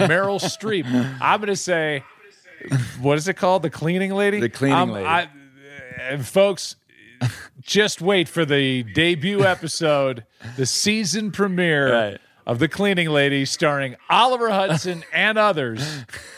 Meryl 0.00 0.40
Streep. 0.40 0.86
I'm 1.20 1.38
gonna 1.40 1.54
say, 1.54 2.02
what 3.00 3.18
is 3.18 3.28
it 3.28 3.34
called? 3.34 3.62
The 3.62 3.70
cleaning 3.70 4.12
lady. 4.14 4.40
The 4.40 4.48
cleaning 4.48 4.78
Um, 4.78 4.90
lady. 4.90 5.06
I, 5.06 5.28
and 6.00 6.26
folks, 6.26 6.76
just 7.60 8.00
wait 8.00 8.28
for 8.28 8.44
the 8.44 8.82
debut 8.82 9.44
episode, 9.44 10.24
the 10.56 10.66
season 10.66 11.30
premiere. 11.32 11.92
Right. 11.92 12.20
Of 12.46 12.58
the 12.58 12.68
cleaning 12.68 13.08
lady, 13.08 13.46
starring 13.46 13.96
Oliver 14.10 14.50
Hudson 14.50 15.02
and 15.14 15.38
others, 15.38 15.80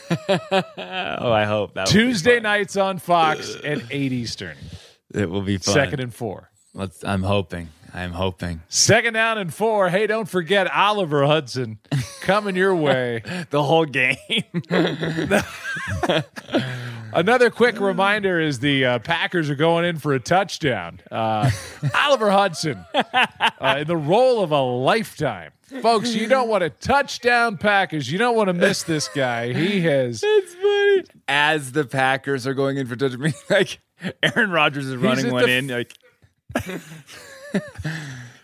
Oh, 0.29 0.39
I 0.79 1.43
hope 1.43 1.73
that 1.73 1.87
Tuesday 1.87 2.39
nights 2.39 2.77
on 2.77 2.97
Fox 2.97 3.57
at 3.61 3.81
8 3.91 4.13
Eastern. 4.13 4.55
It 5.13 5.29
will 5.29 5.41
be 5.41 5.57
fun. 5.57 5.73
Second 5.73 5.99
and 5.99 6.13
four. 6.13 6.49
Let's, 6.73 7.03
I'm 7.03 7.23
hoping. 7.23 7.67
I'm 7.93 8.11
hoping. 8.13 8.61
Second 8.69 9.15
down 9.15 9.37
and 9.37 9.53
four. 9.53 9.89
Hey, 9.89 10.07
don't 10.07 10.29
forget 10.29 10.71
Oliver 10.71 11.25
Hudson 11.25 11.79
coming 12.21 12.55
your 12.55 12.73
way. 12.73 13.21
The 13.49 13.63
whole 13.63 13.83
game. 13.85 14.15
Another 17.13 17.49
quick 17.49 17.79
reminder 17.79 18.39
is 18.39 18.59
the 18.59 18.85
uh, 18.85 18.99
Packers 18.99 19.49
are 19.49 19.55
going 19.55 19.85
in 19.85 19.97
for 19.97 20.13
a 20.13 20.19
touchdown. 20.19 20.99
Uh, 21.11 21.49
Oliver 21.95 22.29
Hudson 22.31 22.85
uh, 22.93 23.77
in 23.79 23.87
the 23.87 23.97
role 23.97 24.43
of 24.43 24.51
a 24.51 24.61
lifetime. 24.61 25.51
Folks, 25.81 26.13
you 26.13 26.27
don't 26.27 26.47
want 26.47 26.61
to 26.61 26.69
touchdown 26.69 27.57
Packers. 27.57 28.09
You 28.11 28.17
don't 28.17 28.35
want 28.35 28.47
to 28.47 28.53
miss 28.53 28.83
this 28.83 29.09
guy. 29.09 29.51
He 29.51 29.81
has. 29.81 30.21
It's 30.23 30.53
funny. 30.53 31.03
As 31.27 31.73
the 31.73 31.83
Packers 31.83 32.47
are 32.47 32.53
going 32.53 32.77
in 32.77 32.87
for 32.87 32.95
touchdown, 32.95 33.33
like 33.49 33.79
Aaron 34.23 34.51
Rodgers 34.51 34.87
is 34.87 34.95
running 34.95 35.31
one 35.31 35.43
the 35.43 35.51
in, 35.51 35.67
like 35.67 35.93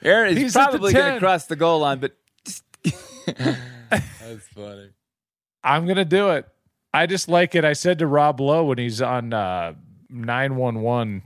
Aaron 0.04 0.34
is 0.34 0.38
He's 0.38 0.54
probably 0.54 0.92
going 0.92 1.14
to 1.14 1.20
cross 1.20 1.46
the 1.46 1.56
goal 1.56 1.80
line, 1.80 2.00
but 2.00 2.16
that's 2.84 4.48
funny. 4.54 4.90
I'm 5.64 5.86
going 5.86 5.98
to 5.98 6.06
do 6.06 6.32
it. 6.32 6.46
I 6.94 7.06
just 7.08 7.28
like 7.28 7.56
it. 7.56 7.66
I 7.66 7.74
said 7.74 8.00
to 8.00 8.08
Rob 8.08 8.40
Lowe 8.40 8.66
when 8.66 8.78
he's 8.78 9.02
on 9.02 9.34
uh, 9.34 9.74
911, 10.10 11.24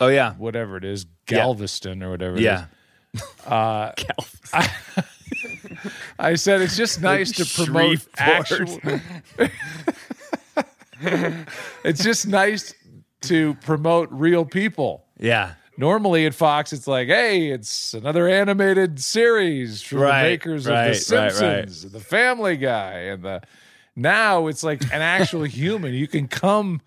Oh 0.00 0.08
yeah, 0.08 0.32
whatever 0.34 0.76
it 0.76 0.84
is, 0.84 1.04
Yeah. 1.28 1.38
Galveston 1.38 2.02
or 2.02 2.10
whatever 2.10 2.36
it 2.36 2.40
is. 2.40 2.44
yeah. 2.44 2.66
Uh, 3.46 3.92
I 6.18 6.34
said 6.34 6.60
it's 6.62 6.76
just 6.76 7.00
nice 7.02 7.32
to 7.32 7.64
promote 7.64 8.06
actual. 8.18 8.80
it's 11.84 12.02
just 12.02 12.26
nice 12.26 12.74
to 13.22 13.54
promote 13.56 14.08
real 14.10 14.44
people. 14.44 15.04
Yeah. 15.18 15.54
Normally 15.76 16.26
at 16.26 16.34
Fox, 16.34 16.72
it's 16.72 16.86
like, 16.86 17.08
hey, 17.08 17.48
it's 17.50 17.94
another 17.94 18.28
animated 18.28 19.00
series 19.00 19.80
from 19.80 20.00
Right, 20.00 20.22
the 20.22 20.28
makers 20.30 20.66
right, 20.66 20.88
of 20.88 20.94
The 20.94 21.00
Simpsons, 21.00 21.84
and 21.84 21.92
The 21.92 22.00
Family 22.00 22.56
Guy, 22.56 22.92
and 23.04 23.22
the. 23.22 23.42
Now 24.00 24.46
it's 24.46 24.62
like 24.62 24.82
an 24.84 25.02
actual 25.02 25.42
human. 25.44 25.92
You 25.94 26.08
can 26.08 26.26
come 26.28 26.80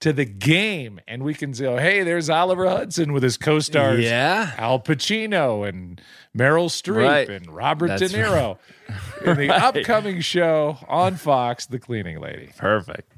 to 0.00 0.12
the 0.12 0.24
game, 0.24 0.98
and 1.06 1.22
we 1.22 1.34
can 1.34 1.52
say, 1.52 1.66
oh, 1.66 1.76
hey, 1.76 2.02
there's 2.02 2.30
Oliver 2.30 2.66
Hudson 2.68 3.12
with 3.12 3.22
his 3.22 3.36
co-stars, 3.36 4.02
Yeah. 4.02 4.52
Al 4.56 4.80
Pacino 4.80 5.68
and 5.68 6.00
Meryl 6.36 6.68
Streep 6.70 7.06
Right. 7.06 7.28
and 7.28 7.50
Robert 7.54 7.88
That's 7.88 8.10
De 8.12 8.18
Niro 8.18 8.56
in 9.26 9.36
the 9.36 9.48
Right. 9.48 9.50
upcoming 9.50 10.20
show 10.22 10.78
on 10.88 11.16
Fox, 11.16 11.66
The 11.66 11.78
Cleaning 11.78 12.18
Lady. 12.20 12.50
Perfect. 12.56 13.12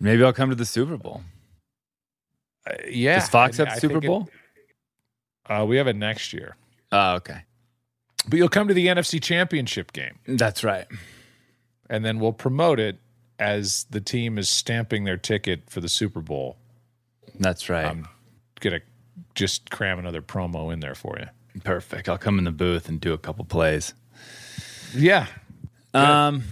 Maybe 0.00 0.24
I'll 0.24 0.32
come 0.32 0.48
to 0.48 0.56
the 0.56 0.64
Super 0.64 0.96
Bowl. 0.96 1.22
Uh, 2.66 2.74
yeah, 2.88 3.18
Does 3.20 3.28
Fox 3.28 3.58
I- 3.60 3.64
have 3.64 3.72
I 3.72 3.74
the 3.74 3.80
Super 3.80 3.94
think 3.94 4.04
it- 4.04 4.06
Bowl? 4.08 4.28
uh, 5.48 5.64
we 5.66 5.76
have 5.76 5.88
it 5.88 5.96
next 5.96 6.32
year, 6.32 6.56
Oh, 6.90 7.16
okay. 7.16 7.42
but 8.28 8.36
you'll 8.38 8.48
come 8.48 8.68
to 8.68 8.74
the 8.74 8.86
NFC 8.86 9.20
Championship 9.22 9.92
game, 9.92 10.18
That's 10.26 10.64
right. 10.64 10.86
And 11.92 12.04
then 12.04 12.18
we'll 12.18 12.32
promote 12.32 12.80
it 12.80 12.96
as 13.38 13.84
the 13.90 14.00
team 14.00 14.38
is 14.38 14.48
stamping 14.48 15.04
their 15.04 15.16
ticket 15.18 15.68
for 15.68 15.80
the 15.80 15.88
Super 15.88 16.20
Bowl. 16.20 16.56
That's 17.38 17.68
right. 17.68 17.84
I'm 17.86 18.08
gonna 18.60 18.80
just 19.34 19.70
cram 19.70 19.98
another 19.98 20.22
promo 20.22 20.72
in 20.72 20.80
there 20.80 20.94
for 20.94 21.18
you. 21.18 21.26
Perfect. 21.64 22.08
I'll 22.08 22.18
come 22.18 22.38
in 22.38 22.44
the 22.44 22.50
booth 22.50 22.88
and 22.88 23.00
do 23.00 23.12
a 23.12 23.18
couple 23.18 23.44
plays. 23.44 23.92
Yeah, 24.94 25.26
Um, 25.94 26.44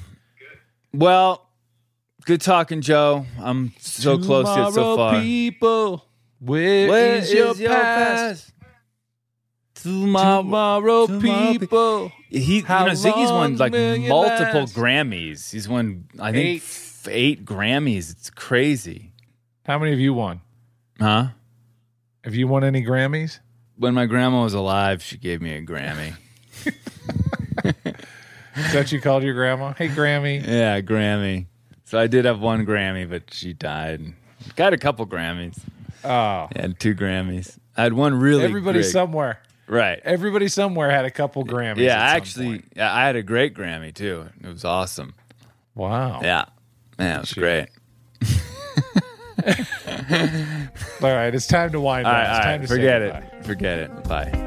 well, 0.93 1.49
good 2.27 2.41
talking, 2.41 2.81
Joe. 2.83 3.25
I'm 3.39 3.73
so 3.79 4.19
close 4.19 4.47
to 4.55 4.69
it 4.69 4.73
so 4.75 4.97
far. 4.97 5.21
people. 5.21 6.05
Where 6.39 6.89
Where 6.89 7.17
is 7.17 7.33
your 7.33 7.55
past? 7.55 8.49
Tomorrow, 8.49 8.60
Tomorrow, 9.83 10.43
tomorrow, 10.43 11.07
people. 11.59 12.13
He, 12.29 12.57
you 12.57 12.63
know, 12.63 12.69
Ziggy's 12.69 13.31
won 13.33 13.57
like 13.57 13.73
multiple 13.73 14.61
last? 14.61 14.75
Grammys. 14.77 15.51
He's 15.51 15.69
won, 15.69 16.05
I 16.19 16.33
think, 16.33 16.45
Eight. 16.47 16.63
f- 16.63 17.09
eight 17.11 17.45
Grammys. 17.45 18.11
It's 18.11 18.31
crazy, 18.31 19.13
How 19.67 19.79
many 19.79 19.91
have 19.93 20.01
you 20.01 20.13
won? 20.15 20.41
huh? 21.01 21.29
Have 22.25 22.35
you 22.35 22.47
won 22.47 22.63
any 22.65 22.85
Grammys? 22.85 23.39
When 23.77 23.95
my 23.95 24.05
grandma 24.07 24.43
was 24.45 24.53
alive, 24.55 25.03
she 25.03 25.17
gave 25.17 25.41
me 25.41 25.55
a 25.55 25.63
Grammy. 25.63 26.15
Is 27.65 28.73
that 28.73 28.93
you 28.93 29.01
called 29.01 29.23
your 29.23 29.35
grandma? 29.35 29.73
Hey, 29.73 29.89
Grammy. 29.89 30.47
yeah, 30.47 30.81
Grammy. 30.81 31.47
So 31.85 31.99
I 31.99 32.07
did 32.07 32.25
have 32.27 32.41
one 32.41 32.67
Grammy, 32.67 33.09
but 33.09 33.33
she 33.33 33.53
died. 33.55 34.13
Got 34.57 34.73
a 34.75 34.79
couple 34.79 35.07
Grammys. 35.07 35.59
Oh, 36.05 36.09
I 36.11 36.51
had 36.55 36.79
two 36.79 36.95
Grammys. 36.95 37.59
I 37.77 37.83
had 37.85 37.93
one 37.95 38.15
really. 38.15 38.45
everybody 38.45 38.81
great- 38.81 38.91
somewhere. 38.91 39.41
Right. 39.71 40.01
Everybody 40.05 40.49
somewhere 40.49 40.91
had 40.91 41.05
a 41.05 41.11
couple 41.11 41.45
Grammys. 41.45 41.79
Yeah, 41.79 41.99
actually. 41.99 42.63
I 42.79 43.07
had 43.07 43.17
a 43.17 43.23
great 43.23 43.55
Grammy 43.55 43.95
too. 43.95 44.29
It 44.43 44.49
was 44.49 44.65
awesome. 44.65 45.15
Wow. 45.75 46.21
Yeah, 46.23 46.45
man, 46.99 47.17
it 47.17 47.21
was 47.21 47.33
great. 47.33 47.69
All 51.03 51.09
right, 51.15 51.35
it's 51.35 51.47
time 51.47 51.73
to 51.73 51.81
wind 51.81 52.07
All 52.07 52.13
down. 52.13 52.23
right, 52.23 52.31
it's 52.37 52.45
time 52.45 52.61
right, 52.61 52.63
to 52.63 52.67
forget 52.69 53.01
goodbye. 53.01 53.39
it. 53.39 53.47
Forget 53.47 53.79
it. 53.79 54.05
Bye. 54.09 54.47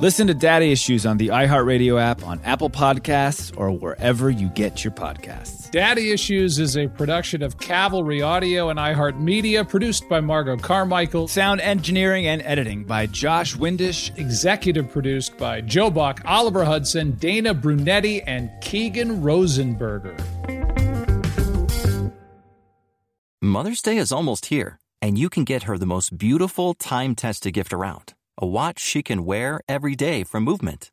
Listen 0.00 0.26
to 0.26 0.34
Daddy 0.34 0.70
Issues 0.70 1.06
on 1.06 1.16
the 1.16 1.28
iHeartRadio 1.28 2.00
app, 2.00 2.24
on 2.26 2.40
Apple 2.44 2.68
Podcasts, 2.68 3.56
or 3.56 3.70
wherever 3.70 4.28
you 4.28 4.48
get 4.50 4.84
your 4.84 4.92
podcasts. 4.92 5.53
Daddy 5.74 6.12
Issues 6.12 6.60
is 6.60 6.76
a 6.76 6.86
production 6.86 7.42
of 7.42 7.58
Cavalry 7.58 8.22
Audio 8.22 8.68
and 8.68 8.78
iHeartMedia, 8.78 9.68
produced 9.68 10.08
by 10.08 10.20
Margot 10.20 10.56
Carmichael, 10.56 11.26
Sound 11.26 11.60
engineering 11.60 12.28
and 12.28 12.40
editing 12.42 12.84
by 12.84 13.06
Josh 13.06 13.56
Windisch. 13.56 14.16
executive 14.16 14.88
produced 14.88 15.36
by 15.36 15.60
Joe 15.60 15.90
Buck, 15.90 16.20
Oliver 16.26 16.64
Hudson, 16.64 17.16
Dana 17.16 17.52
Brunetti, 17.52 18.22
and 18.22 18.52
Keegan 18.60 19.20
Rosenberger. 19.20 20.14
Mother's 23.42 23.82
Day 23.82 23.96
is 23.96 24.12
almost 24.12 24.46
here, 24.46 24.78
and 25.02 25.18
you 25.18 25.28
can 25.28 25.42
get 25.42 25.64
her 25.64 25.76
the 25.76 25.86
most 25.86 26.16
beautiful 26.16 26.74
time 26.74 27.16
tested 27.16 27.52
gift 27.52 27.72
around 27.72 28.14
a 28.38 28.46
watch 28.46 28.78
she 28.78 29.02
can 29.02 29.24
wear 29.24 29.60
every 29.68 29.96
day 29.96 30.22
from 30.22 30.44
Movement. 30.44 30.92